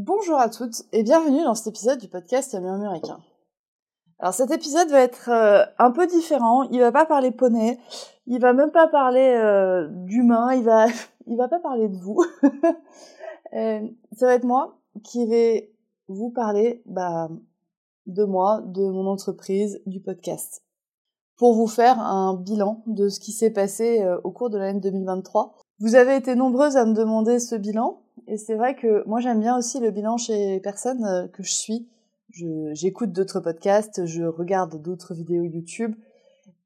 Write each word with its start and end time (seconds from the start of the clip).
Bonjour 0.00 0.38
à 0.38 0.48
toutes 0.48 0.84
et 0.92 1.02
bienvenue 1.02 1.42
dans 1.42 1.56
cet 1.56 1.66
épisode 1.66 1.98
du 1.98 2.06
podcast 2.06 2.54
équin. 2.54 3.18
Alors 4.20 4.32
cet 4.32 4.52
épisode 4.52 4.88
va 4.90 5.00
être 5.00 5.28
euh, 5.28 5.64
un 5.80 5.90
peu 5.90 6.06
différent. 6.06 6.62
Il 6.70 6.78
va 6.78 6.92
pas 6.92 7.04
parler 7.04 7.32
poney, 7.32 7.80
il 8.28 8.40
va 8.40 8.52
même 8.52 8.70
pas 8.70 8.86
parler 8.86 9.34
euh, 9.36 9.88
d'humain, 9.90 10.52
il 10.54 10.62
va, 10.62 10.86
il 11.26 11.36
va 11.36 11.48
pas 11.48 11.58
parler 11.58 11.88
de 11.88 11.96
vous. 11.96 12.24
euh, 13.54 13.88
ça 14.16 14.26
va 14.26 14.34
être 14.34 14.44
moi 14.44 14.78
qui 15.02 15.26
vais 15.26 15.74
vous 16.06 16.30
parler 16.30 16.80
bah, 16.86 17.28
de 18.06 18.22
moi, 18.22 18.62
de 18.66 18.88
mon 18.88 19.08
entreprise, 19.08 19.82
du 19.86 19.98
podcast, 20.00 20.62
pour 21.36 21.54
vous 21.54 21.66
faire 21.66 21.98
un 21.98 22.34
bilan 22.34 22.84
de 22.86 23.08
ce 23.08 23.18
qui 23.18 23.32
s'est 23.32 23.50
passé 23.50 24.08
au 24.22 24.30
cours 24.30 24.50
de 24.50 24.58
l'année 24.58 24.78
2023. 24.78 25.56
Vous 25.80 25.96
avez 25.96 26.14
été 26.14 26.36
nombreuses 26.36 26.76
à 26.76 26.84
me 26.84 26.94
demander 26.94 27.40
ce 27.40 27.56
bilan, 27.56 28.00
et 28.26 28.36
c'est 28.36 28.54
vrai 28.54 28.74
que 28.74 29.06
moi 29.06 29.20
j'aime 29.20 29.40
bien 29.40 29.56
aussi 29.56 29.80
le 29.80 29.90
bilan 29.90 30.16
chez 30.16 30.52
les 30.52 30.60
personnes 30.60 31.04
euh, 31.04 31.28
que 31.28 31.42
je 31.42 31.52
suis 31.52 31.88
j'écoute 32.72 33.12
d'autres 33.12 33.40
podcasts, 33.40 34.04
je 34.06 34.24
regarde 34.24 34.80
d'autres 34.80 35.14
vidéos 35.14 35.44
YouTube. 35.44 35.94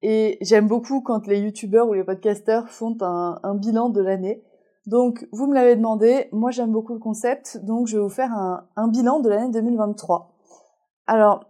Et 0.02 0.38
j'aime 0.40 0.66
beaucoup 0.66 1.00
quand 1.00 1.26
les 1.26 1.40
youtubeurs 1.40 1.88
ou 1.88 1.92
les 1.92 2.02
podcasteurs 2.02 2.68
font 2.68 2.96
un, 3.00 3.54
bilan 3.54 3.88
de 3.88 4.00
l'année. 4.00 4.42
Donc, 4.86 5.28
vous 5.30 5.46
me 5.46 5.54
l'avez 5.54 5.76
demandé, 5.76 6.28
moi 6.32 6.50
j'aime 6.50 6.72
beaucoup 6.72 6.92
le 6.92 6.98
concept, 6.98 7.58
donc 7.64 7.86
je 7.86 7.96
vais 7.96 8.02
vous 8.02 8.08
faire 8.08 8.32
un, 8.32 8.88
bilan 8.88 9.20
de 9.20 9.28
l'année 9.28 9.52
2023. 9.52 10.34
Alors, 11.06 11.44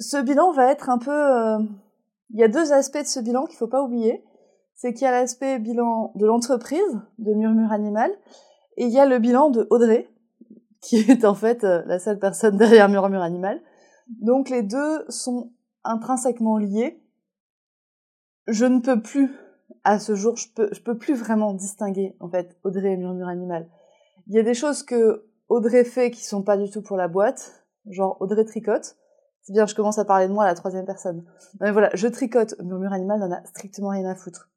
ce 0.00 0.20
bilan 0.20 0.50
va 0.52 0.72
être 0.72 0.90
un 0.90 0.98
peu... 0.98 1.12
Euh, 1.12 1.58
il 2.30 2.40
y 2.40 2.42
a 2.42 2.48
deux 2.48 2.72
aspects 2.72 2.98
de 2.98 3.06
ce 3.06 3.20
bilan 3.20 3.46
qu'il 3.46 3.56
faut 3.56 3.68
pas 3.68 3.82
oublier. 3.82 4.24
C'est 4.74 4.92
qu'il 4.92 5.02
y 5.02 5.06
a 5.06 5.12
l'aspect 5.12 5.60
bilan 5.60 6.10
de 6.16 6.26
l'entreprise, 6.26 6.98
de 7.18 7.32
Murmure 7.32 7.70
Animal, 7.70 8.10
et 8.76 8.84
il 8.84 8.90
y 8.90 8.98
a 8.98 9.06
le 9.06 9.18
bilan 9.18 9.50
de 9.50 9.66
Audrey, 9.70 10.08
qui 10.80 10.96
est 10.96 11.24
en 11.24 11.34
fait 11.34 11.64
euh, 11.64 11.82
la 11.86 11.98
seule 11.98 12.18
personne 12.18 12.56
derrière 12.58 12.88
Murmure 12.88 13.22
Animal. 13.22 13.60
Donc 14.08 14.50
les 14.50 14.62
deux 14.62 15.04
sont 15.08 15.52
intrinsèquement 15.82 16.58
liés. 16.58 17.02
Je 18.46 18.66
ne 18.66 18.80
peux 18.80 19.00
plus, 19.00 19.30
à 19.84 19.98
ce 19.98 20.14
jour, 20.14 20.36
je 20.36 20.48
peux, 20.54 20.68
je 20.72 20.80
peux 20.80 20.98
plus 20.98 21.14
vraiment 21.14 21.54
distinguer 21.54 22.14
en 22.20 22.28
fait 22.28 22.58
Audrey 22.64 22.92
et 22.92 22.96
Murmure 22.96 23.28
Animal. 23.28 23.68
Il 24.26 24.34
y 24.34 24.38
a 24.38 24.42
des 24.42 24.54
choses 24.54 24.82
que 24.82 25.26
Audrey 25.48 25.84
fait 25.84 26.10
qui 26.10 26.24
sont 26.24 26.42
pas 26.42 26.56
du 26.56 26.70
tout 26.70 26.82
pour 26.82 26.96
la 26.96 27.08
boîte, 27.08 27.64
genre 27.88 28.16
Audrey 28.20 28.44
tricote. 28.44 28.96
C'est 29.42 29.52
bien, 29.52 29.66
je 29.66 29.74
commence 29.74 29.98
à 29.98 30.06
parler 30.06 30.26
de 30.26 30.32
moi 30.32 30.44
à 30.44 30.46
la 30.46 30.54
troisième 30.54 30.86
personne. 30.86 31.24
Mais 31.60 31.70
voilà, 31.70 31.90
je 31.94 32.08
tricote, 32.08 32.54
Murmure 32.62 32.92
Animal 32.92 33.20
n'en 33.20 33.30
a 33.30 33.44
strictement 33.44 33.90
rien 33.90 34.08
à 34.08 34.14
foutre. 34.14 34.50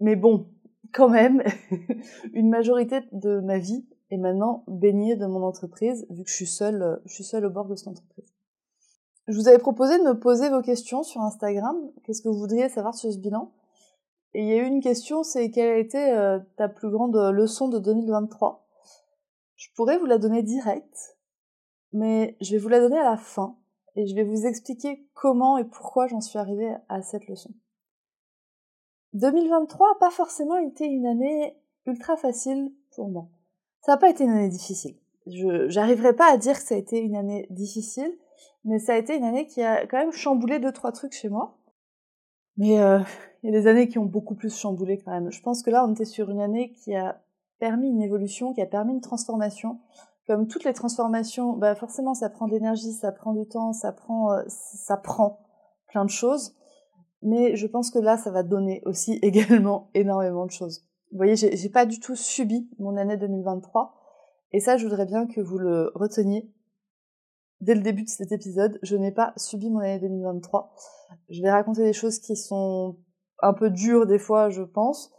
Mais 0.00 0.16
bon, 0.16 0.48
quand 0.94 1.08
même, 1.08 1.42
une 2.32 2.48
majorité 2.48 3.00
de 3.12 3.40
ma 3.40 3.58
vie 3.58 3.84
et 4.10 4.16
maintenant 4.16 4.64
baigner 4.68 5.16
de 5.16 5.26
mon 5.26 5.42
entreprise, 5.42 6.06
vu 6.08 6.22
que 6.22 6.30
je 6.30 6.34
suis 6.34 6.46
seule, 6.46 6.82
euh, 6.82 6.96
je 7.04 7.14
suis 7.14 7.24
seule 7.24 7.44
au 7.44 7.50
bord 7.50 7.66
de 7.66 7.74
cette 7.74 7.88
entreprise. 7.88 8.32
Je 9.26 9.36
vous 9.36 9.48
avais 9.48 9.58
proposé 9.58 9.98
de 9.98 10.04
me 10.04 10.18
poser 10.18 10.50
vos 10.50 10.62
questions 10.62 11.02
sur 11.02 11.20
Instagram. 11.20 11.76
Qu'est-ce 12.04 12.22
que 12.22 12.28
vous 12.28 12.38
voudriez 12.38 12.68
savoir 12.68 12.94
sur 12.94 13.12
ce 13.12 13.18
bilan? 13.18 13.52
Et 14.34 14.42
il 14.42 14.48
y 14.48 14.52
a 14.52 14.56
eu 14.56 14.66
une 14.66 14.80
question, 14.80 15.22
c'est 15.22 15.50
quelle 15.50 15.70
a 15.70 15.78
été 15.78 15.98
euh, 15.98 16.38
ta 16.56 16.68
plus 16.68 16.90
grande 16.90 17.16
leçon 17.16 17.68
de 17.68 17.78
2023 17.78 18.68
Je 19.56 19.68
pourrais 19.74 19.98
vous 19.98 20.06
la 20.06 20.18
donner 20.18 20.42
direct, 20.42 21.18
mais 21.92 22.36
je 22.40 22.52
vais 22.52 22.58
vous 22.58 22.68
la 22.68 22.80
donner 22.80 22.98
à 22.98 23.10
la 23.10 23.16
fin 23.16 23.56
et 23.96 24.06
je 24.06 24.14
vais 24.14 24.24
vous 24.24 24.46
expliquer 24.46 25.08
comment 25.14 25.56
et 25.58 25.64
pourquoi 25.64 26.06
j'en 26.06 26.20
suis 26.20 26.38
arrivée 26.38 26.74
à 26.88 27.02
cette 27.02 27.26
leçon. 27.26 27.50
2023 29.14 29.88
n'a 29.88 29.94
pas 29.98 30.10
forcément 30.10 30.56
été 30.56 30.84
une 30.84 31.06
année 31.06 31.56
ultra 31.86 32.16
facile 32.16 32.72
pour 32.94 33.08
moi. 33.08 33.28
Ça 33.80 33.92
n'a 33.92 33.98
pas 33.98 34.10
été 34.10 34.24
une 34.24 34.30
année 34.30 34.48
difficile. 34.48 34.96
Je 35.26 36.10
pas 36.12 36.32
à 36.32 36.36
dire 36.36 36.54
que 36.54 36.62
ça 36.62 36.74
a 36.74 36.78
été 36.78 36.98
une 36.98 37.16
année 37.16 37.46
difficile, 37.50 38.12
mais 38.64 38.78
ça 38.78 38.94
a 38.94 38.96
été 38.96 39.16
une 39.16 39.24
année 39.24 39.46
qui 39.46 39.62
a 39.62 39.86
quand 39.86 39.98
même 39.98 40.12
chamboulé 40.12 40.58
deux 40.58 40.72
trois 40.72 40.92
trucs 40.92 41.12
chez 41.12 41.28
moi. 41.28 41.58
Mais 42.56 42.80
euh, 42.80 43.00
il 43.42 43.50
y 43.50 43.56
a 43.56 43.60
des 43.60 43.66
années 43.66 43.88
qui 43.88 43.98
ont 43.98 44.04
beaucoup 44.04 44.34
plus 44.34 44.56
chamboulé 44.56 44.98
quand 44.98 45.10
même. 45.10 45.30
Je 45.30 45.40
pense 45.42 45.62
que 45.62 45.70
là 45.70 45.86
on 45.86 45.92
était 45.92 46.04
sur 46.04 46.30
une 46.30 46.40
année 46.40 46.72
qui 46.72 46.94
a 46.94 47.22
permis 47.58 47.88
une 47.88 48.02
évolution, 48.02 48.52
qui 48.52 48.62
a 48.62 48.66
permis 48.66 48.92
une 48.92 49.00
transformation. 49.00 49.80
Comme 50.26 50.46
toutes 50.46 50.64
les 50.64 50.72
transformations, 50.72 51.52
bah 51.52 51.74
forcément 51.74 52.14
ça 52.14 52.30
prend 52.30 52.46
de 52.46 52.52
l'énergie, 52.52 52.92
ça 52.92 53.12
prend 53.12 53.32
du 53.32 53.46
temps, 53.46 53.72
ça 53.72 53.92
prend 53.92 54.32
euh, 54.32 54.42
ça 54.48 54.96
prend 54.96 55.40
plein 55.86 56.04
de 56.04 56.10
choses. 56.10 56.54
Mais 57.24 57.56
je 57.56 57.66
pense 57.66 57.90
que 57.90 57.98
là 57.98 58.16
ça 58.16 58.30
va 58.30 58.42
donner 58.42 58.82
aussi 58.84 59.18
également 59.22 59.90
énormément 59.94 60.46
de 60.46 60.52
choses. 60.52 60.86
Vous 61.10 61.18
voyez, 61.18 61.36
j'ai 61.36 61.68
pas 61.68 61.86
du 61.86 62.00
tout 62.00 62.16
subi 62.16 62.68
mon 62.78 62.96
année 62.96 63.16
2023. 63.16 63.94
Et 64.50 64.60
ça, 64.60 64.76
je 64.76 64.84
voudrais 64.84 65.06
bien 65.06 65.26
que 65.26 65.40
vous 65.40 65.58
le 65.58 65.92
reteniez 65.94 66.52
dès 67.60 67.74
le 67.74 67.82
début 67.82 68.02
de 68.02 68.08
cet 68.08 68.32
épisode. 68.32 68.78
Je 68.82 68.96
n'ai 68.96 69.12
pas 69.12 69.32
subi 69.36 69.70
mon 69.70 69.78
année 69.78 70.00
2023. 70.00 70.74
Je 71.28 71.40
vais 71.40 71.50
raconter 71.50 71.82
des 71.82 71.92
choses 71.92 72.18
qui 72.18 72.36
sont 72.36 72.96
un 73.40 73.52
peu 73.52 73.70
dures 73.70 74.06
des 74.06 74.18
fois, 74.18 74.50
je 74.50 74.62
pense, 74.62 75.12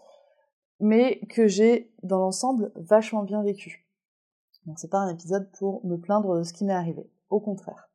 mais 0.79 1.19
que 1.29 1.47
j'ai, 1.47 1.93
dans 2.03 2.19
l'ensemble, 2.19 2.71
vachement 2.75 3.23
bien 3.23 3.41
vécu. 3.41 3.87
Donc 4.65 4.79
c'est 4.79 4.89
pas 4.89 4.99
un 4.99 5.09
épisode 5.09 5.49
pour 5.57 5.85
me 5.85 5.97
plaindre 5.97 6.39
de 6.39 6.43
ce 6.43 6.53
qui 6.53 6.65
m'est 6.65 6.73
arrivé. 6.73 7.09
Au 7.29 7.39
contraire. 7.39 7.89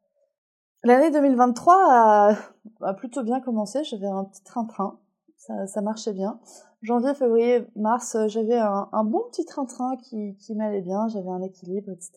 L'année 0.82 1.10
2023 1.10 1.74
a, 1.74 2.36
a, 2.82 2.94
plutôt 2.94 3.22
bien 3.22 3.40
commencé. 3.40 3.84
J'avais 3.84 4.06
un 4.06 4.24
petit 4.24 4.42
train-train. 4.44 4.98
Ça, 5.36 5.80
marchait 5.80 6.12
bien 6.12 6.38
janvier, 6.82 7.14
février, 7.14 7.66
mars, 7.76 8.16
j'avais 8.28 8.58
un, 8.58 8.88
un, 8.92 9.04
bon 9.04 9.22
petit 9.30 9.44
train-train 9.44 9.96
qui, 9.96 10.36
qui 10.36 10.54
m'allait 10.54 10.80
bien, 10.80 11.08
j'avais 11.08 11.28
un 11.28 11.42
équilibre, 11.42 11.90
etc. 11.90 12.12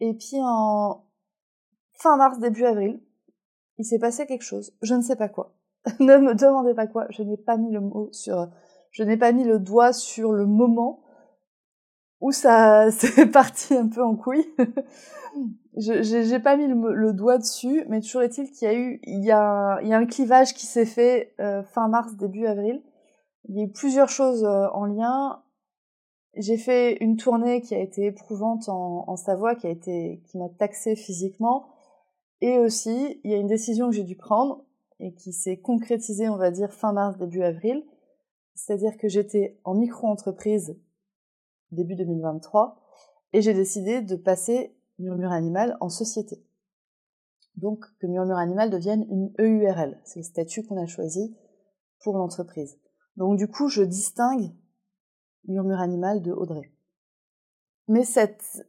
Et 0.00 0.14
puis 0.14 0.36
en 0.40 1.04
fin 1.94 2.16
mars, 2.16 2.38
début 2.38 2.64
avril, 2.64 3.00
il 3.78 3.84
s'est 3.84 3.98
passé 3.98 4.26
quelque 4.26 4.44
chose. 4.44 4.72
Je 4.82 4.94
ne 4.94 5.02
sais 5.02 5.16
pas 5.16 5.28
quoi. 5.28 5.54
ne 6.00 6.16
me 6.18 6.34
demandez 6.34 6.74
pas 6.74 6.86
quoi. 6.86 7.06
Je 7.10 7.22
n'ai 7.22 7.36
pas 7.36 7.56
mis 7.56 7.70
le 7.70 7.80
mot 7.80 8.08
sur, 8.12 8.48
je 8.90 9.02
n'ai 9.02 9.16
pas 9.16 9.32
mis 9.32 9.44
le 9.44 9.58
doigt 9.58 9.92
sur 9.92 10.32
le 10.32 10.46
moment 10.46 11.00
où 12.20 12.32
ça 12.32 12.90
s'est 12.92 13.26
parti 13.26 13.74
un 13.74 13.88
peu 13.88 14.02
en 14.02 14.16
couille. 14.16 14.46
j'ai 15.76 16.38
pas 16.38 16.56
mis 16.56 16.66
le, 16.66 17.12
doigt 17.12 17.38
dessus, 17.38 17.84
mais 17.88 18.00
toujours 18.00 18.22
est-il 18.22 18.50
qu'il 18.50 18.68
y 18.68 18.70
a 18.70 18.74
eu, 18.74 19.00
il 19.04 19.24
y 19.24 19.30
a, 19.30 19.78
il 19.82 19.88
y 19.88 19.92
a 19.92 19.98
un 19.98 20.06
clivage 20.06 20.54
qui 20.54 20.66
s'est 20.66 20.86
fait 20.86 21.34
euh, 21.40 21.62
fin 21.62 21.88
mars, 21.88 22.16
début 22.16 22.46
avril 22.46 22.82
il 23.48 23.56
y 23.56 23.60
a 23.60 23.64
eu 23.64 23.70
plusieurs 23.70 24.08
choses 24.08 24.44
euh, 24.44 24.68
en 24.72 24.84
lien. 24.84 25.42
J'ai 26.36 26.58
fait 26.58 26.96
une 27.02 27.16
tournée 27.16 27.60
qui 27.60 27.74
a 27.74 27.80
été 27.80 28.06
éprouvante 28.06 28.68
en, 28.68 29.04
en 29.06 29.16
Savoie, 29.16 29.54
qui 29.54 29.66
a 29.66 29.70
été, 29.70 30.20
qui 30.26 30.38
m'a 30.38 30.48
taxé 30.48 30.96
physiquement. 30.96 31.68
Et 32.40 32.58
aussi, 32.58 33.20
il 33.24 33.30
y 33.30 33.34
a 33.34 33.38
une 33.38 33.46
décision 33.46 33.88
que 33.88 33.96
j'ai 33.96 34.04
dû 34.04 34.16
prendre 34.16 34.64
et 35.00 35.14
qui 35.14 35.32
s'est 35.32 35.58
concrétisée, 35.58 36.28
on 36.28 36.36
va 36.36 36.50
dire, 36.50 36.72
fin 36.72 36.92
mars, 36.92 37.16
début 37.16 37.42
avril. 37.42 37.84
C'est-à-dire 38.54 38.96
que 38.98 39.08
j'étais 39.08 39.58
en 39.64 39.74
micro-entreprise 39.74 40.78
début 41.76 41.94
2023 41.94 42.80
et 43.32 43.42
j'ai 43.42 43.54
décidé 43.54 44.02
de 44.02 44.16
passer 44.16 44.76
Murmure 44.98 45.32
Animal 45.32 45.76
en 45.80 45.88
société. 45.88 46.42
Donc 47.56 47.84
que 47.98 48.06
Murmure 48.06 48.36
Animal 48.38 48.70
devienne 48.70 49.06
une 49.08 49.32
EURL. 49.38 50.00
C'est 50.04 50.20
le 50.20 50.24
statut 50.24 50.64
qu'on 50.64 50.82
a 50.82 50.86
choisi 50.86 51.36
pour 52.02 52.16
l'entreprise. 52.16 52.78
Donc 53.16 53.38
du 53.38 53.48
coup, 53.48 53.68
je 53.68 53.82
distingue 53.82 54.52
Murmure 55.46 55.80
Animal 55.80 56.22
de 56.22 56.32
Audrey. 56.32 56.72
Mais 57.88 58.04
cette, 58.04 58.66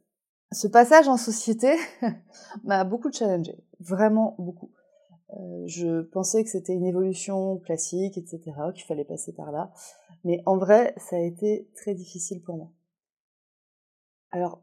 ce 0.52 0.68
passage 0.68 1.08
en 1.08 1.16
société 1.16 1.74
m'a 2.64 2.84
beaucoup 2.84 3.12
challengé, 3.12 3.58
vraiment 3.80 4.36
beaucoup. 4.38 4.70
Euh, 5.34 5.66
je 5.66 6.02
pensais 6.02 6.42
que 6.42 6.50
c'était 6.50 6.72
une 6.72 6.86
évolution 6.86 7.58
classique, 7.58 8.16
etc., 8.16 8.40
qu'il 8.74 8.84
fallait 8.84 9.04
passer 9.04 9.32
par 9.32 9.52
là. 9.52 9.72
Mais 10.24 10.42
en 10.46 10.56
vrai, 10.56 10.94
ça 10.96 11.16
a 11.16 11.20
été 11.20 11.70
très 11.74 11.94
difficile 11.94 12.42
pour 12.42 12.56
moi. 12.56 12.72
Alors, 14.30 14.60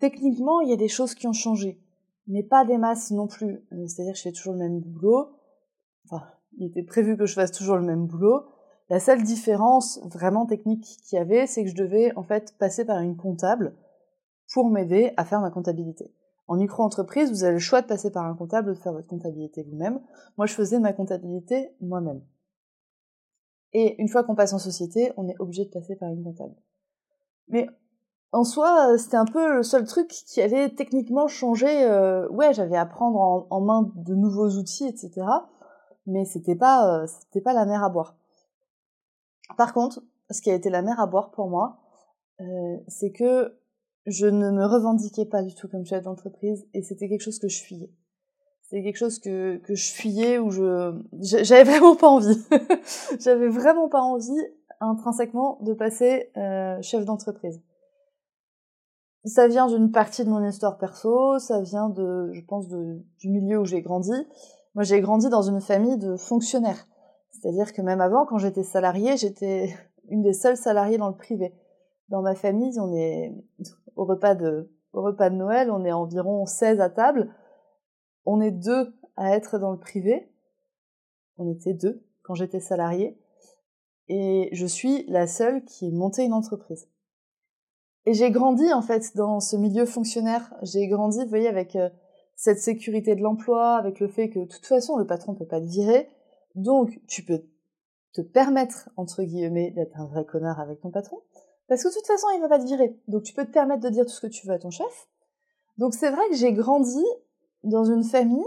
techniquement, 0.00 0.60
il 0.60 0.70
y 0.70 0.72
a 0.72 0.76
des 0.76 0.88
choses 0.88 1.14
qui 1.14 1.26
ont 1.26 1.32
changé, 1.32 1.80
mais 2.26 2.42
pas 2.42 2.64
des 2.64 2.78
masses 2.78 3.10
non 3.10 3.26
plus. 3.26 3.64
Euh, 3.72 3.86
c'est-à-dire 3.86 4.12
que 4.12 4.18
je 4.18 4.22
fais 4.22 4.32
toujours 4.32 4.54
le 4.54 4.60
même 4.60 4.80
boulot. 4.80 5.30
Enfin, 6.06 6.24
il 6.58 6.66
était 6.66 6.82
prévu 6.82 7.16
que 7.16 7.26
je 7.26 7.34
fasse 7.34 7.52
toujours 7.52 7.76
le 7.76 7.84
même 7.84 8.06
boulot. 8.06 8.44
La 8.88 9.00
seule 9.00 9.22
différence 9.22 10.00
vraiment 10.04 10.46
technique 10.46 10.84
qu'il 11.02 11.16
y 11.16 11.20
avait, 11.20 11.46
c'est 11.46 11.64
que 11.64 11.70
je 11.70 11.74
devais 11.74 12.14
en 12.16 12.22
fait 12.22 12.56
passer 12.58 12.84
par 12.84 13.00
une 13.00 13.16
comptable 13.16 13.74
pour 14.52 14.68
m'aider 14.68 15.12
à 15.16 15.24
faire 15.24 15.40
ma 15.40 15.50
comptabilité. 15.50 16.12
En 16.48 16.56
micro-entreprise, 16.56 17.30
vous 17.30 17.44
avez 17.44 17.54
le 17.54 17.58
choix 17.58 17.80
de 17.80 17.86
passer 17.86 18.10
par 18.10 18.26
un 18.26 18.34
comptable 18.34 18.70
ou 18.70 18.74
de 18.74 18.78
faire 18.78 18.92
votre 18.92 19.06
comptabilité 19.06 19.62
vous-même. 19.62 20.00
Moi, 20.36 20.46
je 20.46 20.54
faisais 20.54 20.78
ma 20.78 20.92
comptabilité 20.92 21.70
moi-même. 21.80 22.22
Et 23.72 24.00
une 24.00 24.08
fois 24.08 24.24
qu'on 24.24 24.34
passe 24.34 24.52
en 24.52 24.58
société, 24.58 25.12
on 25.16 25.28
est 25.28 25.40
obligé 25.40 25.64
de 25.64 25.70
passer 25.70 25.96
par 25.96 26.10
une 26.10 26.22
comptable. 26.22 26.54
Mais 27.48 27.68
en 28.32 28.44
soi, 28.44 28.96
c'était 28.96 29.18
un 29.18 29.26
peu 29.26 29.56
le 29.56 29.62
seul 29.62 29.84
truc 29.84 30.08
qui 30.08 30.40
allait 30.40 30.70
techniquement 30.70 31.28
changer. 31.28 31.84
Euh, 31.84 32.26
ouais, 32.30 32.54
j'avais 32.54 32.76
à 32.76 32.86
prendre 32.86 33.46
en, 33.50 33.60
main 33.60 33.90
de 33.94 34.14
nouveaux 34.14 34.48
outils, 34.48 34.86
etc. 34.86 35.26
Mais 36.06 36.24
c'était 36.24 36.56
pas, 36.56 37.02
euh, 37.02 37.06
c'était 37.06 37.42
pas 37.42 37.52
la 37.52 37.66
mer 37.66 37.84
à 37.84 37.90
boire. 37.90 38.16
Par 39.56 39.74
contre, 39.74 40.02
ce 40.30 40.40
qui 40.40 40.50
a 40.50 40.54
été 40.54 40.70
la 40.70 40.80
mer 40.80 40.98
à 40.98 41.06
boire 41.06 41.30
pour 41.30 41.48
moi, 41.48 41.78
euh, 42.40 42.76
c'est 42.88 43.12
que 43.12 43.58
je 44.06 44.26
ne 44.26 44.50
me 44.50 44.64
revendiquais 44.64 45.26
pas 45.26 45.42
du 45.42 45.54
tout 45.54 45.68
comme 45.68 45.84
chef 45.84 46.02
d'entreprise 46.02 46.66
et 46.72 46.82
c'était 46.82 47.08
quelque 47.08 47.20
chose 47.20 47.38
que 47.38 47.48
je 47.48 47.62
fuyais. 47.62 47.90
C'est 48.62 48.82
quelque 48.82 48.96
chose 48.96 49.18
que, 49.18 49.58
que 49.58 49.74
je 49.74 49.92
fuyais 49.92 50.38
où 50.38 50.50
je 50.50 50.98
j'avais 51.20 51.64
vraiment 51.64 51.94
pas 51.94 52.08
envie. 52.08 52.42
j'avais 53.20 53.48
vraiment 53.48 53.90
pas 53.90 54.00
envie 54.00 54.40
intrinsèquement 54.80 55.58
de 55.60 55.74
passer 55.74 56.30
euh, 56.38 56.80
chef 56.80 57.04
d'entreprise. 57.04 57.60
Ça 59.24 59.46
vient 59.46 59.68
d'une 59.68 59.92
partie 59.92 60.24
de 60.24 60.30
mon 60.30 60.44
histoire 60.44 60.78
perso, 60.78 61.38
ça 61.38 61.60
vient 61.60 61.88
de, 61.88 62.30
je 62.32 62.40
pense, 62.44 62.66
du 62.68 63.28
milieu 63.28 63.60
où 63.60 63.64
j'ai 63.64 63.80
grandi. 63.80 64.12
Moi, 64.74 64.82
j'ai 64.82 65.00
grandi 65.00 65.28
dans 65.28 65.42
une 65.42 65.60
famille 65.60 65.96
de 65.96 66.16
fonctionnaires. 66.16 66.88
C'est-à-dire 67.30 67.72
que 67.72 67.82
même 67.82 68.00
avant, 68.00 68.26
quand 68.26 68.38
j'étais 68.38 68.64
salariée, 68.64 69.16
j'étais 69.16 69.74
une 70.08 70.22
des 70.22 70.32
seules 70.32 70.56
salariées 70.56 70.98
dans 70.98 71.08
le 71.08 71.16
privé. 71.16 71.54
Dans 72.08 72.22
ma 72.22 72.34
famille, 72.34 72.78
on 72.80 72.92
est 72.94 73.32
au 73.94 74.04
repas 74.04 74.34
de, 74.34 74.70
au 74.92 75.02
repas 75.02 75.30
de 75.30 75.36
Noël, 75.36 75.70
on 75.70 75.84
est 75.84 75.92
environ 75.92 76.44
16 76.44 76.80
à 76.80 76.90
table. 76.90 77.34
On 78.24 78.40
est 78.40 78.50
deux 78.50 78.94
à 79.16 79.34
être 79.36 79.58
dans 79.58 79.70
le 79.70 79.78
privé. 79.78 80.32
On 81.36 81.50
était 81.50 81.74
deux 81.74 82.04
quand 82.22 82.34
j'étais 82.34 82.60
salariée. 82.60 83.18
Et 84.08 84.50
je 84.52 84.66
suis 84.66 85.04
la 85.08 85.26
seule 85.26 85.64
qui 85.64 85.88
est 85.88 85.92
montée 85.92 86.24
une 86.24 86.32
entreprise. 86.32 86.88
Et 88.06 88.14
j'ai 88.14 88.30
grandi 88.30 88.72
en 88.72 88.82
fait 88.82 89.16
dans 89.16 89.40
ce 89.40 89.56
milieu 89.56 89.86
fonctionnaire. 89.86 90.52
J'ai 90.62 90.88
grandi, 90.88 91.22
vous 91.22 91.28
voyez, 91.28 91.48
avec 91.48 91.76
euh, 91.76 91.88
cette 92.36 92.58
sécurité 92.58 93.14
de 93.14 93.22
l'emploi, 93.22 93.76
avec 93.76 94.00
le 94.00 94.08
fait 94.08 94.28
que 94.28 94.40
de 94.40 94.44
toute 94.46 94.66
façon 94.66 94.96
le 94.96 95.06
patron 95.06 95.34
peut 95.34 95.46
pas 95.46 95.60
te 95.60 95.66
virer, 95.66 96.08
donc 96.54 97.00
tu 97.06 97.24
peux 97.24 97.44
te 98.12 98.20
permettre 98.20 98.90
entre 98.96 99.22
guillemets 99.22 99.70
d'être 99.70 99.98
un 99.98 100.06
vrai 100.06 100.24
connard 100.24 100.60
avec 100.60 100.80
ton 100.80 100.90
patron. 100.90 101.20
Parce 101.68 101.84
que 101.84 101.88
de 101.88 101.94
toute 101.94 102.06
façon, 102.06 102.26
il 102.34 102.40
va 102.40 102.48
pas 102.48 102.58
te 102.58 102.66
virer. 102.66 102.98
Donc 103.08 103.22
tu 103.22 103.32
peux 103.32 103.46
te 103.46 103.50
permettre 103.50 103.82
de 103.82 103.88
dire 103.88 104.04
tout 104.04 104.12
ce 104.12 104.20
que 104.20 104.26
tu 104.26 104.46
veux 104.46 104.52
à 104.52 104.58
ton 104.58 104.70
chef. 104.70 105.08
Donc 105.78 105.94
c'est 105.94 106.10
vrai 106.10 106.22
que 106.28 106.36
j'ai 106.36 106.52
grandi 106.52 107.04
dans 107.62 107.84
une 107.84 108.04
famille 108.04 108.44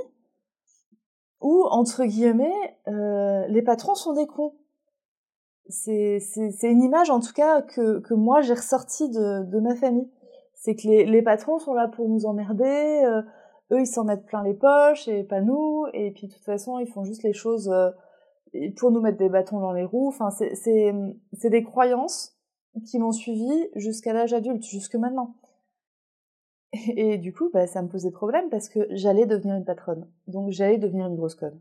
où, 1.41 1.63
entre 1.63 2.05
guillemets, 2.05 2.77
euh, 2.87 3.47
les 3.47 3.61
patrons 3.61 3.95
sont 3.95 4.13
des 4.13 4.27
cons. 4.27 4.53
C'est 5.69 6.19
une 6.63 6.83
image, 6.83 7.09
en 7.09 7.19
tout 7.19 7.33
cas, 7.33 7.61
que, 7.61 7.99
que 7.99 8.13
moi 8.13 8.41
j'ai 8.41 8.53
ressortie 8.53 9.09
de, 9.09 9.43
de 9.43 9.59
ma 9.59 9.75
famille. 9.75 10.09
C'est 10.53 10.75
que 10.75 10.87
les, 10.87 11.05
les, 11.05 11.21
patrons 11.21 11.59
sont 11.59 11.73
là 11.73 11.87
pour 11.87 12.07
nous 12.07 12.25
emmerder, 12.25 13.03
euh, 13.05 13.21
eux 13.71 13.81
ils 13.81 13.87
s'en 13.87 14.03
mettent 14.03 14.25
plein 14.25 14.43
les 14.43 14.53
poches 14.53 15.07
et 15.07 15.23
pas 15.23 15.41
nous, 15.41 15.85
et 15.93 16.11
puis 16.11 16.27
de 16.27 16.33
toute 16.33 16.43
façon 16.43 16.79
ils 16.79 16.87
font 16.87 17.03
juste 17.03 17.23
les 17.23 17.33
choses 17.33 17.69
euh, 17.69 17.91
pour 18.77 18.91
nous 18.91 19.01
mettre 19.01 19.17
des 19.17 19.29
bâtons 19.29 19.59
dans 19.59 19.73
les 19.73 19.83
roues. 19.83 20.07
Enfin, 20.07 20.29
c'est 20.31 21.49
des 21.49 21.63
croyances 21.63 22.35
qui 22.85 22.99
m'ont 22.99 23.11
suivi 23.11 23.69
jusqu'à 23.75 24.13
l'âge 24.13 24.33
adulte, 24.33 24.63
jusque 24.63 24.95
maintenant. 24.95 25.35
Et, 26.95 27.17
du 27.17 27.33
coup, 27.33 27.49
bah, 27.53 27.67
ça 27.67 27.81
me 27.81 27.87
posait 27.87 28.11
problème 28.11 28.49
parce 28.49 28.69
que 28.69 28.87
j'allais 28.91 29.25
devenir 29.25 29.55
une 29.55 29.65
patronne. 29.65 30.07
Donc 30.27 30.51
j'allais 30.51 30.77
devenir 30.77 31.07
une 31.07 31.15
grosse 31.15 31.35
conne. 31.35 31.59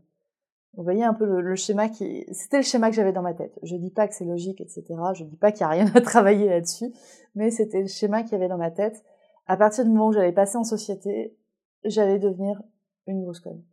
Vous 0.77 0.83
voyez 0.83 1.03
un 1.03 1.13
peu 1.13 1.25
le, 1.25 1.55
schéma 1.55 1.89
qui... 1.89 2.25
C'était 2.31 2.57
le 2.57 2.63
schéma 2.63 2.89
que 2.89 2.95
j'avais 2.95 3.13
dans 3.13 3.21
ma 3.21 3.33
tête. 3.33 3.57
Je 3.63 3.75
dis 3.75 3.91
pas 3.91 4.07
que 4.07 4.13
c'est 4.13 4.25
logique, 4.25 4.59
etc. 4.61 4.83
Je 5.13 5.23
dis 5.23 5.37
pas 5.37 5.51
qu'il 5.51 5.61
y 5.61 5.63
a 5.63 5.69
rien 5.69 5.91
à 5.95 6.01
travailler 6.01 6.49
là-dessus, 6.49 6.93
mais 7.35 7.51
c'était 7.51 7.81
le 7.81 7.87
schéma 7.87 8.23
qu'il 8.23 8.33
y 8.33 8.35
avait 8.35 8.49
dans 8.49 8.57
ma 8.57 8.71
tête. 8.71 9.03
À 9.47 9.57
partir 9.57 9.85
du 9.85 9.91
moment 9.91 10.07
où 10.07 10.13
j'allais 10.13 10.31
passer 10.31 10.57
en 10.57 10.63
société, 10.63 11.37
j'allais 11.83 12.19
devenir 12.19 12.61
une 13.07 13.21
grosse 13.21 13.39
conne. 13.39 13.63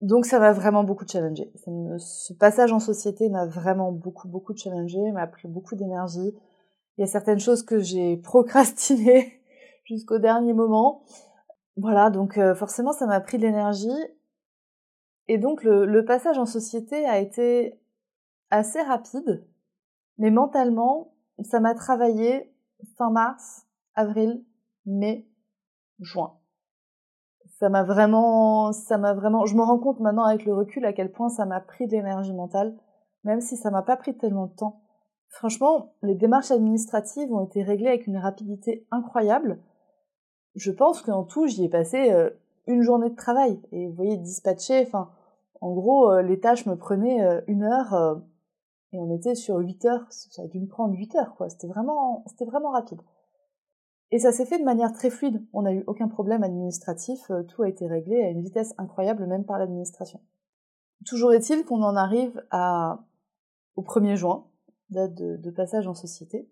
Donc 0.00 0.26
ça 0.26 0.38
m'a 0.38 0.52
vraiment 0.52 0.84
beaucoup 0.84 1.06
challengé. 1.06 1.52
Ce 1.98 2.32
passage 2.32 2.72
en 2.72 2.78
société 2.78 3.28
m'a 3.28 3.46
vraiment 3.46 3.90
beaucoup, 3.92 4.28
beaucoup 4.28 4.56
challengé, 4.56 4.98
m'a 5.12 5.26
pris 5.26 5.48
beaucoup 5.48 5.74
d'énergie. 5.74 6.34
Il 6.96 7.00
y 7.00 7.04
a 7.04 7.06
certaines 7.06 7.40
choses 7.40 7.62
que 7.62 7.80
j'ai 7.80 8.16
procrastinées 8.22 9.40
jusqu'au 9.84 10.18
dernier 10.18 10.52
moment. 10.52 11.02
Voilà, 11.76 12.10
donc 12.10 12.38
euh, 12.38 12.54
forcément 12.54 12.92
ça 12.92 13.06
m'a 13.06 13.20
pris 13.20 13.38
de 13.38 13.42
l'énergie. 13.42 13.88
Et 15.28 15.38
donc 15.38 15.62
le, 15.62 15.84
le, 15.84 16.04
passage 16.04 16.38
en 16.38 16.46
société 16.46 17.06
a 17.06 17.18
été 17.18 17.78
assez 18.50 18.80
rapide, 18.80 19.46
mais 20.16 20.30
mentalement, 20.30 21.12
ça 21.44 21.60
m'a 21.60 21.74
travaillé 21.74 22.52
fin 22.96 23.10
mars, 23.10 23.66
avril, 23.94 24.42
mai, 24.86 25.28
juin 26.00 26.38
ça 27.58 27.68
m'a 27.68 27.82
vraiment, 27.82 28.72
ça 28.72 28.98
m'a 28.98 29.14
vraiment, 29.14 29.44
je 29.44 29.56
me 29.56 29.62
rends 29.62 29.78
compte 29.78 29.98
maintenant 29.98 30.24
avec 30.24 30.44
le 30.44 30.54
recul 30.54 30.84
à 30.84 30.92
quel 30.92 31.10
point 31.10 31.28
ça 31.28 31.44
m'a 31.44 31.60
pris 31.60 31.88
de 31.88 31.92
l'énergie 31.92 32.32
mentale, 32.32 32.76
même 33.24 33.40
si 33.40 33.56
ça 33.56 33.70
m'a 33.70 33.82
pas 33.82 33.96
pris 33.96 34.16
tellement 34.16 34.46
de 34.46 34.54
temps. 34.54 34.80
Franchement, 35.28 35.92
les 36.02 36.14
démarches 36.14 36.52
administratives 36.52 37.32
ont 37.32 37.44
été 37.44 37.62
réglées 37.62 37.88
avec 37.88 38.06
une 38.06 38.16
rapidité 38.16 38.86
incroyable. 38.92 39.58
Je 40.54 40.70
pense 40.70 41.02
qu'en 41.02 41.24
tout, 41.24 41.48
j'y 41.48 41.64
ai 41.64 41.68
passé 41.68 42.12
euh, 42.12 42.30
une 42.66 42.82
journée 42.82 43.10
de 43.10 43.16
travail. 43.16 43.60
Et 43.72 43.88
vous 43.88 43.94
voyez, 43.94 44.16
dispatcher, 44.16 44.84
enfin, 44.86 45.10
en 45.60 45.72
gros, 45.72 46.10
euh, 46.10 46.22
les 46.22 46.40
tâches 46.40 46.66
me 46.66 46.76
prenaient 46.76 47.24
euh, 47.24 47.40
une 47.46 47.64
heure 47.64 48.22
et 48.92 48.98
on 48.98 49.14
était 49.14 49.34
sur 49.34 49.56
huit 49.58 49.84
heures. 49.84 50.06
Ça 50.10 50.42
a 50.42 50.46
dû 50.46 50.60
me 50.60 50.66
prendre 50.66 50.94
huit 50.94 51.14
heures, 51.16 51.34
quoi. 51.36 51.48
C'était 51.48 51.66
vraiment, 51.66 52.24
c'était 52.26 52.44
vraiment 52.44 52.70
rapide. 52.70 53.00
Et 54.10 54.18
ça 54.18 54.32
s'est 54.32 54.46
fait 54.46 54.58
de 54.58 54.64
manière 54.64 54.92
très 54.92 55.10
fluide. 55.10 55.44
On 55.52 55.62
n'a 55.62 55.72
eu 55.72 55.84
aucun 55.86 56.08
problème 56.08 56.42
administratif, 56.42 57.30
euh, 57.30 57.42
tout 57.42 57.62
a 57.62 57.68
été 57.68 57.86
réglé 57.86 58.22
à 58.22 58.30
une 58.30 58.42
vitesse 58.42 58.74
incroyable, 58.78 59.26
même 59.26 59.44
par 59.44 59.58
l'administration. 59.58 60.20
Toujours 61.06 61.32
est-il 61.32 61.64
qu'on 61.64 61.82
en 61.82 61.94
arrive 61.94 62.42
à, 62.50 63.04
au 63.76 63.82
1er 63.82 64.16
juin, 64.16 64.46
date 64.90 65.14
de, 65.14 65.50
passage 65.50 65.86
en 65.86 65.94
société. 65.94 66.50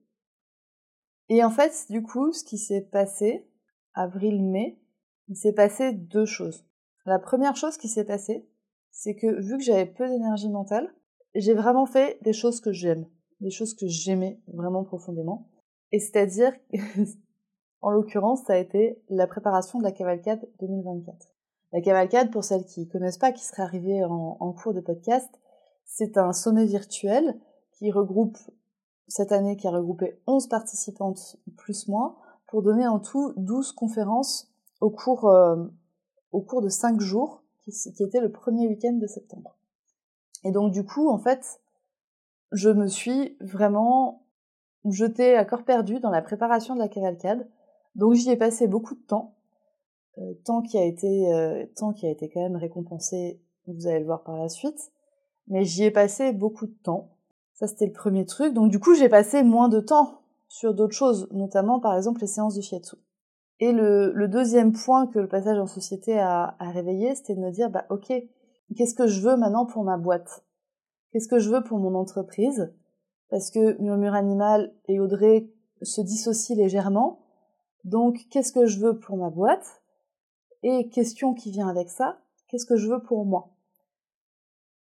Et 1.29 1.43
en 1.43 1.51
fait, 1.51 1.87
du 1.91 2.03
coup, 2.03 2.33
ce 2.33 2.45
qui 2.45 2.59
s'est 2.59 2.83
passé, 2.83 3.51
avril-mai, 3.95 4.79
il 5.29 5.37
s'est 5.37 5.55
passé 5.55 5.93
deux 5.93 6.27
choses. 6.27 6.65
La 7.07 7.19
première 7.19 7.57
chose 7.57 7.79
qui 7.79 7.89
s'est 7.89 8.05
passée, 8.05 8.49
c'est 8.99 9.15
que 9.15 9.41
vu 9.41 9.59
que 9.59 9.63
j'avais 9.63 9.85
peu 9.85 10.09
d'énergie 10.09 10.49
mentale, 10.49 10.93
j'ai 11.35 11.53
vraiment 11.53 11.85
fait 11.85 12.19
des 12.23 12.33
choses 12.33 12.61
que 12.61 12.73
j'aime, 12.73 13.07
des 13.41 13.51
choses 13.51 13.75
que 13.75 13.87
j'aimais 13.87 14.41
vraiment 14.49 14.85
profondément. 14.85 15.49
Et 15.93 16.01
c'est-à-dire 16.01 16.53
En 17.83 17.91
l'occurrence, 17.91 18.43
ça 18.47 18.55
a 18.55 18.57
été 18.57 19.01
la 19.11 19.27
préparation 19.27 19.79
de 19.79 19.85
la 19.85 19.93
cavalcade 19.93 20.49
2024. 20.61 21.29
La 21.73 21.81
cavalcade, 21.81 22.33
pour 22.33 22.43
celles 22.43 22.65
qui 22.65 22.89
connaissent 22.89 23.19
pas, 23.19 23.33
qui 23.33 23.45
seraient 23.45 23.63
arrivées 23.63 24.03
en, 24.03 24.53
cours 24.53 24.73
de 24.73 24.81
podcast, 24.81 25.31
c'est 25.85 26.17
un 26.17 26.33
sommet 26.33 26.65
virtuel 26.65 27.39
qui 27.73 27.93
regroupe, 27.93 28.39
cette 29.09 29.31
année, 29.31 29.57
qui 29.57 29.69
a 29.69 29.71
regroupé 29.71 30.19
11 30.27 30.49
participantes 30.49 31.37
plus 31.57 31.87
moi, 31.87 32.17
pour 32.49 32.63
donner 32.63 32.89
en 32.89 32.99
tout 32.99 33.35
12 33.37 33.73
conférences 33.73 34.51
au 34.81 34.91
cours, 34.91 35.29
euh, 35.29 35.67
au 36.33 36.41
cours 36.41 36.63
de 36.63 36.69
5 36.69 37.01
jours, 37.01 37.45
qui, 37.71 38.03
était 38.03 38.21
le 38.21 38.31
premier 38.31 38.69
week-end 38.69 38.95
de 38.95 39.07
septembre. 39.07 39.57
Et 40.45 40.53
donc, 40.53 40.73
du 40.73 40.85
coup, 40.85 41.09
en 41.09 41.19
fait, 41.19 41.61
je 42.53 42.71
me 42.71 42.87
suis 42.87 43.37
vraiment 43.41 44.23
jetée 44.85 45.35
à 45.35 45.45
corps 45.45 45.65
perdu 45.65 45.99
dans 46.01 46.11
la 46.11 46.23
préparation 46.23 46.75
de 46.75 46.81
la 46.81 46.89
cavalcade, 46.89 47.49
donc 47.97 48.15
j'y 48.15 48.31
ai 48.31 48.37
passé 48.37 48.69
beaucoup 48.69 48.95
de 48.95 49.01
temps, 49.01 49.35
euh, 50.19 50.35
temps 50.45 50.63
qui 50.63 50.79
a 50.79 50.85
été 50.85 51.33
euh, 51.33 51.67
temps 51.77 51.93
qui 51.93 52.07
a 52.07 52.11
été 52.11 52.29
quand 52.29 52.41
même 52.41 52.57
récompensé, 52.57 53.41
vous 53.67 53.87
allez 53.87 54.01
le 54.01 54.07
voir 54.07 54.23
par 54.23 54.37
la 54.37 54.49
suite. 54.49 54.93
Mais 55.49 55.65
j'y 55.65 55.85
ai 55.85 55.91
passé 55.91 56.33
beaucoup 56.33 56.67
de 56.67 56.75
temps. 56.83 57.11
Ça 57.55 57.67
c'était 57.67 57.87
le 57.87 57.93
premier 57.93 58.27
truc. 58.27 58.53
Donc 58.53 58.71
du 58.71 58.79
coup 58.79 58.95
j'ai 58.95 59.09
passé 59.09 59.43
moins 59.43 59.69
de 59.69 59.81
temps 59.81 60.21
sur 60.49 60.75
d'autres 60.75 60.95
choses, 60.95 61.29
notamment 61.33 61.81
par 61.81 61.97
exemple 61.97 62.21
les 62.21 62.27
séances 62.27 62.55
de 62.55 62.61
shiatsu. 62.61 62.97
Et 63.61 63.73
le, 63.73 64.27
deuxième 64.29 64.73
point 64.73 65.07
que 65.07 65.19
le 65.19 65.29
passage 65.29 65.59
en 65.59 65.67
société 65.67 66.19
a, 66.19 66.57
a 66.59 66.71
réveillé, 66.71 67.15
c'était 67.15 67.35
de 67.35 67.41
me 67.41 67.51
dire 67.51 67.71
bah 67.71 67.87
ok, 67.91 68.13
qu'est-ce 68.77 68.95
que 68.95 69.07
je 69.07 69.21
veux 69.21 69.37
maintenant 69.37 69.67
pour 69.67 69.85
ma 69.85 69.97
boîte? 69.97 70.45
Qu'est-ce 71.13 71.29
que 71.29 71.39
je 71.39 71.51
veux 71.51 71.63
pour 71.63 71.79
mon 71.79 71.95
entreprise? 71.95 72.75
Parce 73.31 73.51
que 73.51 73.81
Murmure 73.81 74.15
Animal 74.15 74.75
et 74.87 75.01
Audrey 75.01 75.49
se 75.83 76.01
dissocient 76.01 76.57
légèrement. 76.57 77.21
Donc, 77.85 78.27
qu'est-ce 78.31 78.53
que 78.53 78.67
je 78.67 78.81
veux 78.81 78.99
pour 78.99 79.17
ma 79.17 79.31
boîte? 79.31 79.83
Et 80.63 80.89
question 80.89 81.35
qui 81.35 81.51
vient 81.51 81.69
avec 81.69 81.89
ça, 81.89 82.19
qu'est-ce 82.49 82.67
que 82.67 82.77
je 82.77 82.89
veux 82.89 83.03
pour 83.03 83.25
moi? 83.25 83.51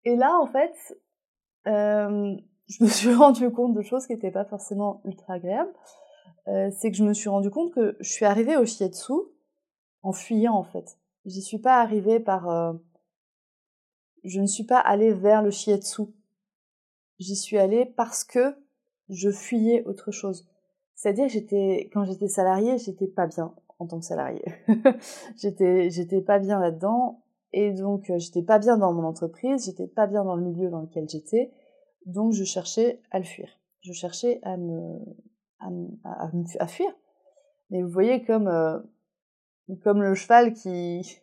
Et 0.04 0.16
là, 0.16 0.38
en 0.40 0.48
fait, 0.48 0.74
euh, 1.68 2.36
je 2.68 2.84
me 2.84 2.90
suis 2.90 3.14
rendu 3.14 3.52
compte 3.52 3.74
de 3.74 3.82
choses 3.82 4.08
qui 4.08 4.14
n'étaient 4.14 4.32
pas 4.32 4.46
forcément 4.46 5.02
ultra 5.06 5.34
agréables. 5.34 5.74
Euh, 6.48 6.70
c'est 6.78 6.92
que 6.92 6.98
je 6.98 7.04
me 7.04 7.14
suis 7.14 7.30
rendu 7.30 7.50
compte 7.50 7.74
que 7.74 7.98
je 8.00 8.12
suis 8.12 8.26
arrivée 8.26 8.58
au 8.58 8.66
shiatsu 8.66 9.14
en 10.04 10.12
fuyant 10.12 10.54
en 10.54 10.64
fait. 10.64 10.98
J'y 11.26 11.42
suis 11.42 11.60
pas 11.60 11.82
arrivée 11.82 12.20
par... 12.20 12.50
Euh, 12.50 12.74
je 14.24 14.40
ne 14.40 14.48
suis 14.48 14.64
pas 14.64 14.80
allée 14.80 15.14
vers 15.14 15.42
le 15.42 15.52
shiatsu. 15.52 16.04
J'y 17.20 17.36
suis 17.36 17.58
allée 17.58 17.86
parce 17.86 18.24
que 18.24 18.56
je 19.10 19.32
fuyais 19.32 19.84
autre 19.86 20.12
chose. 20.12 20.48
C'est-à-dire 20.96 21.28
j'étais, 21.30 21.90
quand 21.94 22.06
j'étais 22.06 22.28
salariée, 22.28 22.78
j'étais 22.78 23.08
pas 23.08 23.28
bien 23.28 23.54
en 23.80 23.88
tant 23.88 24.00
que 24.00 24.06
salariée. 24.06 24.46
j'étais, 25.38 25.90
j'étais 25.90 26.22
pas 26.22 26.40
bien 26.40 26.60
là-dedans. 26.60 27.22
Et 27.54 27.72
donc, 27.72 28.10
euh, 28.10 28.18
j'étais 28.18 28.42
pas 28.42 28.60
bien 28.60 28.78
dans 28.78 28.94
mon 28.94 29.04
entreprise, 29.04 29.66
j'étais 29.66 29.88
pas 29.88 30.08
bien 30.08 30.26
dans 30.26 30.36
le 30.36 30.44
milieu 30.44 30.70
dans 30.70 30.82
lequel 30.82 31.08
j'étais. 31.08 31.52
Donc, 32.06 32.34
je 32.34 32.44
cherchais 32.44 33.02
à 33.12 33.20
le 33.20 33.26
fuir. 33.26 33.48
Je 33.82 33.94
cherchais 33.94 34.40
à 34.44 34.58
me, 34.58 35.00
à, 36.04 36.68
fuir. 36.68 36.90
Mais 37.70 37.82
vous 37.82 37.90
voyez 37.90 38.24
comme, 38.24 38.48
euh, 38.48 38.80
comme 39.84 40.02
le 40.02 40.14
cheval 40.14 40.54
qui, 40.54 41.20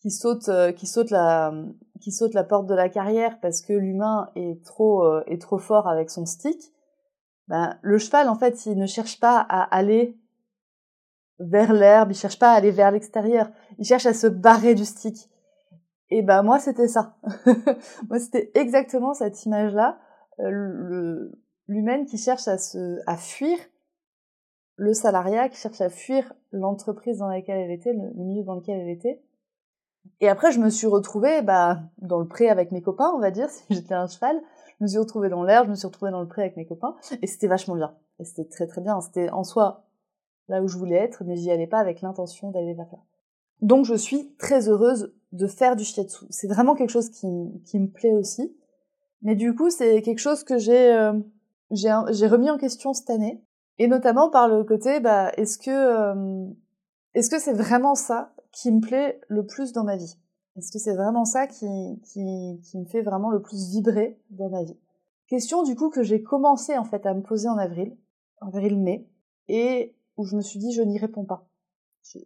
qui 0.00 0.10
saute, 0.10 0.48
euh, 0.48 0.72
qui 0.72 0.86
saute 0.86 1.10
la, 1.10 1.52
qui 2.00 2.12
saute 2.12 2.34
la 2.34 2.44
porte 2.44 2.66
de 2.66 2.74
la 2.74 2.88
carrière 2.88 3.40
parce 3.40 3.62
que 3.62 3.72
l'humain 3.72 4.30
est 4.34 4.64
trop, 4.64 5.04
euh, 5.04 5.24
est 5.26 5.40
trop 5.40 5.58
fort 5.58 5.88
avec 5.88 6.10
son 6.10 6.26
stick. 6.26 6.72
Ben, 7.48 7.78
le 7.82 7.98
cheval, 7.98 8.28
en 8.28 8.34
fait, 8.34 8.66
il 8.66 8.78
ne 8.78 8.86
cherche 8.86 9.18
pas 9.20 9.38
à 9.38 9.62
aller 9.74 10.18
vers 11.38 11.72
l'herbe, 11.72 12.10
il 12.10 12.16
cherche 12.16 12.38
pas 12.38 12.52
à 12.52 12.56
aller 12.56 12.70
vers 12.70 12.90
l'extérieur, 12.90 13.50
il 13.78 13.84
cherche 13.84 14.06
à 14.06 14.14
se 14.14 14.26
barrer 14.26 14.74
du 14.74 14.84
stick. 14.84 15.30
Et 16.10 16.22
ben 16.22 16.42
moi 16.42 16.58
c'était 16.58 16.88
ça. 16.88 17.16
moi 18.08 18.18
c'était 18.18 18.50
exactement 18.54 19.14
cette 19.14 19.44
image-là, 19.44 19.98
euh, 20.40 21.30
l'humaine 21.68 22.06
qui 22.06 22.18
cherche 22.18 22.48
à 22.48 22.58
se 22.58 22.98
à 23.06 23.16
fuir 23.16 23.58
le 24.78 24.94
salariat, 24.94 25.50
qui 25.50 25.58
cherche 25.58 25.80
à 25.80 25.90
fuir 25.90 26.32
l'entreprise 26.52 27.18
dans 27.18 27.28
laquelle 27.28 27.58
elle 27.58 27.70
était, 27.70 27.92
le 27.92 28.24
milieu 28.24 28.44
dans 28.44 28.54
lequel 28.54 28.80
elle 28.80 28.88
était, 28.88 29.20
et 30.20 30.28
après, 30.28 30.52
je 30.52 30.60
me 30.60 30.70
suis 30.70 30.86
retrouvée 30.86 31.42
bah, 31.42 31.80
dans 31.98 32.18
le 32.18 32.26
pré 32.26 32.48
avec 32.48 32.72
mes 32.72 32.82
copains, 32.82 33.12
on 33.14 33.18
va 33.18 33.30
dire, 33.30 33.48
si 33.50 33.62
j'étais 33.70 33.94
un 33.94 34.06
cheval. 34.06 34.40
Je 34.78 34.84
me 34.84 34.88
suis 34.88 34.98
retrouvée 34.98 35.28
dans 35.28 35.42
l'air, 35.42 35.64
je 35.64 35.70
me 35.70 35.74
suis 35.74 35.86
retrouvée 35.86 36.12
dans 36.12 36.20
le 36.20 36.28
pré 36.28 36.42
avec 36.42 36.56
mes 36.56 36.66
copains, 36.66 36.94
et 37.22 37.26
c'était 37.26 37.48
vachement 37.48 37.74
bien. 37.74 37.94
Et 38.20 38.24
c'était 38.24 38.48
très 38.48 38.66
très 38.66 38.80
bien. 38.80 39.00
C'était 39.00 39.30
en 39.30 39.44
soi 39.44 39.84
là 40.48 40.62
où 40.62 40.68
je 40.68 40.78
voulais 40.78 40.96
être, 40.96 41.24
mais 41.24 41.36
j'y 41.36 41.50
allais 41.50 41.66
pas 41.66 41.78
avec 41.78 42.00
l'intention 42.00 42.50
d'aller 42.50 42.74
vers 42.74 42.86
là. 42.92 42.98
Donc 43.60 43.84
je 43.84 43.94
suis 43.94 44.34
très 44.36 44.68
heureuse 44.68 45.12
de 45.32 45.46
faire 45.46 45.76
du 45.76 45.84
shiatsu. 45.84 46.24
C'est 46.30 46.46
vraiment 46.46 46.74
quelque 46.74 46.90
chose 46.90 47.10
qui, 47.10 47.26
me 47.26 47.86
plaît 47.88 48.14
aussi. 48.14 48.56
Mais 49.22 49.34
du 49.34 49.54
coup, 49.54 49.68
c'est 49.68 50.00
quelque 50.00 50.20
chose 50.20 50.44
que 50.44 50.58
j'ai 50.58 50.92
euh, 50.92 51.12
j'ai 51.70 52.26
remis 52.26 52.50
en 52.50 52.56
question 52.56 52.94
cette 52.94 53.10
année, 53.10 53.42
et 53.78 53.86
notamment 53.88 54.28
par 54.28 54.48
le 54.48 54.64
côté, 54.64 55.00
bah, 55.00 55.30
est-ce 55.36 55.58
que 55.58 55.70
euh, 55.70 56.46
est-ce 57.14 57.30
que 57.30 57.38
c'est 57.38 57.52
vraiment 57.52 57.94
ça 57.94 58.32
qui 58.52 58.70
me 58.72 58.80
plaît 58.80 59.20
le 59.28 59.46
plus 59.46 59.72
dans 59.72 59.84
ma 59.84 59.96
vie? 59.96 60.16
Est-ce 60.56 60.72
que 60.72 60.78
c'est 60.78 60.94
vraiment 60.94 61.24
ça 61.24 61.46
qui, 61.46 61.66
qui, 62.02 62.78
me 62.78 62.84
fait 62.86 63.02
vraiment 63.02 63.30
le 63.30 63.40
plus 63.40 63.70
vibrer 63.70 64.20
dans 64.30 64.48
ma 64.48 64.64
vie? 64.64 64.76
Question 65.28 65.62
du 65.62 65.76
coup 65.76 65.88
que 65.88 66.02
j'ai 66.02 66.22
commencé 66.22 66.76
en 66.76 66.84
fait 66.84 67.06
à 67.06 67.14
me 67.14 67.22
poser 67.22 67.48
en 67.48 67.58
avril, 67.58 67.96
avril-mai, 68.40 69.08
et 69.46 69.94
où 70.16 70.24
je 70.24 70.34
me 70.34 70.40
suis 70.40 70.58
dit 70.58 70.72
je 70.72 70.82
n'y 70.82 70.98
réponds 70.98 71.24
pas. 71.24 71.48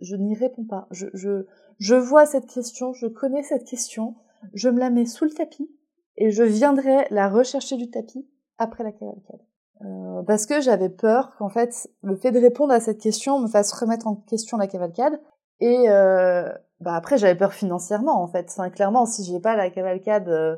Je, 0.00 0.16
n'y 0.16 0.34
réponds 0.34 0.64
pas. 0.64 0.86
Je, 0.92 1.08
je, 1.12 1.46
je 1.78 1.94
vois 1.94 2.24
cette 2.24 2.46
question, 2.46 2.92
je 2.92 3.06
connais 3.06 3.42
cette 3.42 3.64
question, 3.64 4.14
je 4.54 4.68
me 4.68 4.78
la 4.78 4.90
mets 4.90 5.06
sous 5.06 5.24
le 5.24 5.32
tapis 5.32 5.68
et 6.16 6.30
je 6.30 6.44
viendrai 6.44 7.06
la 7.10 7.28
rechercher 7.28 7.76
du 7.76 7.90
tapis 7.90 8.26
après 8.58 8.84
la 8.84 8.92
cavalcade. 8.92 9.40
Euh, 9.84 10.22
parce 10.22 10.46
que 10.46 10.60
j'avais 10.60 10.88
peur 10.88 11.34
qu'en 11.36 11.48
fait 11.48 11.90
le 12.02 12.16
fait 12.16 12.30
de 12.30 12.38
répondre 12.38 12.72
à 12.72 12.80
cette 12.80 13.00
question 13.00 13.40
me 13.40 13.48
fasse 13.48 13.72
remettre 13.72 14.06
en 14.06 14.14
question 14.14 14.56
la 14.56 14.68
cavalcade 14.68 15.20
et 15.60 15.88
euh, 15.88 16.52
bah 16.82 16.96
après, 16.96 17.16
j'avais 17.16 17.36
peur 17.36 17.52
financièrement, 17.52 18.20
en 18.20 18.26
fait. 18.26 18.52
Clairement, 18.74 19.06
si 19.06 19.22
j'ai 19.22 19.38
pas 19.38 19.54
la 19.54 19.70
cavalcade 19.70 20.28
euh, 20.28 20.56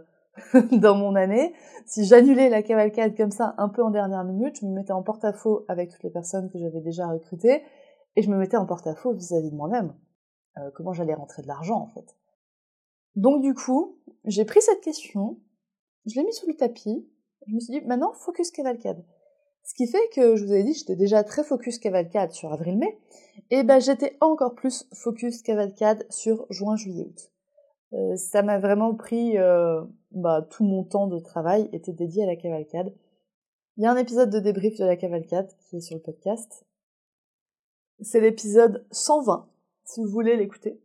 dans 0.73 0.97
mon 0.97 1.15
année, 1.15 1.53
si 1.85 2.07
j'annulais 2.07 2.49
la 2.49 2.63
cavalcade 2.63 3.15
comme 3.15 3.31
ça 3.31 3.55
un 3.59 3.69
peu 3.69 3.83
en 3.83 3.91
dernière 3.91 4.25
minute, 4.25 4.59
je 4.61 4.67
me 4.67 4.73
mettais 4.73 4.93
en 4.93 5.03
porte-à-faux 5.03 5.67
avec 5.69 5.91
toutes 5.91 6.03
les 6.03 6.11
personnes 6.11 6.51
que 6.51 6.59
j'avais 6.59 6.81
déjà 6.81 7.07
recrutées, 7.07 7.63
et 8.17 8.23
je 8.23 8.31
me 8.31 8.39
mettais 8.39 8.57
en 8.57 8.65
porte-à-faux 8.65 9.13
vis-à-vis 9.13 9.51
de 9.51 9.57
moi-même. 9.57 9.95
Euh, 10.57 10.71
comment 10.75 10.95
j'allais 10.95 11.13
rentrer 11.13 11.43
de 11.43 11.49
l'argent, 11.49 11.79
en 11.79 11.89
fait. 11.89 12.17
Donc 13.15 13.43
du 13.43 13.53
coup, 13.53 13.99
j'ai 14.25 14.47
pris 14.47 14.63
cette 14.63 14.81
question, 14.81 15.39
je 16.07 16.15
l'ai 16.15 16.25
mis 16.25 16.33
sous 16.33 16.47
le 16.47 16.57
tapis, 16.57 17.07
je 17.47 17.55
me 17.55 17.61
suis 17.61 17.79
dit, 17.79 17.87
maintenant, 17.87 18.15
focus 18.15 18.51
cavalcade. 18.51 19.05
Ce 19.65 19.75
qui 19.75 19.87
fait 19.87 20.09
que, 20.15 20.37
je 20.37 20.45
vous 20.45 20.53
ai 20.53 20.63
dit, 20.63 20.75
j'étais 20.75 20.95
déjà 20.95 21.25
très 21.25 21.43
focus 21.43 21.79
cavalcade 21.79 22.33
sur 22.33 22.53
avril-mai, 22.53 22.99
et 23.51 23.63
ben 23.63 23.81
j'étais 23.81 24.17
encore 24.21 24.55
plus 24.55 24.87
focus 24.93 25.43
cavalcade 25.43 26.07
sur 26.11 26.47
juin-juillet-août. 26.51 27.33
Euh, 27.95 28.17
ça 28.17 28.43
m'a 28.43 28.59
vraiment 28.59 28.95
pris, 28.95 29.39
euh, 29.39 29.83
bah, 30.11 30.47
tout 30.51 30.65
mon 30.65 30.85
temps 30.85 31.07
de 31.07 31.19
travail 31.19 31.71
était 31.73 31.93
dédié 31.93 32.25
à 32.25 32.27
la 32.27 32.37
cavalcade. 32.37 32.95
Il 33.77 33.85
y 33.85 33.87
a 33.87 33.91
un 33.91 33.97
épisode 33.97 34.31
de 34.31 34.39
débrief 34.39 34.79
de 34.79 34.85
la 34.85 34.97
cavalcade 34.97 35.51
qui 35.69 35.77
est 35.77 35.81
sur 35.81 35.97
le 35.97 36.03
podcast. 36.03 36.67
C'est 38.01 38.21
l'épisode 38.21 38.87
120, 38.91 39.49
si 39.85 40.01
vous 40.03 40.11
voulez 40.11 40.37
l'écouter. 40.37 40.81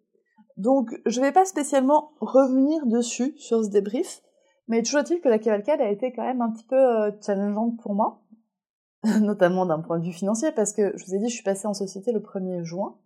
Donc 0.57 0.89
je 1.05 1.19
vais 1.19 1.31
pas 1.31 1.45
spécialement 1.45 2.11
revenir 2.21 2.85
dessus 2.85 3.33
sur 3.37 3.63
ce 3.63 3.69
débrief, 3.69 4.21
mais 4.67 4.83
toujours 4.83 5.01
est-il 5.01 5.19
que 5.19 5.29
la 5.29 5.39
cavalcade 5.39 5.81
a 5.81 5.89
été 5.89 6.13
quand 6.13 6.23
même 6.23 6.41
un 6.41 6.51
petit 6.51 6.65
peu 6.65 6.75
euh, 6.75 7.11
challengeante 7.21 7.77
pour 7.81 7.93
moi. 7.93 8.21
notamment 9.21 9.65
d'un 9.65 9.79
point 9.79 9.99
de 9.99 10.05
vue 10.05 10.13
financier, 10.13 10.51
parce 10.51 10.73
que 10.73 10.97
je 10.97 11.05
vous 11.05 11.15
ai 11.15 11.19
dit, 11.19 11.29
je 11.29 11.35
suis 11.35 11.43
passée 11.43 11.67
en 11.67 11.73
société 11.73 12.11
le 12.11 12.19
1er 12.19 12.63
juin. 12.63 12.97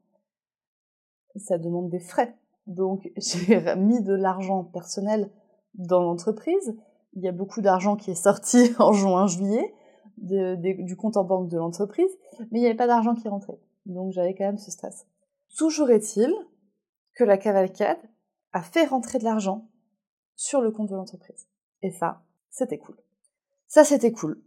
Ça 1.36 1.58
demande 1.58 1.90
des 1.90 2.00
frais. 2.00 2.36
Donc 2.68 3.12
j'ai 3.18 3.76
mis 3.76 4.02
de 4.02 4.14
l'argent 4.14 4.64
personnel 4.64 5.32
dans 5.76 6.02
l'entreprise. 6.02 6.76
Il 7.14 7.24
y 7.24 7.28
a 7.28 7.32
beaucoup 7.32 7.62
d'argent 7.62 7.96
qui 7.96 8.12
est 8.12 8.16
sorti 8.16 8.74
en 8.80 8.94
juin-juillet 8.94 9.74
du 10.18 10.96
compte 10.96 11.18
en 11.18 11.24
banque 11.24 11.50
de 11.50 11.58
l'entreprise, 11.58 12.12
mais 12.52 12.60
il 12.60 12.62
n'y 12.62 12.68
avait 12.68 12.78
pas 12.78 12.88
d'argent 12.88 13.16
qui 13.16 13.28
rentrait. 13.28 13.60
Donc 13.86 14.12
j'avais 14.14 14.36
quand 14.36 14.46
même 14.46 14.60
ce 14.60 14.72
stress. 14.72 15.08
Toujours 15.58 15.90
est-il 15.90 16.32
que 17.16 17.24
la 17.24 17.38
cavalcade 17.38 17.98
a 18.54 18.62
fait 18.62 18.86
rentrer 18.86 19.20
de 19.20 19.24
l'argent 19.24 19.68
sur 20.36 20.62
le 20.62 20.72
compte 20.72 20.90
de 20.90 20.96
l'entreprise. 20.96 21.48
Et 21.82 21.92
ça, 21.92 22.24
c'était 22.50 22.78
cool. 22.78 22.96
Ça, 23.68 23.84
c'était 23.84 24.12
cool. 24.12 24.42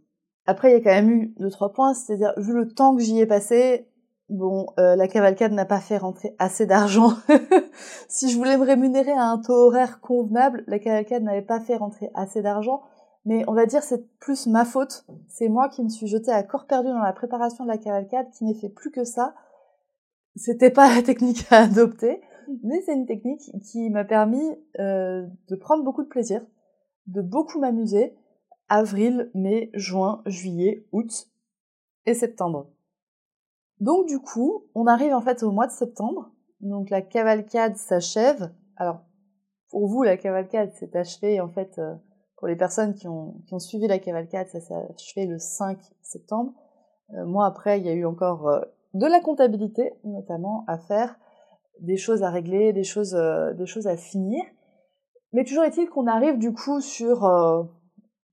Après, 0.47 0.71
il 0.71 0.73
y 0.73 0.77
a 0.77 0.81
quand 0.81 1.01
même 1.01 1.11
eu 1.11 1.33
deux 1.37 1.49
trois 1.49 1.73
points, 1.73 1.93
c'est-à-dire 1.93 2.33
vu 2.37 2.53
le 2.53 2.69
temps 2.69 2.95
que 2.95 3.01
j'y 3.01 3.19
ai 3.19 3.25
passé, 3.25 3.89
bon, 4.29 4.67
euh, 4.79 4.95
la 4.95 5.09
cavalcade 5.09 5.51
n'a 5.51 5.65
pas 5.65 5.81
fait 5.81 5.97
rentrer 5.97 6.35
assez 6.39 6.65
d'argent. 6.65 7.11
si 8.07 8.31
je 8.31 8.37
voulais 8.37 8.57
me 8.57 8.63
rémunérer 8.63 9.11
à 9.11 9.25
un 9.25 9.39
taux 9.39 9.67
horaire 9.67 9.99
convenable, 9.99 10.63
la 10.67 10.79
cavalcade 10.79 11.23
n'avait 11.23 11.41
pas 11.41 11.59
fait 11.59 11.75
rentrer 11.75 12.09
assez 12.15 12.41
d'argent. 12.41 12.81
Mais 13.25 13.43
on 13.49 13.53
va 13.53 13.65
dire 13.65 13.83
c'est 13.83 14.07
plus 14.19 14.47
ma 14.47 14.63
faute. 14.63 15.05
C'est 15.27 15.49
moi 15.49 15.67
qui 15.67 15.83
me 15.83 15.89
suis 15.89 16.07
jetée 16.07 16.31
à 16.31 16.43
corps 16.43 16.65
perdu 16.65 16.87
dans 16.87 17.03
la 17.03 17.11
préparation 17.11 17.65
de 17.65 17.69
la 17.69 17.77
cavalcade, 17.77 18.29
qui 18.31 18.45
n'ai 18.45 18.55
fait 18.55 18.69
plus 18.69 18.89
que 18.89 19.03
ça. 19.03 19.35
C'était 20.37 20.71
pas 20.71 20.87
la 20.95 21.01
technique 21.01 21.45
à 21.51 21.63
adopter, 21.63 22.21
mais 22.63 22.81
c'est 22.85 22.93
une 22.93 23.05
technique 23.05 23.51
qui 23.65 23.89
m'a 23.89 24.05
permis 24.05 24.49
euh, 24.79 25.25
de 25.49 25.55
prendre 25.57 25.83
beaucoup 25.83 26.03
de 26.03 26.07
plaisir, 26.07 26.41
de 27.07 27.21
beaucoup 27.21 27.59
m'amuser, 27.59 28.15
avril, 28.69 29.31
mai, 29.33 29.69
juin, 29.73 30.21
juillet, 30.25 30.85
août 30.91 31.27
et 32.05 32.13
septembre. 32.13 32.67
Donc 33.79 34.07
du 34.07 34.19
coup, 34.19 34.65
on 34.73 34.87
arrive 34.87 35.13
en 35.13 35.21
fait 35.21 35.43
au 35.43 35.51
mois 35.51 35.67
de 35.67 35.71
septembre. 35.71 36.31
Donc 36.61 36.89
la 36.89 37.01
cavalcade 37.01 37.77
s'achève. 37.77 38.51
Alors 38.75 39.01
pour 39.69 39.87
vous, 39.87 40.03
la 40.03 40.17
cavalcade 40.17 40.73
s'est 40.73 40.95
achevée 40.97 41.39
en 41.39 41.49
fait 41.49 41.77
euh, 41.77 41.93
pour 42.37 42.47
les 42.47 42.55
personnes 42.55 42.93
qui 42.93 43.07
ont, 43.07 43.35
qui 43.47 43.53
ont 43.53 43.59
suivi 43.59 43.87
la 43.87 43.99
cavalcade, 43.99 44.47
ça 44.47 44.59
s'est 44.59 44.73
achevé 44.73 45.25
le 45.25 45.37
5 45.37 45.77
septembre. 46.01 46.53
Euh, 47.13 47.25
moi 47.25 47.45
après, 47.45 47.79
il 47.79 47.85
y 47.85 47.89
a 47.89 47.93
eu 47.93 48.05
encore 48.05 48.47
euh, 48.47 48.61
de 48.93 49.05
la 49.05 49.19
comptabilité 49.19 49.93
notamment 50.03 50.63
à 50.67 50.77
faire, 50.77 51.19
des 51.79 51.97
choses 51.97 52.23
à 52.23 52.31
régler, 52.31 52.73
des 52.73 52.83
choses, 52.83 53.13
des 53.55 53.65
choses 53.67 53.85
à 53.85 53.97
finir. 53.97 54.43
Mais 55.33 55.43
toujours 55.43 55.63
est-il 55.63 55.87
qu'on 55.89 56.07
arrive 56.07 56.39
du 56.39 56.51
coup 56.51 56.81
sur 56.81 57.23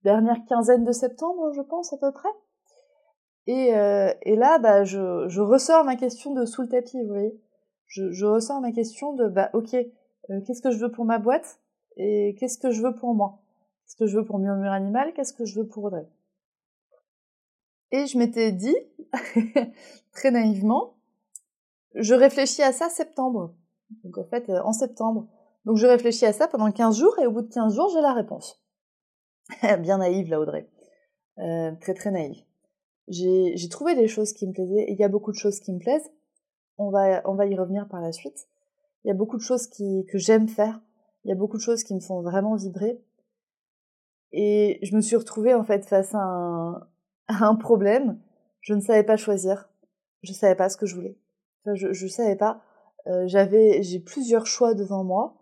dernière 0.04 0.44
quinzaine 0.46 0.84
de 0.84 0.92
septembre, 0.92 1.52
je 1.52 1.62
pense 1.62 1.92
à 1.92 1.96
peu 1.96 2.12
près. 2.12 2.28
Et, 3.46 3.74
euh, 3.74 4.12
et 4.22 4.36
là, 4.36 4.58
bah, 4.58 4.84
je, 4.84 5.40
ressors 5.40 5.84
ma 5.84 5.96
question 5.96 6.32
de 6.32 6.44
sous 6.44 6.62
le 6.62 6.68
tapis, 6.68 7.00
vous 7.02 7.08
voyez. 7.08 7.40
Je, 7.86 8.12
je 8.12 8.24
ressors 8.24 8.60
ma 8.60 8.72
question 8.72 9.14
de, 9.14 9.28
bah, 9.28 9.50
ok, 9.52 9.74
euh, 9.74 10.40
qu'est-ce 10.46 10.62
que 10.62 10.70
je 10.70 10.78
veux 10.78 10.90
pour 10.90 11.04
ma 11.04 11.18
boîte 11.18 11.60
et 11.96 12.36
qu'est-ce 12.38 12.58
que 12.58 12.70
je 12.70 12.82
veux 12.82 12.94
pour 12.94 13.14
moi? 13.14 13.40
Qu'est-ce 13.84 13.96
que 13.96 14.06
je 14.06 14.18
veux 14.18 14.24
pour 14.24 14.38
Murmure 14.38 14.72
Animal? 14.72 15.12
Qu'est-ce 15.14 15.32
que 15.32 15.44
je 15.44 15.60
veux 15.60 15.66
pour 15.66 15.84
Audrey? 15.84 16.06
Et 17.90 18.06
je 18.06 18.18
m'étais 18.18 18.50
dit, 18.52 18.76
très 20.12 20.30
naïvement, 20.30 20.94
je 21.94 22.14
réfléchis 22.14 22.62
à 22.62 22.72
ça 22.72 22.88
septembre. 22.88 23.54
Donc 24.02 24.18
en 24.18 24.24
fait, 24.24 24.48
euh, 24.48 24.60
en 24.64 24.72
septembre. 24.72 25.28
Donc 25.64 25.76
je 25.76 25.86
réfléchis 25.86 26.26
à 26.26 26.32
ça 26.32 26.48
pendant 26.48 26.70
15 26.70 26.98
jours 26.98 27.18
et 27.20 27.26
au 27.26 27.30
bout 27.30 27.42
de 27.42 27.52
15 27.52 27.74
jours, 27.74 27.90
j'ai 27.92 28.00
la 28.00 28.12
réponse. 28.12 28.63
Bien 29.80 29.98
naïve, 29.98 30.30
là, 30.30 30.40
Audrey. 30.40 30.68
Euh, 31.38 31.72
très 31.80 31.94
très 31.94 32.10
naïve. 32.10 32.42
j'ai 33.08 33.68
trouvé 33.68 33.94
des 33.94 34.08
choses 34.08 34.32
qui 34.32 34.46
me 34.46 34.52
plaisaient, 34.52 34.84
et 34.84 34.92
il 34.92 34.98
y 34.98 35.04
a 35.04 35.08
beaucoup 35.08 35.32
de 35.32 35.36
choses 35.36 35.60
qui 35.60 35.72
me 35.72 35.78
plaisent. 35.78 36.10
On 36.78 36.90
va, 36.90 37.22
on 37.28 37.34
va 37.34 37.46
y 37.46 37.56
revenir 37.56 37.88
par 37.88 38.00
la 38.00 38.12
suite. 38.12 38.48
Il 39.04 39.08
y 39.08 39.10
a 39.10 39.14
beaucoup 39.14 39.36
de 39.36 39.42
choses 39.42 39.66
qui, 39.66 40.06
que 40.10 40.18
j'aime 40.18 40.48
faire. 40.48 40.80
Il 41.24 41.28
y 41.28 41.32
a 41.32 41.36
beaucoup 41.36 41.56
de 41.56 41.62
choses 41.62 41.84
qui 41.84 41.94
me 41.94 42.00
font 42.00 42.22
vraiment 42.22 42.56
vibrer. 42.56 43.00
Et 44.32 44.78
je 44.82 44.96
me 44.96 45.00
suis 45.00 45.16
retrouvée 45.16 45.54
en 45.54 45.64
fait 45.64 45.84
face 45.84 46.14
à 46.14 46.18
un, 46.18 46.88
à 47.28 47.44
un 47.44 47.54
problème. 47.54 48.20
Je 48.60 48.74
ne 48.74 48.80
savais 48.80 49.04
pas 49.04 49.16
choisir. 49.16 49.68
Je 50.22 50.32
ne 50.32 50.36
savais 50.36 50.56
pas 50.56 50.68
ce 50.68 50.76
que 50.76 50.86
je 50.86 50.94
voulais. 50.94 51.18
Je, 51.74 51.92
je 51.92 52.06
savais 52.06 52.36
pas. 52.36 52.62
Euh, 53.06 53.24
j'avais, 53.26 53.82
j'ai 53.82 54.00
plusieurs 54.00 54.46
choix 54.46 54.74
devant 54.74 55.04
moi 55.04 55.36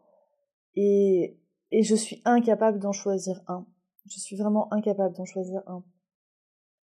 et, 0.75 1.38
et 1.71 1.82
je 1.82 1.94
suis 1.94 2.21
incapable 2.25 2.80
d'en 2.80 2.92
choisir 2.92 3.40
un. 3.47 3.66
Je 4.06 4.18
suis 4.18 4.37
vraiment 4.37 4.73
incapable 4.73 5.14
d'en 5.16 5.25
choisir 5.25 5.62
un. 5.66 5.85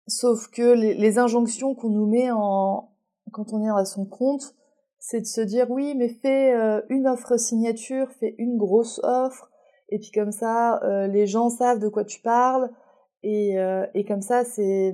Sauf 0.07 0.47
que 0.49 0.73
les, 0.73 1.19
injonctions 1.19 1.75
qu'on 1.75 1.89
nous 1.89 2.05
met 2.05 2.31
en, 2.31 2.91
quand 3.31 3.53
on 3.53 3.63
est 3.63 3.69
à 3.69 3.85
son 3.85 4.05
compte, 4.05 4.55
c'est 4.99 5.21
de 5.21 5.25
se 5.25 5.41
dire 5.41 5.69
oui, 5.69 5.95
mais 5.95 6.09
fais 6.09 6.53
euh, 6.53 6.81
une 6.89 7.07
offre 7.07 7.37
signature, 7.37 8.09
fais 8.11 8.35
une 8.37 8.57
grosse 8.57 8.99
offre, 9.03 9.51
et 9.89 9.99
puis 9.99 10.11
comme 10.11 10.31
ça, 10.31 10.81
euh, 10.83 11.07
les 11.07 11.27
gens 11.27 11.49
savent 11.49 11.79
de 11.79 11.89
quoi 11.89 12.05
tu 12.05 12.21
parles, 12.21 12.69
et, 13.23 13.59
euh, 13.59 13.85
et 13.93 14.05
comme 14.05 14.21
ça, 14.21 14.45
c'est 14.45 14.93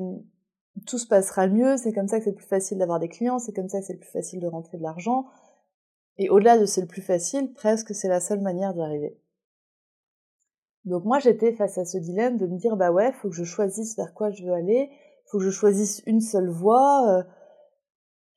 tout 0.87 0.97
se 0.97 1.07
passera 1.07 1.47
mieux, 1.47 1.77
c'est 1.77 1.93
comme 1.93 2.07
ça 2.07 2.17
que 2.17 2.25
c'est 2.25 2.33
plus 2.33 2.47
facile 2.47 2.79
d'avoir 2.79 2.99
des 2.99 3.09
clients, 3.09 3.39
c'est 3.39 3.53
comme 3.53 3.69
ça 3.69 3.79
que 3.79 3.85
c'est 3.85 3.97
plus 3.97 4.09
facile 4.09 4.39
de 4.39 4.47
rentrer 4.47 4.77
de 4.77 4.83
l'argent, 4.83 5.27
et 6.17 6.29
au-delà 6.29 6.57
de 6.57 6.65
c'est 6.65 6.81
le 6.81 6.87
plus 6.87 7.01
facile, 7.01 7.53
presque 7.53 7.93
c'est 7.93 8.07
la 8.07 8.19
seule 8.19 8.41
manière 8.41 8.73
d'y 8.73 8.81
arriver. 8.81 9.17
Donc 10.85 11.05
moi 11.05 11.19
j'étais 11.19 11.53
face 11.53 11.77
à 11.77 11.85
ce 11.85 11.97
dilemme 11.97 12.37
de 12.37 12.47
me 12.47 12.57
dire 12.57 12.75
bah 12.75 12.91
ouais, 12.91 13.11
faut 13.13 13.29
que 13.29 13.35
je 13.35 13.43
choisisse 13.43 13.95
vers 13.95 14.13
quoi 14.13 14.31
je 14.31 14.43
veux 14.43 14.53
aller, 14.53 14.89
faut 15.27 15.37
que 15.37 15.43
je 15.43 15.49
choisisse 15.49 16.01
une 16.05 16.21
seule 16.21 16.49
voie, 16.49 17.25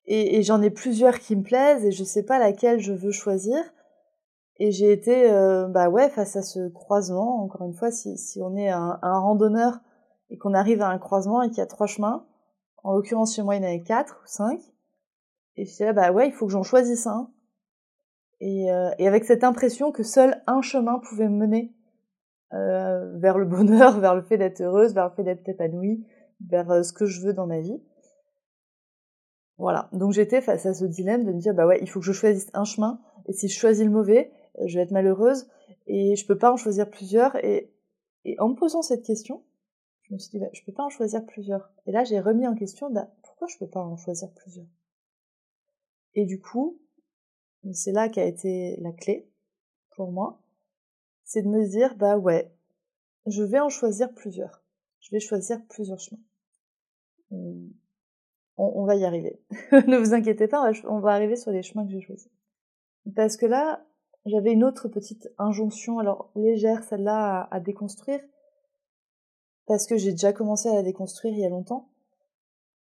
et, 0.07 0.37
et 0.37 0.43
j'en 0.43 0.62
ai 0.62 0.71
plusieurs 0.71 1.19
qui 1.19 1.37
me 1.37 1.43
plaisent 1.43 1.85
et 1.85 1.93
je 1.93 2.05
sais 2.05 2.23
pas 2.23 2.38
laquelle 2.38 2.79
je 2.81 2.93
veux 2.93 3.11
choisir. 3.11 3.59
Et 4.59 4.71
j'ai 4.71 4.91
été, 4.91 5.31
euh, 5.31 5.67
bah 5.69 5.91
ouais, 5.91 6.09
face 6.09 6.37
à 6.37 6.43
ce 6.43 6.69
croisement. 6.69 7.43
Encore 7.43 7.67
une 7.67 7.75
fois, 7.75 7.91
si, 7.91 8.17
si 8.17 8.41
on 8.41 8.57
est 8.57 8.71
un, 8.71 8.99
un 9.03 9.19
randonneur 9.19 9.81
et 10.31 10.38
qu'on 10.38 10.55
arrive 10.55 10.81
à 10.81 10.88
un 10.88 10.99
croisement 10.99 11.43
et 11.43 11.49
qu'il 11.49 11.59
y 11.59 11.62
a 11.62 11.67
trois 11.67 11.87
chemins, 11.87 12.26
en 12.83 12.95
l'occurrence 12.95 13.35
chez 13.35 13.43
moi 13.43 13.57
il 13.57 13.62
y 13.62 13.65
en 13.65 13.69
avait 13.69 13.83
quatre 13.83 14.21
ou 14.25 14.26
cinq, 14.26 14.61
et 15.57 15.65
je 15.65 15.85
là, 15.85 15.93
bah 15.93 16.12
ouais, 16.12 16.29
il 16.29 16.33
faut 16.33 16.47
que 16.47 16.53
j'en 16.53 16.62
choisisse 16.62 17.07
un. 17.07 17.31
Et, 18.41 18.71
euh, 18.71 18.91
et, 18.99 19.09
avec 19.09 19.25
cette 19.25 19.45
impression 19.45 19.93
que 19.93 20.03
seul 20.03 20.43
un 20.47 20.61
chemin 20.61 20.99
pouvait 20.99 21.29
me 21.29 21.37
mener 21.37 21.75
euh, 22.53 23.19
vers 23.19 23.38
le 23.38 23.45
bonheur, 23.45 23.99
vers 24.00 24.15
le 24.15 24.23
fait 24.23 24.38
d'être 24.38 24.61
heureuse, 24.61 24.95
vers 24.95 25.09
le 25.09 25.15
fait 25.15 25.25
d'être 25.25 25.49
épanouie, 25.49 26.07
vers 26.47 26.71
euh, 26.71 26.83
ce 26.83 26.93
que 26.93 27.07
je 27.07 27.21
veux 27.21 27.33
dans 27.33 27.47
ma 27.47 27.61
vie. 27.61 27.81
Voilà, 29.59 29.88
donc 29.93 30.12
j'étais 30.12 30.43
face 30.43 30.67
à 30.67 30.75
ce 30.75 30.85
dilemme 30.85 31.25
de 31.25 31.33
me 31.33 31.38
dire 31.38 31.55
bah 31.55 31.67
ouais, 31.67 31.79
il 31.81 31.88
faut 31.88 32.00
que 32.00 32.07
je 32.07 32.12
choisisse 32.12 32.50
un 32.53 32.65
chemin 32.65 33.00
et 33.26 33.33
si 33.33 33.49
je 33.49 33.59
choisis 33.59 33.85
le 33.85 33.91
mauvais, 33.91 34.31
euh, 34.59 34.65
je 34.67 34.76
vais 34.76 34.83
être 34.85 34.91
malheureuse 34.91 35.49
et 35.87 36.15
je 36.15 36.26
peux 36.26 36.37
pas 36.37 36.53
en 36.53 36.57
choisir 36.57 36.91
plusieurs 36.91 37.37
et, 37.45 37.73
et 38.25 38.38
en 38.38 38.50
me 38.50 38.55
posant 38.55 38.83
cette 38.83 39.03
question, 39.03 39.43
je 40.03 40.15
me 40.15 40.19
suis 40.19 40.31
dit 40.31 40.38
bah, 40.38 40.50
je 40.53 40.62
peux 40.65 40.73
pas 40.73 40.85
en 40.85 40.91
choisir 40.91 41.25
plusieurs. 41.25 41.73
Et 41.87 41.93
là, 41.93 42.05
j'ai 42.05 42.21
remis 42.21 42.47
en 42.47 42.55
question 42.55 42.91
bah, 42.91 43.11
pourquoi 43.23 43.49
je 43.49 43.57
peux 43.59 43.69
pas 43.69 43.81
en 43.81 43.97
choisir 43.97 44.31
plusieurs? 44.35 44.67
Et 46.15 46.26
du 46.26 46.41
coup, 46.41 46.79
c'est 47.73 47.93
là 47.93 48.09
qu'a 48.09 48.25
été 48.25 48.76
la 48.81 48.93
clé 48.93 49.29
pour 49.97 50.12
moi, 50.12 50.41
c'est 51.26 51.42
de 51.42 51.49
me 51.49 51.68
dire 51.68 51.95
bah 51.97 52.16
ouais, 52.16 52.50
je 53.26 53.42
vais 53.42 53.61
en 53.61 53.68
choisir 53.68 54.14
plusieurs. 54.14 54.64
Je 55.00 55.11
vais 55.11 55.21
choisir 55.21 55.61
plusieurs 55.66 56.00
chemins 56.00 56.23
on, 58.56 58.85
va 58.85 58.97
y 58.97 59.04
arriver. 59.04 59.40
ne 59.87 59.97
vous 59.99 60.14
inquiétez 60.14 60.49
pas, 60.49 60.71
on 60.84 61.00
va 61.00 61.12
arriver 61.12 61.36
sur 61.36 61.50
les 61.50 61.62
chemins 61.62 61.84
que 61.84 61.93
j'ai 61.93 62.00
choisis. 62.00 62.30
Parce 63.15 63.36
que 63.36 63.47
là, 63.47 63.84
j'avais 64.25 64.52
une 64.52 64.65
autre 64.65 64.89
petite 64.89 65.28
injonction, 65.39 65.99
alors 65.99 66.30
légère, 66.34 66.82
celle-là, 66.84 67.49
à, 67.50 67.60
déconstruire, 67.60 68.21
parce 69.67 69.86
que 69.86 69.97
j'ai 69.97 70.12
déjà 70.12 70.32
commencé 70.32 70.69
à 70.69 70.75
la 70.75 70.82
déconstruire 70.82 71.34
il 71.34 71.41
y 71.41 71.45
a 71.45 71.49
longtemps, 71.49 71.91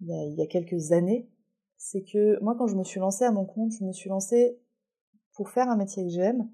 il 0.00 0.09
y 0.09 0.12
a, 0.12 0.24
il 0.24 0.35
y 0.35 0.42
a 0.42 0.46
quelques 0.46 0.92
années. 0.92 1.28
C'est 1.76 2.02
que 2.02 2.40
moi, 2.42 2.55
quand 2.57 2.68
je 2.68 2.76
me 2.76 2.85
suis 2.85 3.00
lancée 3.00 3.24
à 3.24 3.33
mon 3.33 3.44
compte, 3.44 3.72
je 3.72 3.85
me 3.85 3.92
suis 3.92 4.09
lancée 4.09 4.61
pour 5.33 5.50
faire 5.50 5.68
un 5.68 5.76
métier 5.76 6.05
que 6.05 6.11
j'aime, 6.11 6.48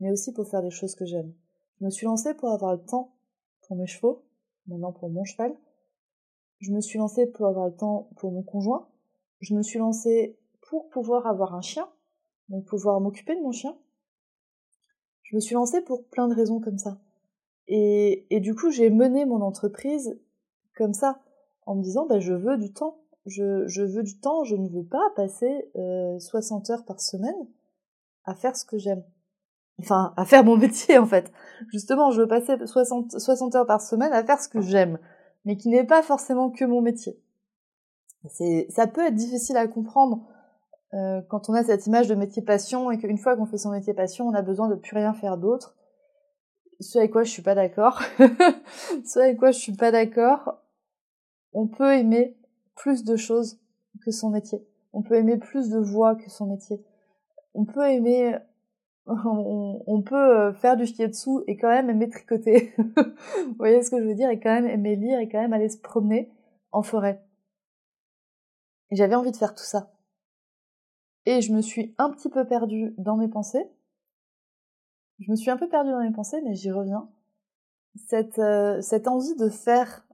mais 0.00 0.10
aussi 0.10 0.32
pour 0.32 0.48
faire 0.48 0.62
des 0.62 0.70
choses 0.70 0.94
que 0.94 1.06
j'aime. 1.06 1.32
Je 1.80 1.84
me 1.84 1.90
suis 1.90 2.06
lancée 2.06 2.34
pour 2.34 2.50
avoir 2.50 2.72
le 2.72 2.84
temps 2.84 3.14
pour 3.62 3.76
mes 3.76 3.86
chevaux, 3.86 4.24
maintenant 4.66 4.92
pour 4.92 5.10
mon 5.10 5.24
cheval, 5.24 5.56
je 6.58 6.72
me 6.72 6.80
suis 6.80 6.98
lancée 6.98 7.26
pour 7.26 7.46
avoir 7.46 7.66
le 7.66 7.74
temps 7.74 8.10
pour 8.16 8.32
mon 8.32 8.42
conjoint. 8.42 8.88
Je 9.40 9.54
me 9.54 9.62
suis 9.62 9.78
lancée 9.78 10.36
pour 10.68 10.88
pouvoir 10.88 11.26
avoir 11.26 11.54
un 11.54 11.60
chien, 11.60 11.88
donc 12.48 12.64
pouvoir 12.64 13.00
m'occuper 13.00 13.36
de 13.36 13.40
mon 13.40 13.52
chien. 13.52 13.76
Je 15.22 15.36
me 15.36 15.40
suis 15.40 15.54
lancée 15.54 15.80
pour 15.82 16.04
plein 16.08 16.26
de 16.26 16.34
raisons 16.34 16.60
comme 16.60 16.78
ça. 16.78 16.98
Et, 17.68 18.26
et 18.34 18.40
du 18.40 18.54
coup, 18.54 18.70
j'ai 18.70 18.90
mené 18.90 19.24
mon 19.24 19.40
entreprise 19.42 20.18
comme 20.74 20.94
ça, 20.94 21.20
en 21.66 21.76
me 21.76 21.82
disant, 21.82 22.06
bah, 22.06 22.18
je 22.18 22.32
veux 22.32 22.56
du 22.56 22.72
temps. 22.72 22.98
Je, 23.26 23.82
veux 23.82 24.02
du 24.02 24.18
temps, 24.18 24.42
je 24.44 24.56
ne 24.56 24.68
veux 24.68 24.84
pas 24.84 25.10
passer 25.14 25.70
euh, 25.76 26.18
60 26.18 26.70
heures 26.70 26.84
par 26.86 26.98
semaine 27.00 27.46
à 28.24 28.34
faire 28.34 28.56
ce 28.56 28.64
que 28.64 28.78
j'aime. 28.78 29.04
Enfin, 29.80 30.12
à 30.16 30.24
faire 30.24 30.44
mon 30.44 30.56
métier, 30.56 30.98
en 30.98 31.06
fait. 31.06 31.32
Justement, 31.70 32.10
je 32.10 32.22
veux 32.22 32.28
passer 32.28 32.54
60, 32.64 33.18
60 33.18 33.54
heures 33.54 33.66
par 33.66 33.80
semaine 33.80 34.12
à 34.12 34.24
faire 34.24 34.40
ce 34.40 34.48
que 34.48 34.60
j'aime 34.60 34.98
mais 35.48 35.56
qui 35.56 35.70
n'est 35.70 35.84
pas 35.84 36.02
forcément 36.02 36.50
que 36.50 36.66
mon 36.66 36.82
métier. 36.82 37.18
C'est, 38.28 38.66
ça 38.68 38.86
peut 38.86 39.06
être 39.06 39.14
difficile 39.14 39.56
à 39.56 39.66
comprendre 39.66 40.26
euh, 40.92 41.22
quand 41.28 41.48
on 41.48 41.54
a 41.54 41.64
cette 41.64 41.86
image 41.86 42.06
de 42.06 42.14
métier 42.14 42.42
passion 42.42 42.90
et 42.90 42.98
qu'une 42.98 43.16
fois 43.16 43.34
qu'on 43.34 43.46
fait 43.46 43.56
son 43.56 43.70
métier 43.70 43.94
passion, 43.94 44.26
on 44.26 44.34
a 44.34 44.42
besoin 44.42 44.68
de 44.68 44.74
plus 44.74 44.94
rien 44.94 45.14
faire 45.14 45.38
d'autre. 45.38 45.74
Ce 46.80 46.98
avec 46.98 47.12
quoi 47.12 47.24
je 47.24 47.30
suis 47.30 47.42
pas 47.42 47.54
d'accord. 47.54 48.02
Ce 49.06 49.18
avec 49.18 49.38
quoi 49.38 49.50
je 49.50 49.58
suis 49.58 49.72
pas 49.72 49.90
d'accord. 49.90 50.58
On 51.54 51.66
peut 51.66 51.94
aimer 51.94 52.36
plus 52.74 53.04
de 53.04 53.16
choses 53.16 53.58
que 54.04 54.10
son 54.10 54.28
métier. 54.28 54.66
On 54.92 55.02
peut 55.02 55.14
aimer 55.14 55.38
plus 55.38 55.70
de 55.70 55.78
voix 55.78 56.14
que 56.14 56.28
son 56.28 56.46
métier. 56.46 56.84
On 57.54 57.64
peut 57.64 57.88
aimer 57.88 58.36
on, 59.08 60.02
peut 60.02 60.14
euh, 60.14 60.52
faire 60.52 60.76
du 60.76 60.84
dessous 60.84 61.42
et 61.46 61.56
quand 61.56 61.68
même 61.68 61.88
aimer 61.90 62.08
tricoter. 62.08 62.74
Vous 62.78 63.54
voyez 63.58 63.82
ce 63.82 63.90
que 63.90 63.98
je 63.98 64.06
veux 64.06 64.14
dire? 64.14 64.30
Et 64.30 64.38
quand 64.38 64.52
même 64.52 64.66
aimer 64.66 64.96
lire 64.96 65.18
et 65.18 65.28
quand 65.28 65.40
même 65.40 65.52
aller 65.52 65.68
se 65.68 65.78
promener 65.78 66.30
en 66.72 66.82
forêt. 66.82 67.24
Et 68.90 68.96
j'avais 68.96 69.14
envie 69.14 69.30
de 69.30 69.36
faire 69.36 69.54
tout 69.54 69.64
ça. 69.64 69.92
Et 71.26 71.40
je 71.40 71.52
me 71.52 71.60
suis 71.60 71.94
un 71.98 72.10
petit 72.10 72.28
peu 72.28 72.46
perdue 72.46 72.94
dans 72.98 73.16
mes 73.16 73.28
pensées. 73.28 73.70
Je 75.18 75.30
me 75.30 75.36
suis 75.36 75.50
un 75.50 75.56
peu 75.56 75.68
perdue 75.68 75.90
dans 75.90 76.02
mes 76.02 76.12
pensées, 76.12 76.40
mais 76.42 76.54
j'y 76.54 76.70
reviens. 76.70 77.08
Cette, 78.06 78.38
euh, 78.38 78.80
envie 79.06 79.34
de 79.36 79.48
faire 79.48 80.06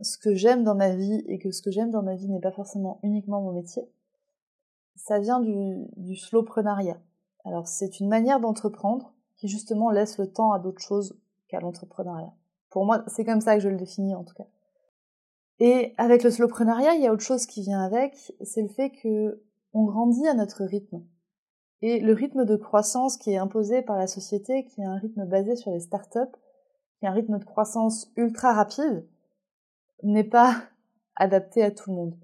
ce 0.00 0.18
que 0.18 0.34
j'aime 0.34 0.62
dans 0.62 0.74
ma 0.74 0.94
vie 0.94 1.24
et 1.26 1.38
que 1.38 1.50
ce 1.50 1.62
que 1.62 1.70
j'aime 1.70 1.90
dans 1.90 2.02
ma 2.02 2.14
vie 2.14 2.28
n'est 2.28 2.40
pas 2.40 2.52
forcément 2.52 3.00
uniquement 3.02 3.40
mon 3.40 3.52
métier, 3.52 3.82
ça 4.94 5.18
vient 5.18 5.40
du, 5.40 5.86
du. 5.96 6.16
Alors 7.46 7.68
c'est 7.68 8.00
une 8.00 8.08
manière 8.08 8.40
d'entreprendre 8.40 9.14
qui 9.36 9.46
justement 9.46 9.90
laisse 9.90 10.18
le 10.18 10.30
temps 10.30 10.52
à 10.52 10.58
d'autres 10.58 10.82
choses 10.82 11.16
qu'à 11.48 11.60
l'entrepreneuriat. 11.60 12.32
Pour 12.70 12.84
moi, 12.84 13.04
c'est 13.06 13.24
comme 13.24 13.40
ça 13.40 13.54
que 13.54 13.62
je 13.62 13.68
le 13.68 13.76
définis 13.76 14.16
en 14.16 14.24
tout 14.24 14.34
cas. 14.34 14.46
Et 15.60 15.94
avec 15.96 16.24
le 16.24 16.30
slowprenariat, 16.30 16.94
il 16.94 17.02
y 17.02 17.06
a 17.06 17.12
autre 17.12 17.22
chose 17.22 17.46
qui 17.46 17.62
vient 17.62 17.80
avec, 17.80 18.32
c'est 18.42 18.62
le 18.62 18.68
fait 18.68 18.90
que 18.90 19.42
on 19.72 19.84
grandit 19.84 20.26
à 20.26 20.34
notre 20.34 20.64
rythme. 20.64 21.02
Et 21.82 22.00
le 22.00 22.12
rythme 22.14 22.44
de 22.44 22.56
croissance 22.56 23.16
qui 23.16 23.30
est 23.30 23.36
imposé 23.36 23.80
par 23.80 23.96
la 23.96 24.06
société, 24.06 24.64
qui 24.64 24.80
est 24.80 24.86
un 24.86 24.96
rythme 24.96 25.24
basé 25.24 25.54
sur 25.54 25.70
les 25.70 25.80
startups, 25.80 26.34
qui 26.98 27.04
est 27.04 27.08
un 27.08 27.12
rythme 27.12 27.38
de 27.38 27.44
croissance 27.44 28.10
ultra 28.16 28.54
rapide, 28.54 29.06
n'est 30.02 30.24
pas 30.24 30.56
adapté 31.16 31.62
à 31.62 31.70
tout 31.70 31.90
le 31.90 31.96
monde. 31.96 32.18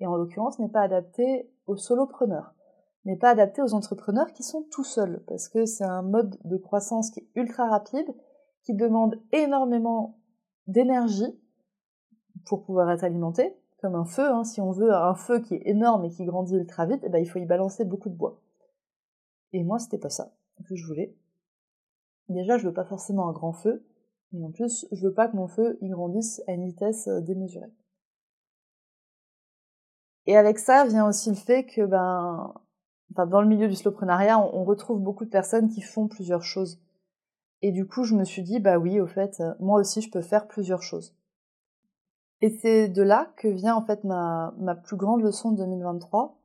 Et 0.00 0.06
en 0.06 0.14
l'occurrence, 0.14 0.58
n'est 0.58 0.68
pas 0.68 0.82
adapté 0.82 1.50
aux 1.66 1.76
solopreneurs 1.76 2.52
n'est 3.04 3.16
pas 3.16 3.30
adapté 3.30 3.62
aux 3.62 3.74
entrepreneurs 3.74 4.32
qui 4.32 4.42
sont 4.42 4.66
tout 4.70 4.84
seuls, 4.84 5.22
parce 5.26 5.48
que 5.48 5.64
c'est 5.64 5.84
un 5.84 6.02
mode 6.02 6.38
de 6.44 6.56
croissance 6.56 7.10
qui 7.10 7.20
est 7.20 7.28
ultra 7.34 7.68
rapide, 7.68 8.06
qui 8.64 8.74
demande 8.74 9.20
énormément 9.32 10.18
d'énergie 10.66 11.38
pour 12.44 12.64
pouvoir 12.64 12.90
être 12.90 13.04
alimenté, 13.04 13.56
comme 13.80 13.94
un 13.94 14.04
feu. 14.04 14.28
Hein. 14.28 14.44
Si 14.44 14.60
on 14.60 14.72
veut 14.72 14.92
un 14.92 15.14
feu 15.14 15.40
qui 15.40 15.54
est 15.54 15.62
énorme 15.66 16.04
et 16.04 16.10
qui 16.10 16.24
grandit 16.24 16.56
ultra 16.56 16.86
vite, 16.86 17.00
eh 17.04 17.08
ben, 17.08 17.18
il 17.18 17.26
faut 17.26 17.38
y 17.38 17.46
balancer 17.46 17.84
beaucoup 17.84 18.08
de 18.08 18.16
bois. 18.16 18.40
Et 19.52 19.64
moi, 19.64 19.78
c'était 19.78 19.98
pas 19.98 20.10
ça 20.10 20.34
que 20.66 20.74
je 20.74 20.86
voulais. 20.86 21.16
Déjà, 22.28 22.58
je 22.58 22.66
veux 22.66 22.74
pas 22.74 22.84
forcément 22.84 23.28
un 23.28 23.32
grand 23.32 23.52
feu, 23.52 23.86
et 24.32 24.44
en 24.44 24.50
plus, 24.50 24.86
je 24.92 25.06
veux 25.06 25.14
pas 25.14 25.28
que 25.28 25.36
mon 25.36 25.48
feu 25.48 25.78
y 25.80 25.88
grandisse 25.88 26.42
à 26.46 26.52
une 26.52 26.66
vitesse 26.66 27.08
euh, 27.08 27.20
démesurée. 27.20 27.72
Et 30.26 30.36
avec 30.36 30.58
ça 30.58 30.84
vient 30.84 31.08
aussi 31.08 31.30
le 31.30 31.36
fait 31.36 31.64
que 31.64 31.86
ben 31.86 32.52
dans 33.10 33.40
le 33.40 33.48
milieu 33.48 33.68
du 33.68 33.74
slowprenariat, 33.74 34.38
on, 34.38 34.60
on, 34.60 34.64
retrouve 34.64 35.00
beaucoup 35.00 35.24
de 35.24 35.30
personnes 35.30 35.68
qui 35.68 35.80
font 35.80 36.08
plusieurs 36.08 36.42
choses. 36.42 36.80
Et 37.62 37.72
du 37.72 37.86
coup, 37.86 38.04
je 38.04 38.14
me 38.14 38.24
suis 38.24 38.42
dit, 38.42 38.60
bah 38.60 38.78
oui, 38.78 39.00
au 39.00 39.06
fait, 39.06 39.40
euh, 39.40 39.54
moi 39.60 39.80
aussi, 39.80 40.00
je 40.00 40.10
peux 40.10 40.20
faire 40.20 40.46
plusieurs 40.46 40.82
choses. 40.82 41.14
Et 42.40 42.50
c'est 42.50 42.88
de 42.88 43.02
là 43.02 43.32
que 43.36 43.48
vient 43.48 43.74
en 43.74 43.84
fait 43.84 44.04
ma, 44.04 44.54
ma 44.58 44.76
plus 44.76 44.96
grande 44.96 45.22
leçon 45.22 45.50
de 45.50 45.56
2023. 45.56 46.38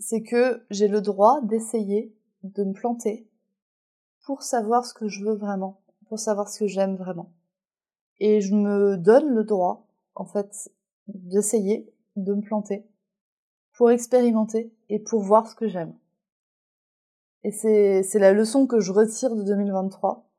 C'est 0.00 0.22
que 0.22 0.64
j'ai 0.70 0.88
le 0.88 1.00
droit 1.00 1.40
d'essayer 1.42 2.12
de 2.42 2.64
me 2.64 2.72
planter 2.72 3.28
pour 4.24 4.42
savoir 4.42 4.84
ce 4.84 4.94
que 4.94 5.06
je 5.06 5.24
veux 5.24 5.34
vraiment, 5.34 5.80
pour 6.08 6.18
savoir 6.18 6.48
ce 6.48 6.60
que 6.60 6.66
j'aime 6.66 6.96
vraiment. 6.96 7.32
Et 8.18 8.40
je 8.40 8.54
me 8.54 8.96
donne 8.96 9.28
le 9.28 9.44
droit, 9.44 9.86
en 10.14 10.24
fait, 10.24 10.72
d'essayer 11.06 11.92
de 12.16 12.34
me 12.34 12.42
planter 12.42 12.84
pour 13.82 13.90
expérimenter 13.90 14.72
et 14.90 15.00
pour 15.00 15.22
voir 15.22 15.48
ce 15.48 15.56
que 15.56 15.66
j'aime. 15.66 15.92
Et 17.42 17.50
c'est, 17.50 18.04
la 18.20 18.32
leçon 18.32 18.68
que 18.68 18.78
je 18.78 18.92
retire 18.92 19.34
de 19.34 19.42
2023. 19.42 20.30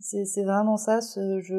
C'est, 0.00 0.42
vraiment 0.42 0.76
ça, 0.76 0.98
j'ai 0.98 1.52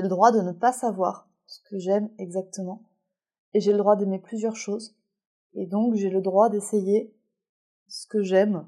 le 0.00 0.08
droit 0.08 0.32
de 0.32 0.40
ne 0.40 0.52
pas 0.52 0.72
savoir 0.72 1.28
ce 1.44 1.60
que 1.68 1.78
j'aime 1.78 2.08
exactement. 2.16 2.88
Et 3.52 3.60
j'ai 3.60 3.72
le 3.72 3.76
droit 3.76 3.94
d'aimer 3.94 4.20
plusieurs 4.20 4.56
choses. 4.56 4.96
Et 5.52 5.66
donc, 5.66 5.96
j'ai 5.96 6.08
le 6.08 6.22
droit 6.22 6.48
d'essayer 6.48 7.14
ce 7.88 8.06
que 8.06 8.22
j'aime 8.22 8.66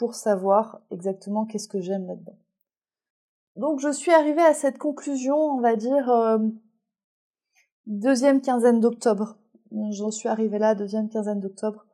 pour 0.00 0.16
savoir 0.16 0.82
exactement 0.90 1.46
qu'est-ce 1.46 1.68
que 1.68 1.80
j'aime 1.80 2.08
là-dedans. 2.08 2.40
Donc, 3.54 3.78
je 3.78 3.92
suis 3.92 4.10
arrivée 4.10 4.42
à 4.42 4.52
cette 4.52 4.78
conclusion, 4.78 5.36
on 5.36 5.60
va 5.60 5.76
dire, 5.76 6.10
euh, 6.10 6.38
deuxième 7.86 8.40
quinzaine 8.40 8.80
d'octobre. 8.80 9.36
J'en 9.72 10.10
suis 10.10 10.28
arrivée 10.28 10.58
là, 10.58 10.74
deuxième 10.74 11.08
quinzaine 11.08 11.40
d'octobre. 11.40 11.86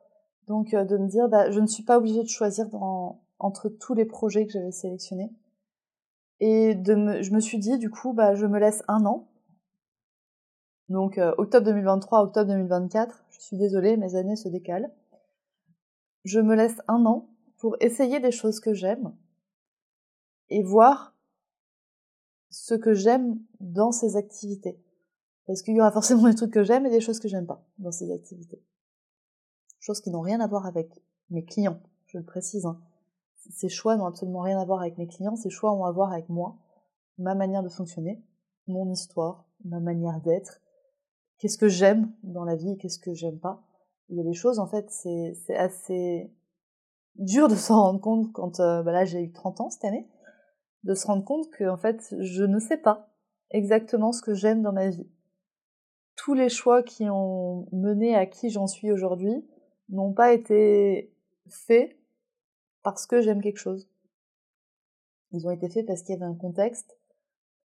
Donc 0.47 0.73
euh, 0.73 0.85
de 0.85 0.97
me 0.97 1.07
dire, 1.07 1.29
bah, 1.29 1.51
je 1.51 1.59
ne 1.59 1.67
suis 1.67 1.83
pas 1.83 1.97
obligée 1.97 2.23
de 2.23 2.27
choisir 2.27 2.67
dans, 2.69 3.21
entre 3.39 3.69
tous 3.69 3.93
les 3.93 4.05
projets 4.05 4.45
que 4.45 4.53
j'avais 4.53 4.71
sélectionnés. 4.71 5.31
Et 6.39 6.75
de 6.75 6.95
me, 6.95 7.21
je 7.21 7.31
me 7.31 7.39
suis 7.39 7.59
dit, 7.59 7.77
du 7.77 7.89
coup, 7.89 8.13
bah, 8.13 8.35
je 8.35 8.45
me 8.45 8.59
laisse 8.59 8.83
un 8.87 9.05
an. 9.05 9.27
Donc 10.89 11.17
euh, 11.17 11.33
octobre 11.37 11.65
2023, 11.65 12.21
octobre 12.23 12.49
2024, 12.51 13.25
je 13.29 13.39
suis 13.39 13.57
désolée, 13.57 13.97
mes 13.97 14.15
années 14.15 14.37
se 14.37 14.47
décalent. 14.47 14.89
Je 16.23 16.39
me 16.39 16.55
laisse 16.55 16.81
un 16.87 17.05
an 17.05 17.29
pour 17.57 17.75
essayer 17.81 18.19
des 18.19 18.31
choses 18.31 18.59
que 18.59 18.73
j'aime 18.73 19.13
et 20.49 20.63
voir 20.63 21.13
ce 22.49 22.73
que 22.73 22.93
j'aime 22.93 23.39
dans 23.59 23.91
ces 23.91 24.15
activités. 24.15 24.79
Parce 25.47 25.61
qu'il 25.61 25.75
y 25.75 25.79
aura 25.79 25.91
forcément 25.91 26.27
des 26.27 26.35
trucs 26.35 26.53
que 26.53 26.63
j'aime 26.63 26.85
et 26.85 26.89
des 26.89 27.01
choses 27.01 27.19
que 27.19 27.27
j'aime 27.27 27.47
pas 27.47 27.65
dans 27.79 27.91
ces 27.91 28.11
activités 28.11 28.61
choses 29.87 30.01
qui 30.01 30.11
n'ont 30.11 30.21
rien 30.21 30.41
à 30.41 30.47
voir 30.47 30.65
avec 30.65 31.01
mes 31.29 31.45
clients, 31.45 31.79
je 32.07 32.17
le 32.17 32.25
précise. 32.25 32.65
Hein. 32.65 32.79
Ces 33.51 33.69
choix 33.69 33.95
n'ont 33.95 34.05
absolument 34.05 34.41
rien 34.41 34.59
à 34.59 34.65
voir 34.65 34.81
avec 34.81 34.97
mes 34.97 35.07
clients, 35.07 35.37
ces 35.37 35.49
choix 35.49 35.71
ont 35.71 35.85
à 35.85 35.91
voir 35.91 36.11
avec 36.11 36.27
moi, 36.27 36.57
ma 37.17 37.35
manière 37.35 37.63
de 37.63 37.69
fonctionner, 37.69 38.21
mon 38.67 38.91
histoire, 38.91 39.45
ma 39.63 39.79
manière 39.79 40.19
d'être, 40.19 40.61
qu'est-ce 41.37 41.57
que 41.57 41.69
j'aime 41.69 42.11
dans 42.23 42.43
la 42.43 42.55
vie 42.55 42.71
et 42.71 42.77
qu'est-ce 42.77 42.99
que 42.99 43.13
j'aime 43.13 43.39
pas. 43.39 43.63
Il 44.09 44.17
y 44.17 44.19
a 44.19 44.23
des 44.23 44.33
choses, 44.33 44.59
en 44.59 44.67
fait, 44.67 44.89
c'est 44.91 45.55
assez 45.55 46.33
dur 47.15 47.47
de 47.47 47.55
s'en 47.55 47.81
rendre 47.81 48.01
compte 48.01 48.33
quand, 48.33 48.59
euh, 48.59 48.83
bah 48.83 48.91
là, 48.91 49.05
j'ai 49.05 49.21
eu 49.21 49.31
30 49.31 49.61
ans 49.61 49.69
cette 49.69 49.85
année, 49.85 50.07
de 50.83 50.93
se 50.93 51.07
rendre 51.07 51.23
compte 51.23 51.49
que, 51.51 51.63
en 51.63 51.77
fait, 51.77 52.13
je 52.19 52.43
ne 52.43 52.59
sais 52.59 52.77
pas 52.77 53.09
exactement 53.51 54.11
ce 54.11 54.21
que 54.21 54.33
j'aime 54.33 54.61
dans 54.61 54.73
ma 54.73 54.89
vie. 54.89 55.09
Tous 56.27 56.33
les 56.33 56.49
choix 56.49 56.83
qui 56.83 57.09
ont 57.09 57.69
mené 57.71 58.13
à 58.13 58.25
qui 58.25 58.49
j'en 58.49 58.67
suis 58.67 58.91
aujourd'hui, 58.91 59.45
n'ont 59.87 60.11
pas 60.11 60.33
été 60.33 61.09
faits 61.47 61.97
parce 62.83 63.05
que 63.05 63.21
j'aime 63.21 63.41
quelque 63.41 63.61
chose. 63.61 63.87
Ils 65.31 65.47
ont 65.47 65.51
été 65.51 65.69
faits 65.69 65.85
parce 65.85 66.01
qu'il 66.01 66.15
y 66.15 66.17
avait 66.17 66.29
un 66.29 66.35
contexte, 66.35 66.99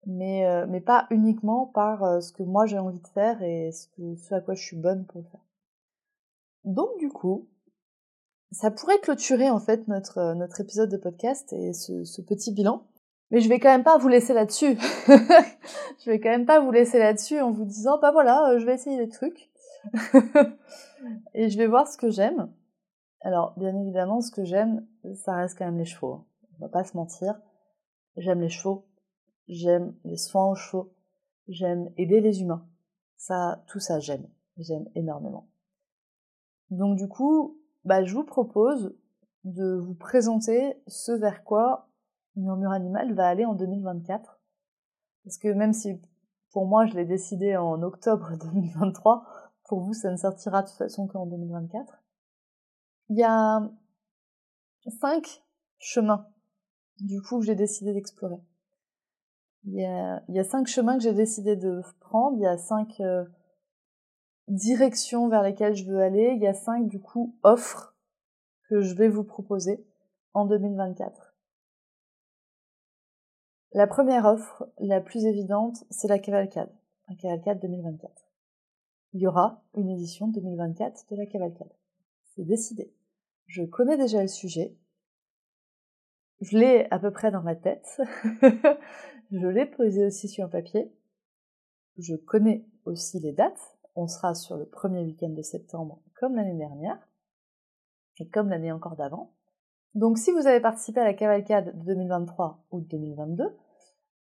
mais, 0.06 0.46
euh, 0.46 0.80
pas 0.82 1.08
uniquement 1.10 1.66
par 1.66 2.04
euh, 2.04 2.20
ce 2.20 2.32
que 2.32 2.44
moi 2.44 2.68
j'ai 2.68 2.78
envie 2.78 3.00
de 3.00 3.08
faire 3.08 3.42
et 3.42 3.72
ce, 3.72 4.36
à 4.36 4.40
quoi 4.40 4.54
je 4.54 4.64
suis 4.64 4.78
bonne 4.78 5.08
pour 5.08 5.26
faire. 5.32 5.44
Donc 6.64 6.96
du 7.00 7.10
coup, 7.10 7.48
ça 8.52 8.70
pourrait 8.70 9.00
clôturer 9.00 9.50
en 9.50 9.60
fait 9.60 9.88
notre, 9.88 10.20
euh, 10.20 10.48
épisode 10.60 10.92
de 10.92 10.98
podcast 10.98 11.52
et 11.54 11.74
ce 11.74 12.22
petit 12.22 12.52
bilan. 12.52 12.86
Mais 13.34 13.42
je 13.42 13.50
vais 13.50 13.60
quand 13.60 13.72
même 13.72 13.84
pas 13.84 13.98
vous 13.98 14.10
laisser 14.10 14.32
là-dessus. 14.32 14.78
je 15.08 16.06
vais 16.06 16.20
quand 16.20 16.30
même 16.30 16.46
pas 16.46 16.60
vous 16.60 16.70
laisser 16.70 17.00
là-dessus 17.00 17.42
en 17.42 17.50
vous 17.50 17.66
disant, 17.66 17.98
bah 17.98 18.12
voilà, 18.12 18.60
je 18.60 18.66
vais 18.66 18.76
essayer 18.76 18.96
des 18.96 19.10
trucs. 19.10 19.50
et 21.34 21.50
je 21.50 21.58
vais 21.58 21.66
voir 21.66 21.88
ce 21.88 21.98
que 21.98 22.12
j'aime. 22.12 22.54
Alors, 23.22 23.56
bien 23.58 23.76
évidemment, 23.76 24.22
ce 24.22 24.30
que 24.30 24.44
j'aime, 24.44 24.86
ça 25.16 25.34
reste 25.34 25.58
quand 25.58 25.66
même 25.66 25.80
les 25.80 25.86
chevaux. 25.86 26.14
Hein. 26.14 26.26
On 26.60 26.66
va 26.66 26.70
pas 26.70 26.84
se 26.84 26.96
mentir. 26.96 27.34
J'aime 28.18 28.40
les 28.40 28.50
chevaux. 28.50 28.86
J'aime 29.48 29.96
les 30.06 30.18
soins 30.18 30.52
aux 30.52 30.56
chevaux. 30.56 30.94
J'aime 31.48 31.90
aider 31.98 32.22
les 32.22 32.42
humains. 32.44 32.68
Ça, 33.18 33.64
tout 33.66 33.80
ça, 33.80 34.00
j'aime. 34.00 34.28
J'aime 34.58 34.86
énormément. 34.94 35.48
Donc, 36.70 36.98
du 36.98 37.08
coup, 37.08 37.58
bah, 37.84 38.04
je 38.04 38.14
vous 38.14 38.26
propose 38.26 38.96
de 39.44 39.74
vous 39.74 39.96
présenter 39.96 40.78
ce 40.86 41.12
vers 41.12 41.44
quoi 41.44 41.90
Murmure 42.36 42.72
Animal 42.72 43.14
va 43.14 43.28
aller 43.28 43.46
en 43.46 43.54
2024. 43.54 44.40
Parce 45.24 45.38
que 45.38 45.48
même 45.48 45.74
si 45.74 46.02
pour 46.52 46.66
moi 46.66 46.86
je 46.86 46.96
l'ai 46.96 47.06
décidé 47.06 47.58
en 47.58 47.82
octobre 47.82 48.32
2023, 48.44 49.26
pour 49.66 49.82
vous, 49.82 49.94
ça 49.94 50.12
ne 50.12 50.18
sortira 50.18 50.62
de 50.62 50.68
toute 50.68 50.78
façon 50.78 51.08
qu'en 51.08 51.26
2024. 51.26 52.04
Il 53.10 53.18
y 53.18 53.24
a 53.24 53.70
cinq 55.00 55.44
chemins, 55.80 56.28
du 57.00 57.22
coup, 57.22 57.40
que 57.40 57.46
j'ai 57.46 57.56
décidé 57.56 57.94
d'explorer. 57.94 58.40
Il 59.66 59.76
y, 59.76 59.86
a, 59.86 60.44
cinq 60.44 60.68
chemins 60.68 60.98
que 60.98 61.04
j'ai 61.04 61.14
décidé 61.14 61.56
de 61.56 61.82
prendre, 62.02 62.38
il 62.38 62.42
y 62.42 62.46
a 62.46 62.58
cinq 62.58 63.00
euh, 63.00 63.24
directions 64.50 65.30
vers 65.30 65.42
lesquelles 65.42 65.76
je 65.76 65.86
veux 65.86 66.02
aller, 66.02 66.34
il 66.36 66.42
y 66.42 66.48
a 66.48 66.54
cinq, 66.54 66.88
du 66.90 67.00
coup, 67.00 67.38
offres 67.44 67.96
que 68.68 68.82
je 68.82 68.94
vais 68.94 69.08
vous 69.08 69.24
proposer 69.24 69.88
en 70.34 70.46
2024. 70.46 71.33
La 73.74 73.88
première 73.88 74.26
offre, 74.26 74.70
la 74.80 75.02
plus 75.02 75.26
évidente, 75.26 75.84
c'est 75.90 76.08
la 76.08 76.20
cavalcade, 76.20 76.72
la 77.10 77.16
cavalcade 77.16 77.60
2024 77.60 78.24
il 79.14 79.22
y 79.22 79.28
aura 79.28 79.62
une 79.76 79.90
édition 79.90 80.28
2024 80.28 81.06
de 81.12 81.16
la 81.16 81.26
cavalcade. 81.26 81.72
C'est 82.36 82.44
décidé. 82.44 82.92
Je 83.46 83.64
connais 83.64 83.98
déjà 83.98 84.22
le 84.22 84.28
sujet. 84.28 84.76
Je 86.42 86.58
l'ai 86.58 86.88
à 86.90 87.00
peu 87.00 87.12
près 87.12 87.32
dans 87.32 87.44
ma 87.44 87.56
tête. 87.56 88.02
je 89.32 89.48
l'ai 89.48 89.68
posé 89.68 90.06
aussi 90.06 90.28
sur 90.28 90.46
un 90.46 90.50
papier. 90.50 90.92
Je 91.98 92.16
connais 92.16 92.66
aussi 92.86 93.20
les 93.20 93.34
dates. 93.34 93.78
On 93.96 94.08
sera 94.08 94.34
sur 94.34 94.58
le 94.58 94.66
premier 94.66 95.04
week-end 95.04 95.30
de 95.30 95.44
septembre 95.44 96.02
comme 96.16 96.36
l'année 96.36 96.58
dernière 96.58 96.98
et 98.18 98.28
comme 98.28 98.50
l'année 98.50 98.72
encore 98.72 98.96
d'avant. 98.96 99.34
Donc 99.94 100.18
si 100.18 100.32
vous 100.32 100.48
avez 100.48 100.60
participé 100.60 101.00
à 101.02 101.06
la 101.06 101.14
cavalcade 101.14 101.78
de 101.78 101.86
2023 101.86 102.66
ou 102.72 102.82
de 102.82 102.88
2022, 102.88 103.56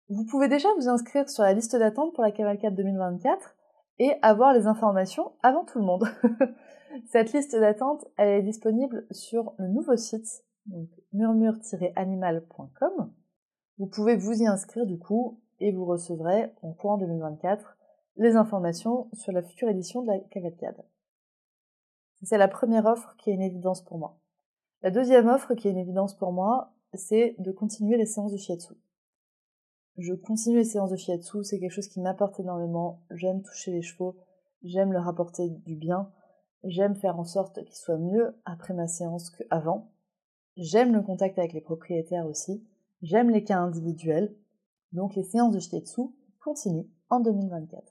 vous 0.09 0.25
pouvez 0.25 0.47
déjà 0.47 0.67
vous 0.75 0.89
inscrire 0.89 1.29
sur 1.29 1.43
la 1.43 1.53
liste 1.53 1.75
d'attente 1.75 2.13
pour 2.13 2.23
la 2.23 2.31
cavalcade 2.31 2.73
2024 2.75 3.55
et 3.99 4.13
avoir 4.23 4.53
les 4.53 4.65
informations 4.65 5.33
avant 5.43 5.65
tout 5.65 5.77
le 5.77 5.85
monde. 5.85 6.07
Cette 7.11 7.31
liste 7.31 7.55
d'attente, 7.55 8.07
elle 8.17 8.39
est 8.39 8.41
disponible 8.41 9.05
sur 9.11 9.53
le 9.57 9.67
nouveau 9.67 9.95
site, 9.95 10.43
donc 10.65 10.89
murmure-animal.com. 11.13 13.13
Vous 13.77 13.85
pouvez 13.85 14.15
vous 14.15 14.41
y 14.41 14.47
inscrire 14.47 14.87
du 14.87 14.97
coup 14.97 15.39
et 15.59 15.71
vous 15.71 15.85
recevrez 15.85 16.51
en 16.63 16.73
courant 16.73 16.97
2024 16.97 17.77
les 18.17 18.35
informations 18.35 19.09
sur 19.13 19.31
la 19.31 19.43
future 19.43 19.69
édition 19.69 20.01
de 20.01 20.07
la 20.07 20.17
cavalcade. 20.19 20.83
C'est 22.23 22.39
la 22.39 22.47
première 22.47 22.87
offre 22.87 23.15
qui 23.17 23.29
est 23.29 23.33
une 23.33 23.43
évidence 23.43 23.83
pour 23.83 23.99
moi. 23.99 24.17
La 24.81 24.89
deuxième 24.89 25.27
offre 25.27 25.53
qui 25.53 25.67
est 25.67 25.71
une 25.71 25.77
évidence 25.77 26.15
pour 26.15 26.33
moi, 26.33 26.73
c'est 26.95 27.35
de 27.37 27.51
continuer 27.51 27.97
les 27.97 28.07
séances 28.07 28.31
de 28.31 28.37
shiatsu 28.37 28.73
je 29.99 30.13
continue 30.13 30.57
les 30.57 30.63
séances 30.63 30.91
de 30.91 30.95
shiatsu, 30.95 31.43
c'est 31.43 31.59
quelque 31.59 31.73
chose 31.73 31.89
qui 31.89 31.99
m'apporte 31.99 32.39
énormément. 32.39 33.01
J'aime 33.11 33.41
toucher 33.41 33.71
les 33.71 33.81
chevaux, 33.81 34.15
j'aime 34.63 34.93
leur 34.93 35.07
apporter 35.07 35.49
du 35.49 35.75
bien, 35.75 36.09
j'aime 36.63 36.95
faire 36.95 37.19
en 37.19 37.25
sorte 37.25 37.63
qu'ils 37.65 37.75
soient 37.75 37.97
mieux 37.97 38.35
après 38.45 38.73
ma 38.73 38.87
séance 38.87 39.29
qu'avant. 39.29 39.91
J'aime 40.55 40.93
le 40.93 41.01
contact 41.01 41.37
avec 41.37 41.53
les 41.53 41.61
propriétaires 41.61 42.25
aussi, 42.25 42.63
j'aime 43.01 43.29
les 43.29 43.43
cas 43.43 43.57
individuels. 43.57 44.33
Donc 44.93 45.15
les 45.15 45.23
séances 45.23 45.53
de 45.53 45.59
shiatsu 45.59 46.01
continuent 46.39 46.87
en 47.09 47.19
2024. 47.19 47.83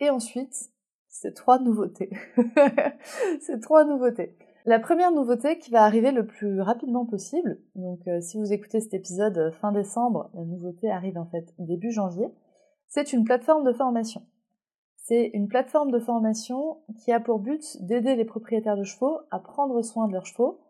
Et 0.00 0.10
ensuite, 0.10 0.70
c'est 1.08 1.34
trois 1.34 1.60
nouveautés. 1.60 2.10
c'est 3.40 3.60
trois 3.60 3.84
nouveautés. 3.84 4.36
La 4.64 4.78
première 4.78 5.10
nouveauté 5.10 5.58
qui 5.58 5.72
va 5.72 5.82
arriver 5.82 6.12
le 6.12 6.24
plus 6.24 6.60
rapidement 6.60 7.04
possible, 7.04 7.58
donc 7.74 8.06
euh, 8.06 8.20
si 8.20 8.38
vous 8.38 8.52
écoutez 8.52 8.80
cet 8.80 8.94
épisode 8.94 9.36
euh, 9.36 9.50
fin 9.50 9.72
décembre, 9.72 10.30
la 10.34 10.44
nouveauté 10.44 10.88
arrive 10.88 11.18
en 11.18 11.26
fait 11.26 11.52
début 11.58 11.90
janvier, 11.90 12.28
c'est 12.86 13.12
une 13.12 13.24
plateforme 13.24 13.64
de 13.64 13.72
formation. 13.72 14.24
C'est 14.98 15.30
une 15.34 15.48
plateforme 15.48 15.90
de 15.90 15.98
formation 15.98 16.78
qui 17.00 17.10
a 17.10 17.18
pour 17.18 17.40
but 17.40 17.82
d'aider 17.82 18.14
les 18.14 18.24
propriétaires 18.24 18.76
de 18.76 18.84
chevaux 18.84 19.18
à 19.32 19.40
prendre 19.40 19.82
soin 19.82 20.06
de 20.06 20.12
leurs 20.12 20.26
chevaux 20.26 20.60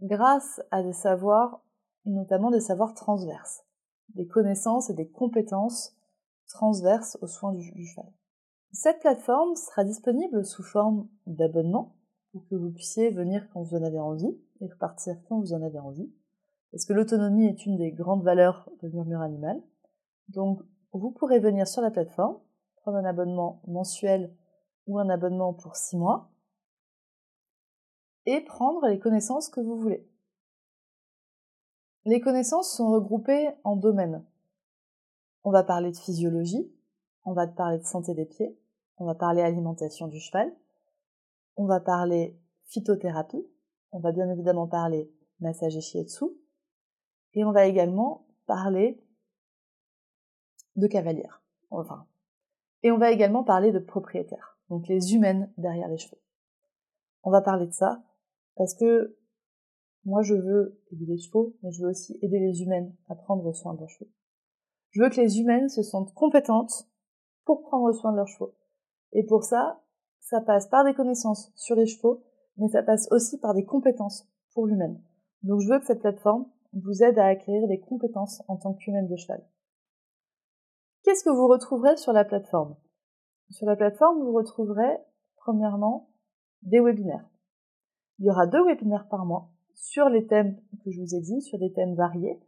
grâce 0.00 0.62
à 0.70 0.84
des 0.84 0.92
savoirs, 0.92 1.60
notamment 2.04 2.52
des 2.52 2.60
savoirs 2.60 2.94
transverses, 2.94 3.64
des 4.14 4.28
connaissances 4.28 4.90
et 4.90 4.94
des 4.94 5.08
compétences 5.08 5.96
transverse 6.46 7.18
aux 7.20 7.26
soins 7.26 7.52
du, 7.52 7.84
cheval. 7.84 8.12
Cette 8.70 9.00
plateforme 9.00 9.56
sera 9.56 9.82
disponible 9.82 10.44
sous 10.44 10.62
forme 10.62 11.08
d'abonnement 11.26 11.96
pour 12.32 12.46
que 12.48 12.54
vous 12.54 12.70
puissiez 12.70 13.10
venir 13.10 13.46
quand 13.52 13.62
vous 13.62 13.76
en 13.76 13.82
avez 13.82 13.98
envie 13.98 14.36
et 14.60 14.66
repartir 14.66 15.16
quand 15.28 15.38
vous 15.40 15.52
en 15.52 15.62
avez 15.62 15.78
envie. 15.78 16.10
Parce 16.70 16.86
que 16.86 16.94
l'autonomie 16.94 17.46
est 17.46 17.66
une 17.66 17.76
des 17.76 17.92
grandes 17.92 18.22
valeurs 18.22 18.68
de 18.82 18.88
Murmure 18.88 19.20
Animal. 19.20 19.62
Donc, 20.28 20.62
vous 20.92 21.10
pourrez 21.10 21.38
venir 21.38 21.68
sur 21.68 21.82
la 21.82 21.90
plateforme, 21.90 22.38
prendre 22.76 22.96
un 22.98 23.04
abonnement 23.04 23.60
mensuel 23.66 24.34
ou 24.86 24.98
un 24.98 25.08
abonnement 25.10 25.52
pour 25.52 25.76
six 25.76 25.96
mois 25.96 26.30
et 28.26 28.40
prendre 28.40 28.86
les 28.86 28.98
connaissances 28.98 29.48
que 29.48 29.60
vous 29.60 29.76
voulez. 29.76 30.08
Les 32.04 32.20
connaissances 32.20 32.74
sont 32.74 32.90
regroupées 32.90 33.50
en 33.64 33.76
domaines. 33.76 34.24
On 35.44 35.50
va 35.50 35.62
parler 35.62 35.90
de 35.90 35.96
physiologie, 35.96 36.72
on 37.24 37.32
va 37.32 37.46
parler 37.46 37.78
de 37.78 37.84
santé 37.84 38.14
des 38.14 38.26
pieds, 38.26 38.58
on 38.96 39.04
va 39.04 39.14
parler 39.14 39.42
alimentation 39.42 40.08
du 40.08 40.20
cheval, 40.20 40.52
on 41.56 41.66
va 41.66 41.80
parler 41.80 42.38
phytothérapie, 42.66 43.46
on 43.92 44.00
va 44.00 44.12
bien 44.12 44.30
évidemment 44.30 44.66
parler 44.66 45.12
massage 45.40 45.76
et 45.76 45.80
shiatsu, 45.80 46.24
et 47.34 47.44
on 47.44 47.52
va 47.52 47.66
également 47.66 48.26
parler 48.46 49.02
de 50.76 50.86
cavalière. 50.86 51.42
Enfin. 51.70 52.06
Et 52.82 52.90
on 52.90 52.98
va 52.98 53.10
également 53.10 53.44
parler 53.44 53.72
de 53.72 53.78
propriétaires, 53.78 54.58
donc 54.68 54.88
les 54.88 55.14
humaines 55.14 55.52
derrière 55.56 55.88
les 55.88 55.98
chevaux. 55.98 56.20
On 57.22 57.30
va 57.30 57.42
parler 57.42 57.66
de 57.66 57.72
ça 57.72 58.02
parce 58.56 58.74
que 58.74 59.16
moi 60.04 60.22
je 60.22 60.34
veux 60.34 60.80
aider 60.90 61.06
les 61.06 61.18
chevaux, 61.18 61.56
mais 61.62 61.70
je 61.70 61.82
veux 61.82 61.90
aussi 61.90 62.18
aider 62.22 62.40
les 62.40 62.62
humaines 62.62 62.94
à 63.08 63.14
prendre 63.14 63.52
soin 63.52 63.74
de 63.74 63.80
leurs 63.80 63.88
chevaux. 63.88 64.10
Je 64.90 65.02
veux 65.02 65.08
que 65.08 65.20
les 65.20 65.38
humaines 65.38 65.68
se 65.68 65.82
sentent 65.82 66.12
compétentes 66.14 66.88
pour 67.44 67.62
prendre 67.62 67.92
soin 67.92 68.12
de 68.12 68.16
leurs 68.16 68.28
chevaux. 68.28 68.54
Et 69.12 69.24
pour 69.24 69.44
ça, 69.44 69.82
ça 70.22 70.40
passe 70.40 70.68
par 70.68 70.84
des 70.84 70.94
connaissances 70.94 71.52
sur 71.56 71.76
les 71.76 71.86
chevaux, 71.86 72.22
mais 72.56 72.68
ça 72.68 72.82
passe 72.82 73.06
aussi 73.10 73.38
par 73.38 73.54
des 73.54 73.64
compétences 73.64 74.26
pour 74.54 74.66
l'humaine. 74.66 75.02
Donc 75.42 75.60
je 75.60 75.68
veux 75.68 75.78
que 75.78 75.86
cette 75.86 76.00
plateforme 76.00 76.46
vous 76.72 77.02
aide 77.02 77.18
à 77.18 77.26
acquérir 77.26 77.68
des 77.68 77.80
compétences 77.80 78.42
en 78.48 78.56
tant 78.56 78.72
qu'humaine 78.72 79.08
de 79.08 79.16
cheval. 79.16 79.44
Qu'est-ce 81.02 81.24
que 81.24 81.30
vous 81.30 81.48
retrouverez 81.48 81.96
sur 81.96 82.12
la 82.12 82.24
plateforme? 82.24 82.76
Sur 83.50 83.66
la 83.66 83.76
plateforme, 83.76 84.22
vous 84.22 84.32
retrouverez 84.32 84.98
premièrement 85.36 86.08
des 86.62 86.80
webinaires. 86.80 87.28
Il 88.18 88.26
y 88.26 88.30
aura 88.30 88.46
deux 88.46 88.64
webinaires 88.64 89.08
par 89.08 89.26
mois 89.26 89.50
sur 89.74 90.08
les 90.08 90.26
thèmes 90.26 90.56
que 90.84 90.90
je 90.90 91.00
vous 91.00 91.14
ai 91.14 91.20
dit, 91.20 91.42
sur 91.42 91.58
des 91.58 91.72
thèmes 91.72 91.94
variés. 91.94 92.40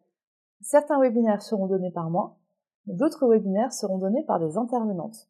Certains 0.61 1.01
webinaires 1.01 1.43
seront 1.43 1.67
donnés 1.67 1.91
par 1.91 2.09
mois, 2.09 2.39
mais 2.87 2.95
d'autres 2.95 3.27
webinaires 3.27 3.73
seront 3.73 3.99
donnés 3.99 4.23
par 4.23 4.39
des 4.39 4.57
intervenantes. 4.57 5.29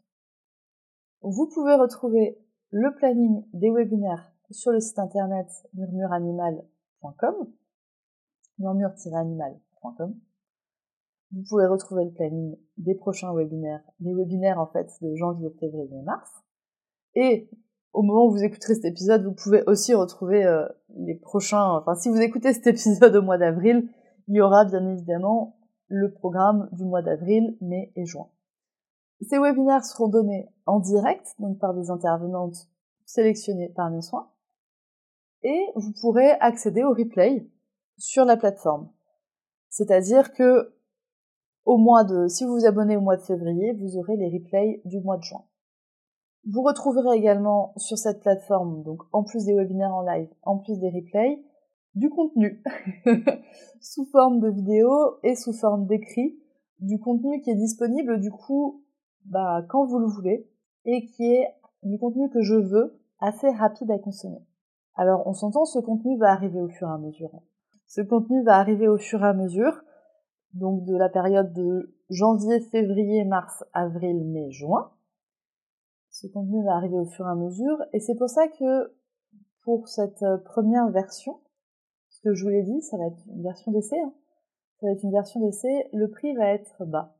Vous 1.26 1.46
pouvez 1.46 1.74
retrouver 1.74 2.38
le 2.70 2.94
planning 2.96 3.44
des 3.54 3.70
webinaires 3.70 4.30
sur 4.50 4.72
le 4.72 4.80
site 4.80 4.98
internet 4.98 5.46
murmureanimal.com, 5.72 7.34
murmure-animal.com. 8.58 10.14
Vous 11.32 11.42
pouvez 11.48 11.64
retrouver 11.64 12.04
le 12.04 12.10
planning 12.10 12.58
des 12.76 12.94
prochains 12.94 13.32
webinaires, 13.32 13.82
les 14.00 14.12
webinaires 14.12 14.60
en 14.60 14.66
fait 14.66 14.86
de 15.00 15.14
janvier, 15.14 15.48
février 15.58 15.96
et 15.96 16.02
mars. 16.02 16.30
Et 17.14 17.48
au 17.94 18.02
moment 18.02 18.26
où 18.26 18.32
vous 18.32 18.44
écouterez 18.44 18.74
cet 18.74 18.84
épisode, 18.84 19.24
vous 19.24 19.32
pouvez 19.32 19.62
aussi 19.66 19.94
retrouver 19.94 20.44
euh, 20.44 20.68
les 20.94 21.14
prochains. 21.14 21.70
Enfin, 21.78 21.94
si 21.94 22.10
vous 22.10 22.20
écoutez 22.20 22.52
cet 22.52 22.66
épisode 22.66 23.16
au 23.16 23.22
mois 23.22 23.38
d'avril, 23.38 23.88
il 24.28 24.34
y 24.34 24.42
aura 24.42 24.66
bien 24.66 24.86
évidemment 24.90 25.56
le 25.88 26.12
programme 26.12 26.68
du 26.72 26.84
mois 26.84 27.00
d'avril, 27.00 27.56
mai 27.62 27.92
et 27.96 28.04
juin. 28.04 28.28
Ces 29.20 29.38
webinaires 29.38 29.84
seront 29.84 30.08
donnés 30.08 30.48
en 30.66 30.80
direct, 30.80 31.34
donc 31.38 31.58
par 31.58 31.74
des 31.74 31.90
intervenantes 31.90 32.68
sélectionnées 33.06 33.68
par 33.70 33.90
mes 33.90 34.02
soins, 34.02 34.30
et 35.42 35.66
vous 35.76 35.92
pourrez 36.00 36.32
accéder 36.40 36.82
au 36.82 36.90
replay 36.90 37.48
sur 37.98 38.24
la 38.24 38.36
plateforme. 38.36 38.90
C'est-à-dire 39.68 40.32
que 40.32 40.74
au 41.64 41.78
mois 41.78 42.04
de, 42.04 42.28
si 42.28 42.44
vous 42.44 42.52
vous 42.52 42.66
abonnez 42.66 42.96
au 42.96 43.00
mois 43.00 43.16
de 43.16 43.22
février, 43.22 43.72
vous 43.72 43.96
aurez 43.96 44.16
les 44.16 44.28
replays 44.28 44.82
du 44.84 45.00
mois 45.00 45.16
de 45.16 45.22
juin. 45.22 45.44
Vous 46.46 46.62
retrouverez 46.62 47.16
également 47.16 47.72
sur 47.76 47.96
cette 47.96 48.20
plateforme, 48.20 48.82
donc 48.82 49.02
en 49.12 49.24
plus 49.24 49.46
des 49.46 49.54
webinaires 49.54 49.94
en 49.94 50.02
live, 50.02 50.28
en 50.42 50.58
plus 50.58 50.78
des 50.78 50.90
replays, 50.90 51.42
du 51.94 52.10
contenu 52.10 52.62
sous 53.80 54.04
forme 54.06 54.40
de 54.40 54.50
vidéo 54.50 54.90
et 55.22 55.36
sous 55.36 55.54
forme 55.54 55.86
d'écrit, 55.86 56.38
du 56.80 56.98
contenu 56.98 57.40
qui 57.40 57.50
est 57.50 57.54
disponible 57.54 58.20
du 58.20 58.30
coup 58.30 58.83
bah, 59.24 59.64
quand 59.68 59.84
vous 59.86 59.98
le 59.98 60.06
voulez 60.06 60.48
et 60.84 61.06
qui 61.06 61.32
est 61.32 61.48
du 61.82 61.98
contenu 61.98 62.30
que 62.30 62.40
je 62.40 62.54
veux 62.54 63.00
assez 63.20 63.50
rapide 63.50 63.90
à 63.90 63.98
consommer. 63.98 64.44
Alors 64.94 65.26
on 65.26 65.32
s'entend, 65.32 65.64
ce 65.64 65.78
contenu 65.78 66.16
va 66.18 66.30
arriver 66.30 66.60
au 66.60 66.68
fur 66.68 66.88
et 66.88 66.92
à 66.92 66.98
mesure. 66.98 67.30
Ce 67.86 68.00
contenu 68.00 68.42
va 68.42 68.56
arriver 68.56 68.88
au 68.88 68.96
fur 68.96 69.22
et 69.22 69.28
à 69.28 69.34
mesure, 69.34 69.82
donc 70.52 70.84
de 70.84 70.96
la 70.96 71.08
période 71.08 71.52
de 71.52 71.94
janvier, 72.10 72.60
février, 72.60 73.24
mars, 73.24 73.64
avril, 73.72 74.24
mai, 74.24 74.50
juin. 74.50 74.92
Ce 76.10 76.26
contenu 76.28 76.64
va 76.64 76.76
arriver 76.76 76.98
au 76.98 77.06
fur 77.06 77.26
et 77.26 77.30
à 77.30 77.34
mesure, 77.34 77.76
et 77.92 78.00
c'est 78.00 78.14
pour 78.14 78.28
ça 78.28 78.46
que 78.48 78.94
pour 79.64 79.88
cette 79.88 80.22
euh, 80.22 80.38
première 80.38 80.88
version, 80.90 81.40
ce 82.08 82.20
que 82.20 82.34
je 82.34 82.44
vous 82.44 82.50
l'ai 82.50 82.62
dit, 82.62 82.82
ça 82.82 82.96
va 82.96 83.06
être 83.06 83.26
une 83.26 83.42
version 83.42 83.72
d'essai, 83.72 83.98
hein. 83.98 84.12
ça 84.78 84.86
va 84.86 84.92
être 84.92 85.02
une 85.02 85.10
version 85.10 85.40
d'essai, 85.40 85.88
le 85.92 86.08
prix 86.08 86.34
va 86.34 86.48
être 86.50 86.84
bas. 86.84 87.16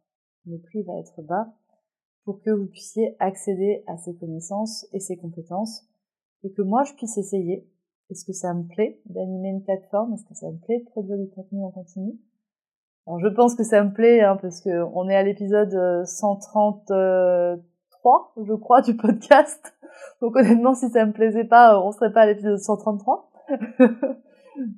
Le 0.47 0.59
prix 0.59 0.83
va 0.83 0.99
être 0.99 1.23
bas 1.23 1.55
pour 2.24 2.40
que 2.42 2.50
vous 2.50 2.66
puissiez 2.66 3.16
accéder 3.20 3.84
à 3.87 3.96
ces 3.96 4.14
connaissances 4.14 4.87
et 4.92 5.00
ces 5.00 5.16
compétences, 5.16 5.87
et 6.42 6.52
que 6.52 6.62
moi 6.62 6.84
je 6.84 6.94
puisse 6.94 7.16
essayer. 7.18 7.68
Est-ce 8.10 8.24
que 8.24 8.32
ça 8.32 8.52
me 8.52 8.64
plaît 8.64 9.00
d'animer 9.06 9.48
une 9.48 9.62
plateforme? 9.62 10.14
Est-ce 10.14 10.24
que 10.26 10.34
ça 10.34 10.50
me 10.50 10.58
plaît 10.58 10.80
de 10.80 10.84
produire 10.84 11.16
du 11.18 11.28
contenu 11.28 11.62
en 11.62 11.70
continu? 11.70 12.18
Alors 13.06 13.20
je 13.20 13.28
pense 13.28 13.54
que 13.54 13.64
ça 13.64 13.82
me 13.82 13.92
plaît 13.92 14.20
hein, 14.20 14.37
parce 14.40 14.60
que 14.60 14.82
on 14.94 15.08
est 15.08 15.16
à 15.16 15.22
l'épisode 15.22 16.04
133, 16.06 16.84
euh, 16.90 17.56
je 18.44 18.54
crois, 18.54 18.82
du 18.82 18.96
podcast. 18.96 19.74
Donc 20.20 20.37
honnêtement, 20.37 20.74
si 20.74 20.88
ça 20.90 21.04
me 21.04 21.12
plaisait 21.12 21.44
pas, 21.44 21.80
on 21.80 21.92
serait 21.92 22.12
pas 22.12 22.22
à 22.22 22.26
l'épisode 22.26 22.58
133. 22.58 23.30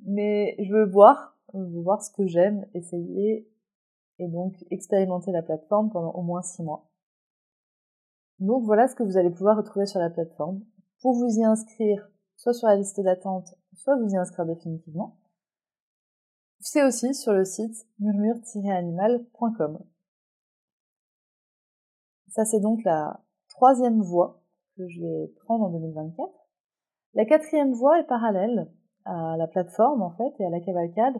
Mais 0.05 0.55
je 0.59 0.73
veux 0.73 0.85
voir, 0.85 1.37
je 1.53 1.59
veux 1.59 1.81
voir 1.81 2.01
ce 2.01 2.11
que 2.11 2.27
j'aime, 2.27 2.65
essayer 2.73 3.47
et 4.19 4.27
donc 4.27 4.55
expérimenter 4.71 5.31
la 5.31 5.43
plateforme 5.43 5.91
pendant 5.91 6.11
au 6.11 6.23
moins 6.23 6.41
six 6.41 6.63
mois. 6.63 6.86
Donc 8.39 8.63
voilà 8.65 8.87
ce 8.87 8.95
que 8.95 9.03
vous 9.03 9.17
allez 9.17 9.31
pouvoir 9.31 9.57
retrouver 9.57 9.85
sur 9.85 9.99
la 9.99 10.09
plateforme. 10.09 10.61
Pour 11.01 11.13
vous 11.13 11.39
y 11.39 11.43
inscrire, 11.43 12.07
soit 12.35 12.53
sur 12.53 12.67
la 12.67 12.75
liste 12.75 12.99
d'attente, 13.01 13.55
soit 13.73 13.97
vous 13.97 14.09
y 14.09 14.17
inscrire 14.17 14.45
définitivement, 14.45 15.17
c'est 16.59 16.83
aussi 16.83 17.13
sur 17.13 17.33
le 17.33 17.45
site 17.45 17.87
murmure-animal.com. 17.99 19.79
Ça, 22.29 22.45
c'est 22.45 22.59
donc 22.59 22.83
la 22.83 23.21
troisième 23.47 24.01
voie 24.01 24.41
que 24.75 24.87
je 24.87 25.01
vais 25.01 25.27
prendre 25.45 25.65
en 25.65 25.69
2024. 25.69 26.29
La 27.13 27.25
quatrième 27.25 27.73
voie 27.73 27.99
est 27.99 28.07
parallèle 28.07 28.71
à 29.05 29.37
la 29.37 29.47
plateforme, 29.47 30.01
en 30.01 30.11
fait, 30.11 30.33
et 30.39 30.45
à 30.45 30.49
la 30.49 30.59
cavalcade. 30.59 31.15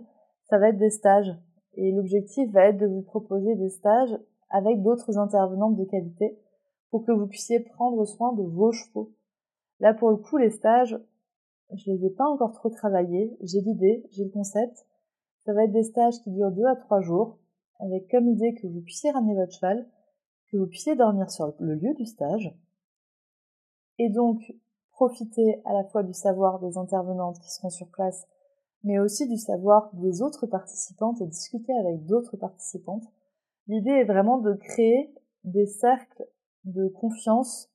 Ça 0.49 0.57
va 0.59 0.69
être 0.69 0.77
des 0.77 0.89
stages. 0.89 1.33
Et 1.73 1.91
l'objectif 1.91 2.51
va 2.51 2.65
être 2.65 2.77
de 2.77 2.87
vous 2.87 3.01
proposer 3.01 3.55
des 3.55 3.69
stages 3.69 4.17
avec 4.49 4.81
d'autres 4.81 5.17
intervenantes 5.17 5.75
de 5.75 5.85
qualité 5.85 6.39
pour 6.89 7.05
que 7.05 7.11
vous 7.11 7.27
puissiez 7.27 7.59
prendre 7.59 8.05
soin 8.05 8.33
de 8.33 8.43
vos 8.43 8.71
chevaux. 8.71 9.11
Là, 9.79 9.93
pour 9.93 10.09
le 10.09 10.17
coup, 10.17 10.37
les 10.37 10.49
stages, 10.49 10.99
je 11.73 11.91
les 11.91 12.05
ai 12.05 12.09
pas 12.09 12.25
encore 12.25 12.53
trop 12.53 12.69
travaillés. 12.69 13.37
J'ai 13.41 13.61
l'idée, 13.61 14.05
j'ai 14.11 14.23
le 14.23 14.31
concept, 14.31 14.85
ça 15.45 15.53
va 15.53 15.63
être 15.63 15.71
des 15.71 15.83
stages 15.83 16.19
qui 16.23 16.31
durent 16.31 16.51
deux 16.51 16.65
à 16.65 16.75
trois 16.75 17.01
jours, 17.01 17.37
avec 17.79 18.09
comme 18.09 18.27
idée 18.27 18.53
que 18.53 18.67
vous 18.67 18.81
puissiez 18.81 19.11
ramener 19.11 19.35
votre 19.35 19.53
cheval, 19.53 19.87
que 20.51 20.57
vous 20.57 20.67
puissiez 20.67 20.95
dormir 20.95 21.29
sur 21.29 21.53
le 21.59 21.75
lieu 21.75 21.93
du 21.93 22.05
stage, 22.05 22.53
et 23.99 24.09
donc 24.09 24.39
profiter 24.91 25.61
à 25.65 25.73
la 25.73 25.83
fois 25.85 26.03
du 26.03 26.13
savoir 26.13 26.59
des 26.59 26.77
intervenantes 26.77 27.39
qui 27.39 27.51
seront 27.51 27.69
sur 27.69 27.87
place, 27.87 28.27
mais 28.83 28.99
aussi 28.99 29.27
du 29.27 29.37
savoir 29.37 29.89
des 29.93 30.21
autres 30.21 30.47
participantes 30.47 31.21
et 31.21 31.27
discuter 31.27 31.73
avec 31.77 32.05
d'autres 32.05 32.37
participantes. 32.37 33.05
L'idée 33.67 33.91
est 33.91 34.05
vraiment 34.05 34.39
de 34.39 34.53
créer 34.53 35.13
des 35.43 35.65
cercles 35.65 36.27
de 36.67 36.87
confiance 36.87 37.69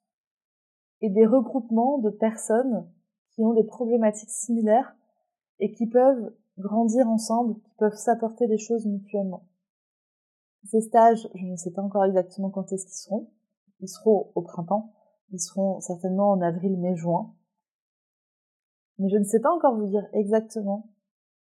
et 1.01 1.11
des 1.11 1.27
regroupements 1.27 1.99
de 1.99 2.11
personnes 2.11 2.89
qui 3.31 3.43
ont 3.43 3.55
des 3.55 3.65
problématiques 3.65 4.31
similaires 4.31 4.95
et 5.59 5.73
qui 5.73 5.87
peuvent 5.87 6.35
grandir 6.59 7.09
ensemble, 7.09 7.61
qui 7.61 7.75
peuvent 7.79 7.97
s'apporter 7.97 8.47
des 8.47 8.59
choses 8.59 8.87
mutuellement. 8.87 9.49
Ces 10.65 10.81
stages, 10.81 11.29
je 11.35 11.45
ne 11.45 11.57
sais 11.57 11.73
pas 11.73 11.83
encore 11.83 12.05
exactement 12.05 12.51
quand 12.51 12.73
est-ce 12.73 12.87
qu'ils 12.87 12.95
seront. 12.95 13.31
Ils 13.81 13.89
seront 13.89 14.31
au 14.35 14.43
printemps. 14.43 14.93
Ils 15.33 15.41
seront 15.41 15.81
certainement 15.81 16.31
en 16.31 16.41
avril, 16.41 16.79
mai, 16.79 16.95
juin. 16.95 17.35
Mais 18.99 19.09
je 19.09 19.17
ne 19.17 19.25
sais 19.25 19.41
pas 19.41 19.53
encore 19.53 19.77
vous 19.77 19.87
dire 19.87 20.07
exactement 20.13 20.91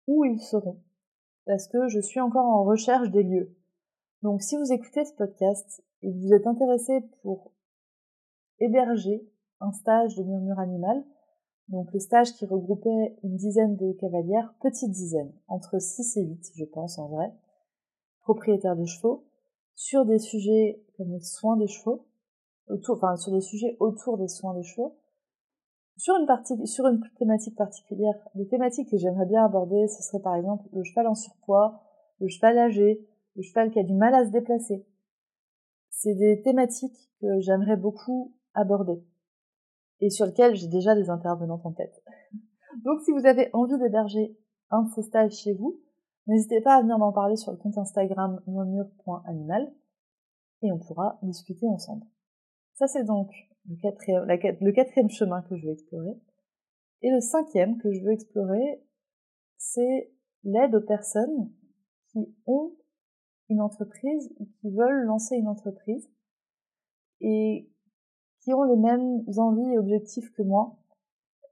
où 0.06 0.24
ils 0.24 0.40
seront. 0.40 0.80
Parce 1.44 1.68
que 1.68 1.88
je 1.88 2.00
suis 2.00 2.20
encore 2.20 2.46
en 2.46 2.64
recherche 2.64 3.10
des 3.10 3.22
lieux. 3.22 3.54
Donc 4.22 4.40
si 4.40 4.56
vous 4.56 4.72
écoutez 4.72 5.04
ce 5.04 5.14
podcast 5.14 5.82
et 6.02 6.12
que 6.12 6.16
vous 6.16 6.32
êtes 6.32 6.46
intéressé 6.46 7.00
pour 7.22 7.50
héberger 8.60 9.28
un 9.58 9.72
stage 9.72 10.14
de 10.14 10.22
murmure 10.22 10.60
animal, 10.60 11.02
donc 11.66 11.92
le 11.92 11.98
stage 11.98 12.32
qui 12.34 12.46
regroupait 12.46 13.16
une 13.24 13.34
dizaine 13.34 13.76
de 13.76 13.92
cavalières, 13.92 14.54
petite 14.60 14.92
dizaine, 14.92 15.32
entre 15.48 15.80
6 15.80 16.18
et 16.18 16.22
8 16.22 16.52
je 16.54 16.64
pense 16.64 16.98
en 16.98 17.08
vrai, 17.08 17.32
propriétaires 18.20 18.76
de 18.76 18.84
chevaux, 18.84 19.24
sur 19.74 20.04
des 20.06 20.20
sujets 20.20 20.84
comme 20.96 21.10
les 21.10 21.20
soins 21.20 21.56
des 21.56 21.66
chevaux, 21.66 22.06
autour, 22.68 22.98
enfin 22.98 23.16
sur 23.16 23.32
des 23.32 23.40
sujets 23.40 23.76
autour 23.80 24.18
des 24.18 24.28
soins 24.28 24.54
des 24.54 24.62
chevaux, 24.62 24.98
sur 25.96 26.14
une 26.16 26.26
partie, 26.26 26.64
sur 26.68 26.86
une 26.86 27.02
thématique 27.18 27.56
particulière. 27.56 28.14
Les 28.36 28.46
thématiques 28.46 28.88
que 28.88 28.98
j'aimerais 28.98 29.26
bien 29.26 29.44
aborder, 29.44 29.88
ce 29.88 30.00
serait 30.02 30.22
par 30.22 30.36
exemple 30.36 30.68
le 30.72 30.84
cheval 30.84 31.08
en 31.08 31.16
surpoids, 31.16 31.80
le 32.20 32.28
cheval 32.28 32.56
âgé, 32.58 33.04
le 33.34 33.42
cheval 33.42 33.70
qui 33.70 33.78
a 33.78 33.84
du 33.84 33.94
mal 33.94 34.14
à 34.14 34.24
se 34.24 34.30
déplacer. 34.30 34.86
C'est 35.90 36.14
des 36.14 36.42
thématiques 36.42 37.10
que 37.20 37.40
j'aimerais 37.40 37.76
beaucoup 37.76 38.34
aborder 38.54 39.02
et 40.00 40.10
sur 40.10 40.26
lesquelles 40.26 40.56
j'ai 40.56 40.68
déjà 40.68 40.94
des 40.94 41.10
intervenantes 41.10 41.64
en 41.64 41.72
tête. 41.72 42.02
Donc 42.84 43.00
si 43.02 43.12
vous 43.12 43.24
avez 43.26 43.50
envie 43.52 43.78
d'héberger 43.78 44.36
un 44.70 44.82
de 44.82 44.90
ces 44.90 45.02
stages 45.02 45.32
chez 45.32 45.54
vous, 45.54 45.80
n'hésitez 46.26 46.60
pas 46.60 46.76
à 46.76 46.82
venir 46.82 46.98
m'en 46.98 47.12
parler 47.12 47.36
sur 47.36 47.52
le 47.52 47.58
compte 47.58 47.78
Instagram 47.78 48.42
murmure.animal 48.46 49.72
et 50.62 50.72
on 50.72 50.78
pourra 50.78 51.18
discuter 51.22 51.66
ensemble. 51.68 52.04
Ça 52.74 52.86
c'est 52.88 53.04
donc 53.04 53.30
le 53.68 53.76
quatrième, 53.76 54.24
le 54.24 54.72
quatrième 54.72 55.10
chemin 55.10 55.42
que 55.42 55.56
je 55.56 55.66
veux 55.66 55.72
explorer. 55.72 56.18
Et 57.02 57.10
le 57.10 57.20
cinquième 57.20 57.78
que 57.78 57.92
je 57.92 58.00
veux 58.00 58.12
explorer, 58.12 58.82
c'est 59.56 60.12
l'aide 60.44 60.74
aux 60.74 60.80
personnes 60.80 61.52
qui 62.12 62.34
ont 62.46 62.72
une 63.52 63.60
entreprise 63.60 64.32
ou 64.38 64.46
qui 64.46 64.70
veulent 64.70 65.04
lancer 65.04 65.36
une 65.36 65.48
entreprise 65.48 66.10
et 67.20 67.70
qui 68.40 68.52
ont 68.52 68.64
les 68.64 68.76
mêmes 68.76 69.22
envies 69.36 69.74
et 69.74 69.78
objectifs 69.78 70.32
que 70.32 70.42
moi, 70.42 70.76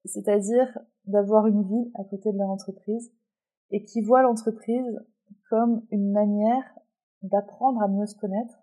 c'est-à-dire 0.04 0.78
d'avoir 1.04 1.46
une 1.46 1.62
vie 1.62 1.90
à 1.94 2.04
côté 2.04 2.32
de 2.32 2.38
leur 2.38 2.50
entreprise 2.50 3.12
et 3.70 3.84
qui 3.84 4.00
voient 4.00 4.22
l'entreprise 4.22 4.98
comme 5.48 5.86
une 5.90 6.10
manière 6.10 6.64
d'apprendre 7.22 7.82
à 7.82 7.88
mieux 7.88 8.06
se 8.06 8.16
connaître 8.16 8.62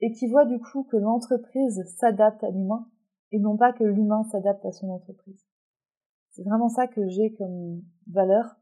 et 0.00 0.12
qui 0.12 0.26
voient 0.26 0.46
du 0.46 0.58
coup 0.58 0.84
que 0.84 0.96
l'entreprise 0.96 1.82
s'adapte 1.96 2.42
à 2.44 2.50
l'humain 2.50 2.88
et 3.30 3.38
non 3.38 3.56
pas 3.56 3.72
que 3.72 3.84
l'humain 3.84 4.24
s'adapte 4.24 4.64
à 4.64 4.72
son 4.72 4.90
entreprise. 4.90 5.46
C'est 6.30 6.44
vraiment 6.44 6.68
ça 6.68 6.86
que 6.86 7.08
j'ai 7.08 7.32
comme 7.34 7.82
valeur. 8.06 8.56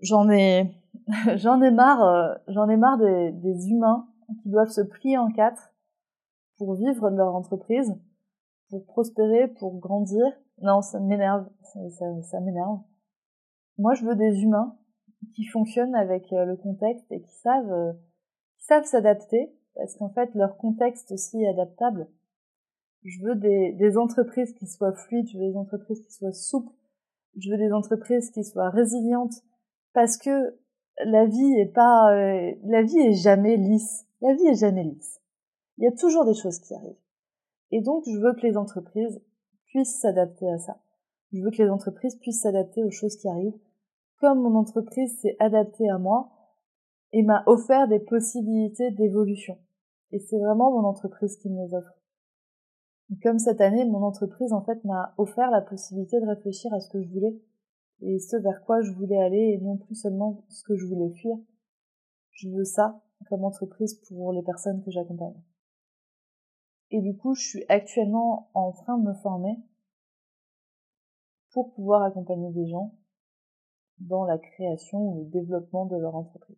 J'en 0.00 0.30
ai, 0.30 0.70
j'en 1.36 1.60
ai 1.62 1.70
marre, 1.70 2.02
euh, 2.02 2.34
j'en 2.48 2.68
ai 2.68 2.76
marre 2.76 2.98
des, 2.98 3.32
des 3.32 3.68
humains 3.68 4.06
qui 4.42 4.48
doivent 4.48 4.70
se 4.70 4.80
plier 4.80 5.18
en 5.18 5.30
quatre 5.30 5.72
pour 6.56 6.74
vivre 6.74 7.10
de 7.10 7.16
leur 7.16 7.34
entreprise, 7.34 7.94
pour 8.68 8.84
prospérer, 8.86 9.48
pour 9.48 9.78
grandir. 9.78 10.24
Non, 10.62 10.82
ça 10.82 11.00
m'énerve, 11.00 11.48
ça, 11.62 11.80
ça, 12.22 12.40
m'énerve. 12.40 12.80
Moi, 13.78 13.94
je 13.94 14.04
veux 14.04 14.14
des 14.14 14.42
humains 14.42 14.76
qui 15.34 15.44
fonctionnent 15.46 15.94
avec 15.94 16.32
euh, 16.32 16.44
le 16.44 16.56
contexte 16.56 17.10
et 17.10 17.22
qui 17.22 17.34
savent, 17.36 17.72
euh, 17.72 17.92
qui 18.58 18.66
savent 18.66 18.84
s'adapter, 18.84 19.54
parce 19.74 19.96
qu'en 19.96 20.10
fait, 20.10 20.34
leur 20.34 20.56
contexte 20.56 21.12
aussi 21.12 21.42
est 21.42 21.48
adaptable. 21.48 22.08
Je 23.04 23.22
veux 23.24 23.34
des, 23.34 23.72
des 23.72 23.96
entreprises 23.96 24.52
qui 24.52 24.66
soient 24.66 24.92
fluides, 24.92 25.28
je 25.28 25.38
veux 25.38 25.48
des 25.48 25.56
entreprises 25.56 26.02
qui 26.02 26.12
soient 26.12 26.32
souples, 26.32 26.74
je 27.38 27.50
veux 27.50 27.56
des 27.56 27.72
entreprises 27.72 28.30
qui 28.30 28.44
soient 28.44 28.68
résilientes, 28.68 29.42
parce 29.92 30.16
que 30.16 30.58
la 31.04 31.26
vie 31.26 31.54
est 31.58 31.72
pas, 31.72 32.12
euh, 32.12 32.52
la 32.64 32.82
vie 32.82 32.98
est 32.98 33.14
jamais 33.14 33.56
lisse. 33.56 34.06
La 34.20 34.34
vie 34.34 34.46
est 34.46 34.54
jamais 34.54 34.84
lisse. 34.84 35.20
Il 35.78 35.84
y 35.84 35.86
a 35.86 35.92
toujours 35.92 36.24
des 36.24 36.34
choses 36.34 36.58
qui 36.58 36.74
arrivent. 36.74 37.00
Et 37.70 37.80
donc, 37.80 38.04
je 38.06 38.18
veux 38.18 38.34
que 38.34 38.46
les 38.46 38.56
entreprises 38.56 39.22
puissent 39.66 40.00
s'adapter 40.00 40.50
à 40.50 40.58
ça. 40.58 40.78
Je 41.32 41.40
veux 41.42 41.50
que 41.50 41.62
les 41.62 41.70
entreprises 41.70 42.16
puissent 42.16 42.42
s'adapter 42.42 42.82
aux 42.84 42.90
choses 42.90 43.16
qui 43.16 43.28
arrivent. 43.28 43.58
Comme 44.20 44.42
mon 44.42 44.56
entreprise 44.56 45.18
s'est 45.20 45.36
adaptée 45.38 45.88
à 45.88 45.98
moi 45.98 46.30
et 47.12 47.22
m'a 47.22 47.42
offert 47.46 47.88
des 47.88 48.00
possibilités 48.00 48.90
d'évolution. 48.90 49.56
Et 50.12 50.18
c'est 50.18 50.38
vraiment 50.38 50.70
mon 50.70 50.86
entreprise 50.86 51.36
qui 51.36 51.48
me 51.48 51.64
les 51.64 51.74
offre. 51.74 51.94
Comme 53.22 53.38
cette 53.38 53.60
année, 53.60 53.84
mon 53.84 54.02
entreprise, 54.02 54.52
en 54.52 54.62
fait, 54.62 54.84
m'a 54.84 55.14
offert 55.18 55.50
la 55.50 55.60
possibilité 55.60 56.20
de 56.20 56.26
réfléchir 56.26 56.72
à 56.74 56.80
ce 56.80 56.88
que 56.90 57.00
je 57.00 57.08
voulais 57.08 57.34
et 58.02 58.18
ce 58.18 58.36
vers 58.36 58.64
quoi 58.64 58.80
je 58.82 58.92
voulais 58.92 59.20
aller 59.20 59.54
et 59.54 59.58
non 59.58 59.76
plus 59.76 59.94
seulement 59.94 60.44
ce 60.48 60.62
que 60.64 60.76
je 60.76 60.86
voulais 60.86 61.10
fuir. 61.14 61.36
Je 62.32 62.48
veux 62.48 62.64
ça 62.64 63.02
comme 63.28 63.44
entreprise 63.44 63.94
pour 64.08 64.32
les 64.32 64.42
personnes 64.42 64.82
que 64.82 64.90
j'accompagne. 64.90 65.40
Et 66.90 67.00
du 67.00 67.16
coup, 67.16 67.34
je 67.34 67.46
suis 67.46 67.64
actuellement 67.68 68.50
en 68.54 68.72
train 68.72 68.98
de 68.98 69.04
me 69.04 69.14
former 69.14 69.56
pour 71.50 71.72
pouvoir 71.74 72.02
accompagner 72.02 72.50
des 72.52 72.66
gens 72.68 72.94
dans 73.98 74.24
la 74.24 74.38
création 74.38 74.98
ou 74.98 75.24
le 75.24 75.30
développement 75.30 75.86
de 75.86 75.96
leur 75.96 76.14
entreprise. 76.14 76.56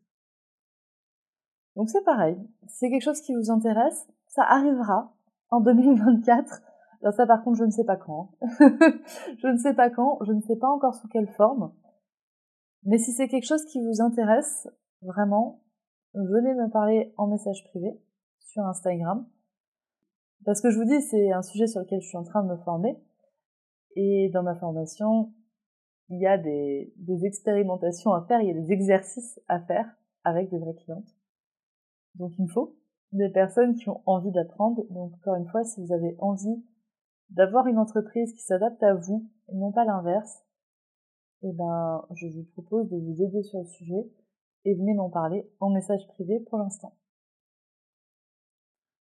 Donc 1.74 1.88
c'est 1.88 2.05
pareil, 2.05 2.37
c'est 2.68 2.90
quelque 2.90 3.02
chose 3.02 3.20
qui 3.22 3.35
vous 3.35 3.50
intéresse, 3.50 4.07
ça 4.28 4.42
arrivera 4.42 5.14
en 5.50 5.61
2024. 5.61 6.62
Alors 7.02 7.14
ça 7.14 7.26
par 7.26 7.42
contre, 7.42 7.58
je 7.58 7.64
ne 7.64 7.70
sais 7.70 7.84
pas 7.84 7.96
quand. 7.96 8.30
je 8.40 9.48
ne 9.48 9.58
sais 9.58 9.74
pas 9.74 9.90
quand, 9.90 10.18
je 10.24 10.32
ne 10.32 10.40
sais 10.40 10.56
pas 10.56 10.68
encore 10.68 10.94
sous 10.94 11.08
quelle 11.08 11.28
forme. 11.28 11.72
Mais 12.84 12.98
si 12.98 13.12
c'est 13.12 13.28
quelque 13.28 13.46
chose 13.46 13.64
qui 13.66 13.80
vous 13.80 14.00
intéresse, 14.00 14.68
vraiment, 15.02 15.62
venez 16.14 16.54
me 16.54 16.70
parler 16.70 17.12
en 17.16 17.26
message 17.26 17.64
privé 17.70 18.00
sur 18.38 18.64
Instagram. 18.64 19.26
Parce 20.44 20.60
que 20.60 20.70
je 20.70 20.78
vous 20.78 20.84
dis, 20.84 21.00
c'est 21.02 21.32
un 21.32 21.42
sujet 21.42 21.66
sur 21.66 21.80
lequel 21.80 22.00
je 22.00 22.08
suis 22.08 22.18
en 22.18 22.24
train 22.24 22.42
de 22.42 22.48
me 22.48 22.56
former. 22.58 22.96
Et 23.94 24.30
dans 24.32 24.42
ma 24.42 24.56
formation, 24.56 25.32
il 26.08 26.20
y 26.20 26.26
a 26.26 26.38
des, 26.38 26.92
des 26.96 27.24
expérimentations 27.24 28.12
à 28.12 28.24
faire, 28.26 28.40
il 28.40 28.48
y 28.48 28.50
a 28.50 28.60
des 28.60 28.72
exercices 28.72 29.40
à 29.48 29.60
faire 29.60 29.86
avec 30.24 30.50
des 30.50 30.58
vraies 30.58 30.74
clientes. 30.74 31.16
Donc 32.16 32.32
il 32.38 32.44
me 32.44 32.48
faut 32.48 32.76
des 33.12 33.28
personnes 33.28 33.74
qui 33.74 33.88
ont 33.88 34.02
envie 34.06 34.32
d'apprendre. 34.32 34.84
Donc 34.90 35.12
encore 35.14 35.36
une 35.36 35.46
fois, 35.48 35.64
si 35.64 35.84
vous 35.84 35.92
avez 35.92 36.16
envie 36.18 36.64
d'avoir 37.33 37.66
une 37.66 37.79
entreprise 37.79 38.33
qui 38.35 38.42
s'adapte 38.42 38.83
à 38.83 38.95
vous 38.95 39.29
et 39.49 39.55
non 39.55 39.73
pas 39.73 39.85
l'inverse, 39.85 40.45
eh 41.42 41.53
ben, 41.53 42.07
je 42.14 42.27
vous 42.29 42.45
propose 42.45 42.88
de 42.88 42.97
vous 42.97 43.23
aider 43.23 43.42
sur 43.42 43.61
le 43.61 43.66
sujet 43.66 44.11
et 44.64 44.75
venez 44.75 44.95
m'en 44.95 45.11
parler 45.11 45.51
en 45.59 45.71
message 45.71 46.07
privé 46.09 46.40
pour 46.40 46.59
l'instant. 46.59 46.95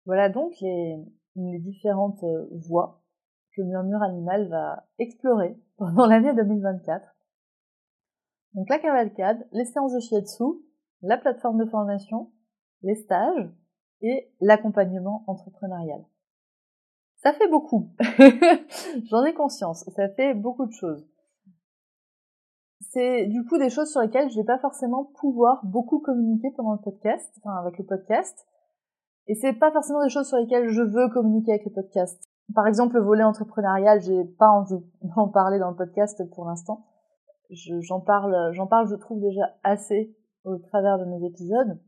Voilà 0.05 0.29
donc 0.29 0.53
les, 0.61 1.05
différentes 1.35 2.23
euh, 2.23 2.47
voies 2.67 3.01
que 3.55 3.61
Murmure 3.61 4.01
Animal 4.01 4.47
va 4.47 4.87
explorer 4.99 5.57
pendant 5.77 6.07
l'année 6.07 6.33
2024. 6.33 7.05
Donc 8.53 8.69
la 8.69 8.79
cavalcade, 8.79 9.47
les 9.51 9.65
séances 9.65 9.93
de 9.93 9.99
shiatsu, 9.99 10.43
la 11.01 11.17
plateforme 11.17 11.57
de 11.57 11.69
formation, 11.69 12.31
les 12.81 12.95
stages 12.95 13.51
et 14.01 14.31
l'accompagnement 14.41 15.23
entrepreneurial. 15.27 16.03
Ça 17.23 17.31
fait 17.31 17.47
beaucoup. 17.47 17.89
J'en 19.05 19.23
ai 19.23 19.33
conscience. 19.33 19.85
Ça 19.95 20.09
fait 20.09 20.33
beaucoup 20.33 20.65
de 20.65 20.73
choses. 20.73 21.07
C'est 22.81 23.25
du 23.27 23.45
coup 23.45 23.57
des 23.57 23.69
choses 23.69 23.89
sur 23.89 24.01
lesquelles 24.01 24.29
je 24.29 24.35
vais 24.35 24.45
pas 24.45 24.59
forcément 24.59 25.05
pouvoir 25.19 25.65
beaucoup 25.65 25.99
communiquer 25.99 26.51
pendant 26.55 26.73
le 26.73 26.81
podcast, 26.83 27.33
enfin 27.39 27.55
avec 27.55 27.77
le 27.79 27.85
podcast, 27.85 28.45
et 29.27 29.35
c'est 29.35 29.53
pas 29.53 29.71
forcément 29.71 30.03
des 30.03 30.09
choses 30.09 30.27
sur 30.27 30.37
lesquelles 30.37 30.67
je 30.69 30.81
veux 30.81 31.09
communiquer 31.09 31.53
avec 31.53 31.65
le 31.65 31.71
podcast. 31.71 32.21
Par 32.53 32.67
exemple, 32.67 32.95
le 32.95 33.01
volet 33.01 33.23
entrepreneurial, 33.23 34.01
j'ai 34.01 34.25
pas 34.25 34.49
envie 34.49 34.83
d'en 35.15 35.29
parler 35.29 35.59
dans 35.59 35.69
le 35.69 35.75
podcast 35.75 36.21
pour 36.35 36.45
l'instant. 36.45 36.85
J'en 37.49 38.01
parle, 38.01 38.51
j'en 38.51 38.67
parle, 38.67 38.87
je 38.89 38.95
trouve 38.95 39.21
déjà 39.21 39.55
assez 39.63 40.15
au 40.43 40.57
travers 40.57 40.99
de 40.99 41.05
mes 41.05 41.25
épisodes. 41.25 41.79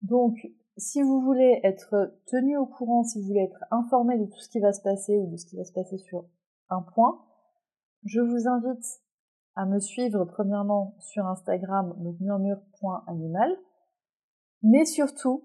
Donc, 0.00 0.34
si 0.76 1.02
vous 1.02 1.20
voulez 1.20 1.60
être 1.64 2.14
tenu 2.26 2.56
au 2.56 2.66
courant, 2.66 3.04
si 3.04 3.20
vous 3.20 3.26
voulez 3.26 3.42
être 3.42 3.64
informé 3.70 4.18
de 4.18 4.26
tout 4.26 4.38
ce 4.38 4.48
qui 4.48 4.60
va 4.60 4.72
se 4.72 4.80
passer 4.80 5.16
ou 5.18 5.30
de 5.30 5.36
ce 5.36 5.46
qui 5.46 5.56
va 5.56 5.64
se 5.64 5.72
passer 5.72 5.98
sur 5.98 6.24
un 6.70 6.82
point, 6.82 7.24
je 8.04 8.20
vous 8.20 8.48
invite 8.48 9.02
à 9.54 9.66
me 9.66 9.78
suivre 9.78 10.24
premièrement 10.24 10.96
sur 10.98 11.26
Instagram, 11.26 11.94
donc 11.98 12.18
murmure.animal, 12.20 13.54
mais 14.62 14.84
surtout 14.84 15.44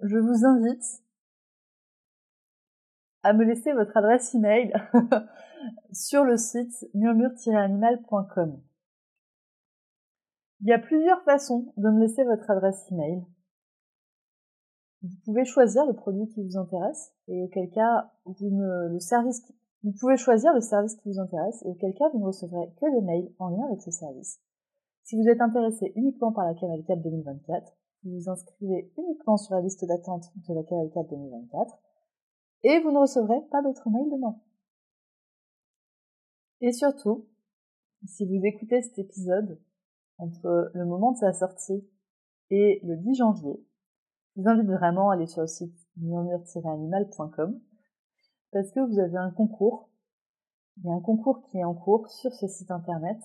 je 0.00 0.18
vous 0.18 0.44
invite 0.44 1.02
à 3.22 3.32
me 3.32 3.44
laisser 3.44 3.72
votre 3.72 3.96
adresse 3.96 4.34
email 4.34 4.72
sur 5.92 6.24
le 6.24 6.36
site 6.36 6.86
murmure-animal.com. 6.94 8.60
Il 10.60 10.68
y 10.68 10.72
a 10.72 10.78
plusieurs 10.78 11.22
façons 11.22 11.72
de 11.76 11.88
me 11.90 12.00
laisser 12.00 12.24
votre 12.24 12.50
adresse 12.50 12.90
email. 12.90 13.24
Vous 15.04 15.16
pouvez 15.24 15.44
choisir 15.44 15.84
le 15.86 15.92
produit 15.92 16.26
qui 16.28 16.42
vous 16.42 16.56
intéresse 16.56 17.12
et 17.28 17.42
auquel 17.42 17.70
cas 17.70 18.10
vous 18.24 18.50
ne, 18.50 18.88
le 18.88 18.98
service 18.98 19.42
vous 19.84 19.92
pouvez 19.92 20.16
choisir 20.16 20.54
le 20.54 20.62
service 20.62 20.96
qui 20.96 21.10
vous 21.10 21.20
intéresse 21.20 21.62
et 21.62 21.68
auquel 21.68 21.92
cas 21.92 22.08
vous 22.08 22.18
ne 22.18 22.24
recevrez 22.24 22.72
que 22.80 22.90
des 22.90 23.02
mails 23.02 23.30
en 23.38 23.50
lien 23.50 23.66
avec 23.66 23.82
ce 23.82 23.90
service. 23.90 24.40
Si 25.02 25.14
vous 25.14 25.28
êtes 25.28 25.42
intéressé 25.42 25.92
uniquement 25.94 26.32
par 26.32 26.46
la 26.46 26.54
Cavalcade 26.54 27.02
2024, 27.02 27.70
vous 28.04 28.18
vous 28.18 28.30
inscrivez 28.30 28.90
uniquement 28.96 29.36
sur 29.36 29.54
la 29.54 29.60
liste 29.60 29.84
d'attente 29.84 30.32
de 30.48 30.54
la 30.54 30.62
cavalcade 30.62 31.08
2024 31.10 31.78
et 32.62 32.80
vous 32.80 32.92
ne 32.92 32.98
recevrez 32.98 33.42
pas 33.50 33.60
d'autres 33.60 33.90
mails 33.90 34.10
de 34.10 34.16
moi. 34.16 34.36
Et 36.62 36.72
surtout, 36.72 37.26
si 38.06 38.24
vous 38.24 38.42
écoutez 38.42 38.80
cet 38.80 38.98
épisode 38.98 39.60
entre 40.16 40.70
le 40.72 40.86
moment 40.86 41.12
de 41.12 41.18
sa 41.18 41.34
sortie 41.34 41.86
et 42.48 42.80
le 42.84 42.96
10 42.96 43.16
janvier, 43.16 43.62
je 44.36 44.42
vous 44.42 44.48
invite 44.48 44.68
vraiment 44.68 45.10
à 45.10 45.14
aller 45.14 45.26
sur 45.26 45.42
le 45.42 45.46
site 45.46 45.74
murmure-animal.com 45.96 47.60
parce 48.52 48.70
que 48.72 48.80
vous 48.80 48.98
avez 48.98 49.16
un 49.16 49.30
concours. 49.30 49.88
Il 50.78 50.86
y 50.86 50.90
a 50.90 50.92
un 50.92 51.00
concours 51.00 51.42
qui 51.42 51.58
est 51.58 51.64
en 51.64 51.74
cours 51.74 52.08
sur 52.08 52.32
ce 52.32 52.48
site 52.48 52.70
internet 52.70 53.18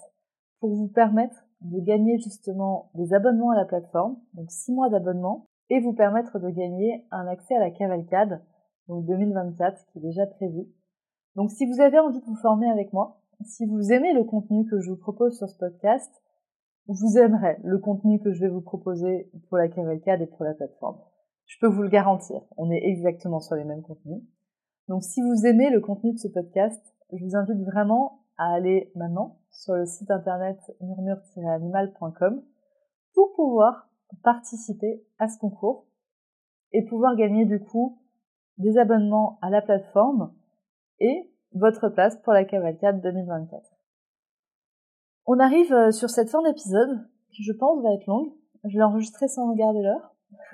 pour 0.60 0.76
vous 0.76 0.88
permettre 0.88 1.36
de 1.62 1.80
gagner 1.80 2.20
justement 2.20 2.92
des 2.94 3.14
abonnements 3.14 3.52
à 3.52 3.56
la 3.56 3.66
plateforme, 3.66 4.18
donc 4.34 4.52
6 4.52 4.72
mois 4.72 4.90
d'abonnement, 4.90 5.48
et 5.70 5.80
vous 5.80 5.94
permettre 5.94 6.40
de 6.40 6.50
gagner 6.50 7.06
un 7.12 7.28
accès 7.28 7.56
à 7.56 7.60
la 7.60 7.72
cavalcade, 7.72 8.44
donc 8.88 9.06
2024, 9.06 9.86
qui 9.88 9.98
est 9.98 10.02
déjà 10.02 10.26
prévu. 10.28 10.68
Donc 11.36 11.52
si 11.52 11.66
vous 11.66 11.82
avez 11.82 12.00
envie 12.00 12.20
de 12.20 12.26
vous 12.26 12.36
former 12.36 12.70
avec 12.70 12.94
moi, 12.94 13.22
si 13.46 13.66
vous 13.66 13.92
aimez 13.92 14.14
le 14.14 14.24
contenu 14.24 14.66
que 14.66 14.80
je 14.80 14.92
vous 14.92 14.98
propose 14.98 15.38
sur 15.38 15.48
ce 15.48 15.58
podcast, 15.58 16.12
vous 16.88 17.18
aimerez 17.18 17.58
le 17.64 17.78
contenu 17.78 18.20
que 18.20 18.32
je 18.32 18.42
vais 18.42 18.50
vous 18.50 18.62
proposer 18.62 19.30
pour 19.48 19.58
la 19.58 19.68
cavalcade 19.68 20.22
et 20.22 20.28
pour 20.28 20.44
la 20.44 20.54
plateforme. 20.54 20.98
Je 21.46 21.58
peux 21.60 21.68
vous 21.68 21.82
le 21.82 21.90
garantir, 21.90 22.42
on 22.58 22.72
est 22.72 22.84
exactement 22.84 23.40
sur 23.40 23.56
les 23.56 23.64
mêmes 23.64 23.82
contenus. 23.82 24.24
Donc 24.88 25.04
si 25.04 25.22
vous 25.22 25.46
aimez 25.46 25.70
le 25.70 25.82
contenu 25.82 26.14
de 26.14 26.18
ce 26.18 26.28
podcast, 26.28 26.82
je 27.12 27.24
vous 27.24 27.36
invite 27.36 27.62
vraiment 27.64 28.24
à 28.38 28.54
aller 28.54 28.92
maintenant 28.96 29.40
sur 29.52 29.76
le 29.76 29.86
site 29.86 30.10
internet 30.12 30.58
murmure-animal.com 30.82 32.44
pour 33.14 33.34
pouvoir 33.34 33.90
participer 34.24 35.04
à 35.18 35.28
ce 35.28 35.38
concours 35.38 35.88
et 36.72 36.84
pouvoir 36.86 37.16
gagner 37.16 37.46
du 37.46 37.60
coup 37.60 38.00
des 38.58 38.78
abonnements 38.78 39.40
à 39.42 39.50
la 39.50 39.62
plateforme 39.62 40.34
et 41.00 41.32
votre 41.54 41.90
place 41.90 42.18
pour 42.22 42.34
la 42.34 42.46
cavalcade 42.46 43.02
2024. 43.02 43.79
On 45.32 45.38
arrive 45.38 45.72
euh, 45.74 45.92
sur 45.92 46.10
cette 46.10 46.32
fin 46.32 46.42
d'épisode 46.42 47.08
qui 47.30 47.44
je 47.44 47.54
pense 47.54 47.84
va 47.84 47.94
être 47.94 48.08
longue. 48.08 48.34
Je 48.64 48.76
l'ai 48.76 48.84
enregistré 48.84 49.28
sans 49.28 49.52
regarder 49.52 49.84
l'heure. 49.84 50.16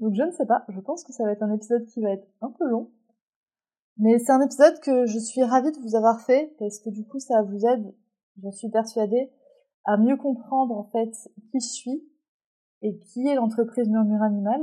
Donc 0.00 0.14
je 0.14 0.22
ne 0.22 0.30
sais 0.30 0.46
pas, 0.46 0.64
je 0.68 0.78
pense 0.78 1.02
que 1.02 1.12
ça 1.12 1.24
va 1.24 1.32
être 1.32 1.42
un 1.42 1.52
épisode 1.52 1.84
qui 1.86 2.00
va 2.00 2.12
être 2.12 2.28
un 2.42 2.50
peu 2.50 2.64
long. 2.64 2.92
Mais 3.96 4.20
c'est 4.20 4.30
un 4.30 4.40
épisode 4.40 4.78
que 4.78 5.06
je 5.06 5.18
suis 5.18 5.42
ravie 5.42 5.72
de 5.72 5.80
vous 5.80 5.96
avoir 5.96 6.20
fait 6.20 6.54
parce 6.60 6.78
que 6.78 6.90
du 6.90 7.04
coup 7.04 7.18
ça 7.18 7.42
vous 7.42 7.66
aide, 7.66 7.92
j'en 8.40 8.52
suis 8.52 8.68
persuadée, 8.68 9.32
à 9.84 9.96
mieux 9.96 10.16
comprendre 10.16 10.76
en 10.78 10.84
fait 10.84 11.10
qui 11.50 11.58
je 11.58 11.66
suis 11.66 12.04
et 12.82 12.96
qui 13.00 13.26
est 13.26 13.34
l'entreprise 13.34 13.88
Murmure 13.88 14.22
Animal 14.22 14.60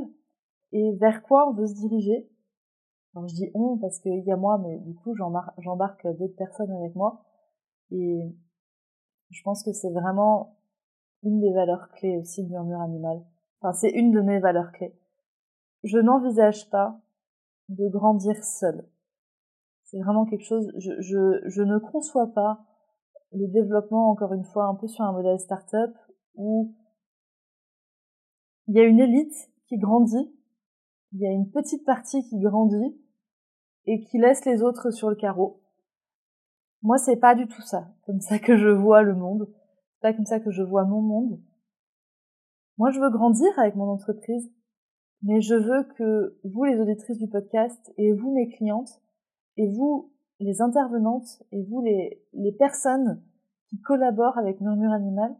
et 0.71 0.93
vers 0.93 1.23
quoi 1.23 1.49
on 1.49 1.53
veut 1.55 1.67
se 1.67 1.75
diriger. 1.75 2.31
Alors 3.13 3.27
je 3.27 3.35
dis 3.35 3.51
on 3.53 3.77
parce 3.79 3.99
qu'il 3.99 4.23
y 4.23 4.31
a 4.31 4.37
moi, 4.37 4.57
mais 4.59 4.77
du 4.77 4.95
coup 4.95 5.13
j'embarque 5.13 6.07
d'autres 6.07 6.37
personnes 6.37 6.71
avec 6.71 6.95
moi 6.95 7.25
et 7.91 8.33
je 9.29 9.41
pense 9.43 9.63
que 9.63 9.73
c'est 9.73 9.91
vraiment 9.91 10.57
une 11.23 11.39
des 11.39 11.51
valeurs 11.53 11.89
clés 11.91 12.17
aussi 12.17 12.43
de 12.43 12.49
Murmure 12.49 12.81
Animal. 12.81 13.21
Enfin 13.61 13.73
c'est 13.73 13.91
une 13.91 14.11
de 14.11 14.21
mes 14.21 14.39
valeurs 14.39 14.71
clés. 14.71 14.95
Je 15.83 15.97
n'envisage 15.97 16.69
pas 16.69 16.99
de 17.69 17.87
grandir 17.87 18.43
seule. 18.43 18.87
C'est 19.83 19.99
vraiment 19.99 20.25
quelque 20.25 20.45
chose, 20.45 20.71
je 20.77 21.61
ne 21.61 21.77
conçois 21.79 22.27
pas 22.33 22.65
le 23.31 23.47
développement, 23.47 24.09
encore 24.09 24.33
une 24.33 24.43
fois, 24.43 24.65
un 24.65 24.75
peu 24.75 24.87
sur 24.87 25.03
un 25.03 25.11
modèle 25.11 25.39
startup 25.39 25.95
où 26.35 26.75
il 28.67 28.75
y 28.75 28.79
a 28.79 28.83
une 28.83 28.99
élite 28.99 29.51
qui 29.67 29.77
grandit, 29.77 30.33
il 31.13 31.21
y 31.21 31.27
a 31.27 31.31
une 31.31 31.49
petite 31.49 31.85
partie 31.85 32.23
qui 32.23 32.39
grandit 32.39 32.95
et 33.85 34.01
qui 34.01 34.19
laisse 34.19 34.45
les 34.45 34.61
autres 34.61 34.91
sur 34.91 35.09
le 35.09 35.15
carreau. 35.15 35.58
Moi, 36.81 36.97
c'est 36.97 37.17
pas 37.17 37.35
du 37.35 37.47
tout 37.47 37.61
ça, 37.61 37.89
comme 38.05 38.21
ça 38.21 38.39
que 38.39 38.57
je 38.57 38.69
vois 38.69 39.01
le 39.01 39.15
monde. 39.15 39.47
C'est 39.93 40.01
pas 40.01 40.13
comme 40.13 40.25
ça 40.25 40.39
que 40.39 40.51
je 40.51 40.63
vois 40.63 40.85
mon 40.85 41.01
monde. 41.01 41.41
Moi, 42.77 42.91
je 42.91 42.99
veux 42.99 43.09
grandir 43.09 43.47
avec 43.57 43.75
mon 43.75 43.89
entreprise, 43.89 44.49
mais 45.21 45.41
je 45.41 45.55
veux 45.55 45.83
que 45.97 46.39
vous, 46.45 46.63
les 46.63 46.79
auditrices 46.79 47.17
du 47.17 47.27
podcast, 47.27 47.93
et 47.97 48.13
vous, 48.13 48.33
mes 48.33 48.47
clientes, 48.49 49.01
et 49.57 49.67
vous, 49.67 50.13
les 50.39 50.61
intervenantes, 50.61 51.43
et 51.51 51.61
vous, 51.63 51.81
les, 51.81 52.23
les 52.31 52.53
personnes 52.53 53.21
qui 53.67 53.81
collaborent 53.81 54.37
avec 54.37 54.61
Murmure 54.61 54.93
Animal, 54.93 55.35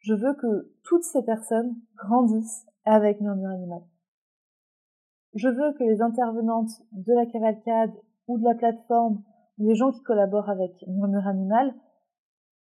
je 0.00 0.12
veux 0.12 0.34
que 0.34 0.74
toutes 0.84 1.04
ces 1.04 1.22
personnes 1.22 1.74
grandissent 1.96 2.66
avec 2.84 3.20
Murmure 3.20 3.50
Animal. 3.50 3.82
Je 5.34 5.48
veux 5.48 5.72
que 5.78 5.84
les 5.84 6.02
intervenantes 6.02 6.82
de 6.92 7.14
la 7.14 7.24
cavalcade 7.24 7.94
ou 8.26 8.38
de 8.38 8.44
la 8.44 8.54
plateforme, 8.54 9.22
les 9.58 9.74
gens 9.74 9.90
qui 9.90 10.02
collaborent 10.02 10.50
avec 10.50 10.72
Murmure 10.86 11.26
Animal, 11.26 11.74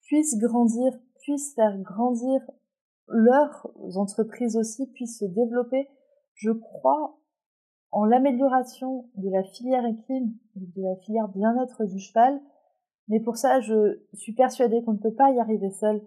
puissent 0.02 0.38
grandir, 0.38 0.92
puissent 1.22 1.54
faire 1.56 1.78
grandir 1.80 2.42
leurs 3.08 3.68
entreprises 3.96 4.58
aussi, 4.58 4.88
puissent 4.88 5.20
se 5.20 5.26
développer. 5.26 5.88
Je 6.34 6.52
crois 6.52 7.18
en 7.92 8.06
l'amélioration 8.06 9.10
de 9.16 9.30
la 9.30 9.44
filière 9.44 9.86
équine 9.86 10.34
de 10.56 10.82
la 10.82 10.96
filière 10.98 11.28
bien-être 11.28 11.86
du 11.86 12.00
cheval. 12.00 12.42
Mais 13.08 13.20
pour 13.20 13.38
ça, 13.38 13.60
je 13.60 14.02
suis 14.14 14.34
persuadée 14.34 14.82
qu'on 14.84 14.94
ne 14.94 15.00
peut 15.00 15.14
pas 15.14 15.32
y 15.32 15.40
arriver 15.40 15.70
seul. 15.70 16.02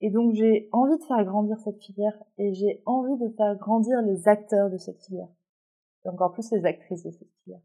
Et 0.00 0.10
donc 0.10 0.34
j'ai 0.34 0.68
envie 0.72 0.98
de 0.98 1.04
faire 1.04 1.24
grandir 1.24 1.58
cette 1.60 1.82
filière 1.82 2.18
et 2.38 2.52
j'ai 2.54 2.82
envie 2.84 3.16
de 3.18 3.28
faire 3.36 3.56
grandir 3.56 4.02
les 4.02 4.28
acteurs 4.28 4.70
de 4.70 4.76
cette 4.76 5.02
filière. 5.02 5.28
Et 6.04 6.08
encore 6.08 6.32
plus 6.32 6.50
les 6.52 6.64
actrices 6.64 7.04
de 7.04 7.10
cette 7.10 7.32
filière. 7.42 7.62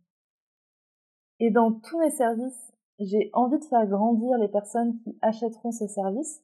Et 1.44 1.50
dans 1.50 1.72
tous 1.72 1.98
mes 1.98 2.12
services, 2.12 2.72
j'ai 3.00 3.32
envie 3.34 3.58
de 3.58 3.66
faire 3.66 3.88
grandir 3.88 4.38
les 4.38 4.48
personnes 4.48 5.00
qui 5.00 5.18
achèteront 5.24 5.72
ces 5.72 5.88
services. 5.88 6.44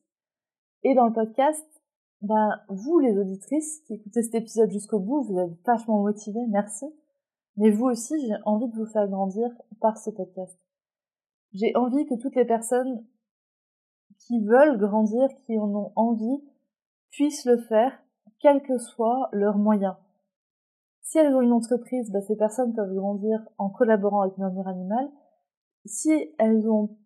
Et 0.82 0.96
dans 0.96 1.06
le 1.06 1.14
podcast, 1.14 1.64
ben, 2.22 2.60
vous 2.68 2.98
les 2.98 3.16
auditrices 3.16 3.82
qui 3.82 3.94
écoutez 3.94 4.24
cet 4.24 4.34
épisode 4.34 4.72
jusqu'au 4.72 5.00
bout, 5.00 5.22
vous 5.22 5.38
êtes 5.38 5.52
vachement 5.64 6.02
motivés, 6.02 6.48
merci. 6.50 6.86
Mais 7.58 7.70
vous 7.70 7.86
aussi, 7.86 8.20
j'ai 8.26 8.34
envie 8.44 8.70
de 8.70 8.76
vous 8.76 8.88
faire 8.88 9.08
grandir 9.08 9.52
par 9.82 10.00
ce 10.00 10.10
podcast. 10.10 10.58
J'ai 11.54 11.76
envie 11.76 12.08
que 12.08 12.20
toutes 12.20 12.36
les 12.36 12.46
personnes 12.46 13.06
qui 14.18 14.44
veulent 14.44 14.80
grandir, 14.80 15.30
qui 15.46 15.60
en 15.60 15.70
ont 15.76 15.92
envie, 15.96 16.44
puissent 17.12 17.46
le 17.46 17.58
faire, 17.58 18.02
quels 18.40 18.64
que 18.64 18.80
soient 18.80 19.30
leurs 19.32 19.60
moyens. 19.60 19.96
Si 21.08 21.18
elles 21.18 21.34
ont 21.34 21.42
une 21.42 21.54
entreprise, 21.54 22.12
bah, 22.12 22.20
ces 22.20 22.36
personnes 22.36 22.74
peuvent 22.74 22.94
grandir 22.94 23.40
en 23.58 23.70
collaborant 23.70 24.24
avec 24.24 24.38
Murmure 24.38 24.68
Animal. 24.68 25.10
Si 25.86 26.12
elles 26.38 26.70
ont 26.70 26.98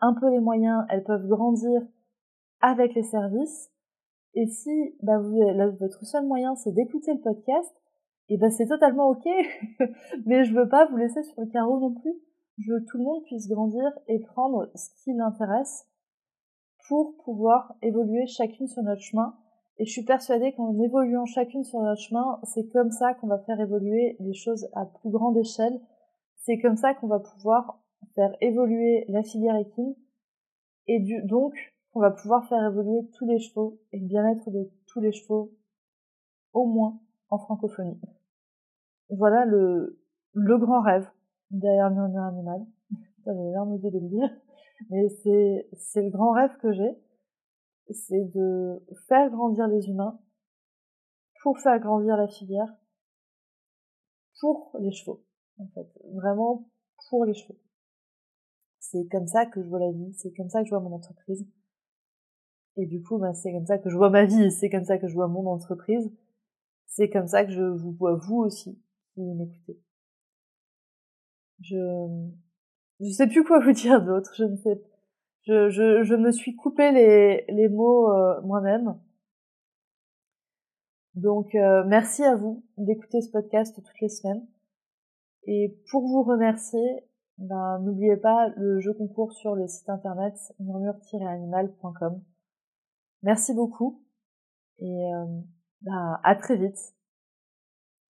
un 0.00 0.12
peu 0.12 0.30
les 0.30 0.40
moyens, 0.40 0.84
elles 0.90 1.04
peuvent 1.04 1.26
grandir 1.26 1.80
avec 2.60 2.94
les 2.94 3.02
services. 3.02 3.72
Et 4.34 4.46
si 4.46 4.94
bah, 5.02 5.18
votre 5.80 6.04
seul 6.04 6.26
moyen, 6.26 6.54
c'est 6.54 6.72
d'écouter 6.72 7.14
le 7.14 7.20
podcast, 7.22 7.74
et 8.28 8.36
ben 8.36 8.50
c'est 8.50 8.66
totalement 8.66 9.08
ok, 9.08 9.24
mais 10.26 10.44
je 10.44 10.54
veux 10.54 10.68
pas 10.68 10.84
vous 10.90 10.98
laisser 10.98 11.22
sur 11.22 11.40
le 11.40 11.46
carreau 11.46 11.80
non 11.80 11.94
plus. 11.94 12.12
Je 12.58 12.70
veux 12.70 12.80
que 12.80 12.90
tout 12.90 12.98
le 12.98 13.04
monde 13.04 13.24
puisse 13.24 13.48
grandir 13.48 13.90
et 14.06 14.18
prendre 14.18 14.70
ce 14.74 14.90
qui 15.02 15.14
l'intéresse 15.14 15.88
pour 16.88 17.16
pouvoir 17.24 17.74
évoluer 17.80 18.26
chacune 18.26 18.66
sur 18.66 18.82
notre 18.82 19.00
chemin. 19.00 19.34
Et 19.78 19.84
je 19.84 19.90
suis 19.90 20.04
persuadée 20.04 20.52
qu'en 20.52 20.78
évoluant 20.78 21.26
chacune 21.26 21.64
sur 21.64 21.80
notre 21.80 22.00
chemin, 22.00 22.40
c'est 22.44 22.66
comme 22.68 22.90
ça 22.90 23.14
qu'on 23.14 23.26
va 23.26 23.38
faire 23.40 23.60
évoluer 23.60 24.16
les 24.20 24.32
choses 24.32 24.68
à 24.72 24.86
plus 24.86 25.10
grande 25.10 25.36
échelle. 25.36 25.80
C'est 26.36 26.58
comme 26.58 26.76
ça 26.76 26.94
qu'on 26.94 27.08
va 27.08 27.20
pouvoir 27.20 27.82
faire 28.14 28.34
évoluer 28.40 29.04
la 29.08 29.22
filière 29.22 29.56
équine 29.56 29.94
et 30.86 31.00
donc 31.24 31.54
on 31.94 32.00
va 32.00 32.10
pouvoir 32.10 32.46
faire 32.48 32.64
évoluer 32.64 33.06
tous 33.14 33.26
les 33.26 33.38
chevaux 33.38 33.80
et 33.92 33.98
le 33.98 34.06
bien-être 34.06 34.50
de 34.50 34.70
tous 34.86 35.00
les 35.00 35.12
chevaux 35.12 35.52
au 36.52 36.66
moins 36.66 36.98
en 37.28 37.38
francophonie. 37.38 38.00
Voilà 39.10 39.44
le, 39.44 39.98
le 40.32 40.58
grand 40.58 40.80
rêve 40.80 41.08
derrière 41.50 41.90
Murmure 41.90 42.22
Animal. 42.22 42.66
J'avais 43.24 43.50
l'air 43.50 43.66
de 43.66 43.90
le 43.90 44.08
dire. 44.08 44.30
Mais 44.90 45.08
c'est, 45.08 45.68
c'est 45.72 46.02
le 46.02 46.10
grand 46.10 46.32
rêve 46.32 46.56
que 46.58 46.72
j'ai. 46.72 46.96
C'est 47.90 48.24
de 48.34 48.82
faire 49.08 49.30
grandir 49.30 49.68
les 49.68 49.88
humains 49.88 50.20
pour 51.42 51.58
faire 51.58 51.78
grandir 51.78 52.16
la 52.16 52.26
filière 52.26 52.74
pour 54.40 54.76
les 54.80 54.92
chevaux. 54.92 55.24
En 55.58 55.68
fait. 55.68 55.88
Vraiment 56.14 56.68
pour 57.08 57.24
les 57.24 57.34
chevaux. 57.34 57.58
C'est 58.80 59.06
comme 59.08 59.26
ça 59.26 59.46
que 59.46 59.62
je 59.62 59.68
vois 59.68 59.80
la 59.80 59.92
vie. 59.92 60.12
C'est 60.14 60.32
comme 60.32 60.48
ça 60.48 60.60
que 60.60 60.66
je 60.66 60.74
vois 60.74 60.80
mon 60.80 60.94
entreprise. 60.94 61.46
Et 62.76 62.86
du 62.86 63.02
coup, 63.02 63.18
ben, 63.18 63.32
c'est 63.34 63.52
comme 63.52 63.66
ça 63.66 63.78
que 63.78 63.88
je 63.88 63.96
vois 63.96 64.10
ma 64.10 64.24
vie. 64.26 64.50
C'est 64.50 64.70
comme 64.70 64.84
ça 64.84 64.98
que 64.98 65.08
je 65.08 65.14
vois 65.14 65.28
mon 65.28 65.46
entreprise. 65.46 66.12
C'est 66.86 67.10
comme 67.10 67.26
ça 67.26 67.44
que 67.44 67.52
je 67.52 67.62
vous 67.62 67.92
vois 67.92 68.16
vous 68.16 68.38
aussi 68.38 68.78
qui 69.14 69.22
m'écoutez. 69.22 69.80
Je 71.60 72.30
je 73.00 73.10
sais 73.10 73.26
plus 73.26 73.44
quoi 73.44 73.60
vous 73.60 73.72
dire 73.72 74.04
d'autre. 74.04 74.32
Je 74.36 74.44
ne 74.44 74.56
sais. 74.56 74.82
Je, 75.46 76.16
me 76.16 76.32
suis 76.32 76.56
coupé 76.56 76.90
les, 76.90 77.44
les 77.48 77.68
mots 77.68 78.10
euh, 78.10 78.40
moi-même. 78.42 78.98
Donc 81.14 81.54
euh, 81.54 81.82
merci 81.86 82.24
à 82.24 82.34
vous 82.34 82.64
d'écouter 82.76 83.22
ce 83.22 83.30
podcast 83.30 83.74
toutes 83.74 84.00
les 84.00 84.08
semaines. 84.08 84.46
Et 85.44 85.78
pour 85.90 86.06
vous 86.06 86.22
remercier, 86.22 87.04
ben, 87.38 87.78
n'oubliez 87.78 88.16
pas 88.16 88.48
le 88.56 88.80
jeu 88.80 88.92
concours 88.92 89.32
sur 89.32 89.54
le 89.54 89.66
site 89.68 89.88
internet 89.88 90.34
murmure-animal.com. 90.58 92.22
Merci 93.22 93.54
beaucoup 93.54 94.02
et 94.78 95.12
euh, 95.14 95.24
ben, 95.82 96.20
à 96.22 96.34
très 96.34 96.56
vite. 96.56 96.94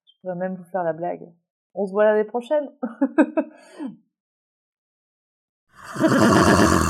Je 0.05 0.21
pourrais 0.21 0.35
même 0.37 0.57
vous 0.57 0.65
faire 0.65 0.83
la 0.83 0.93
blague. 0.93 1.27
On 1.75 1.87
se 1.87 1.93
voit 1.93 2.05
l'année 2.05 2.25
prochaine. 2.25 2.71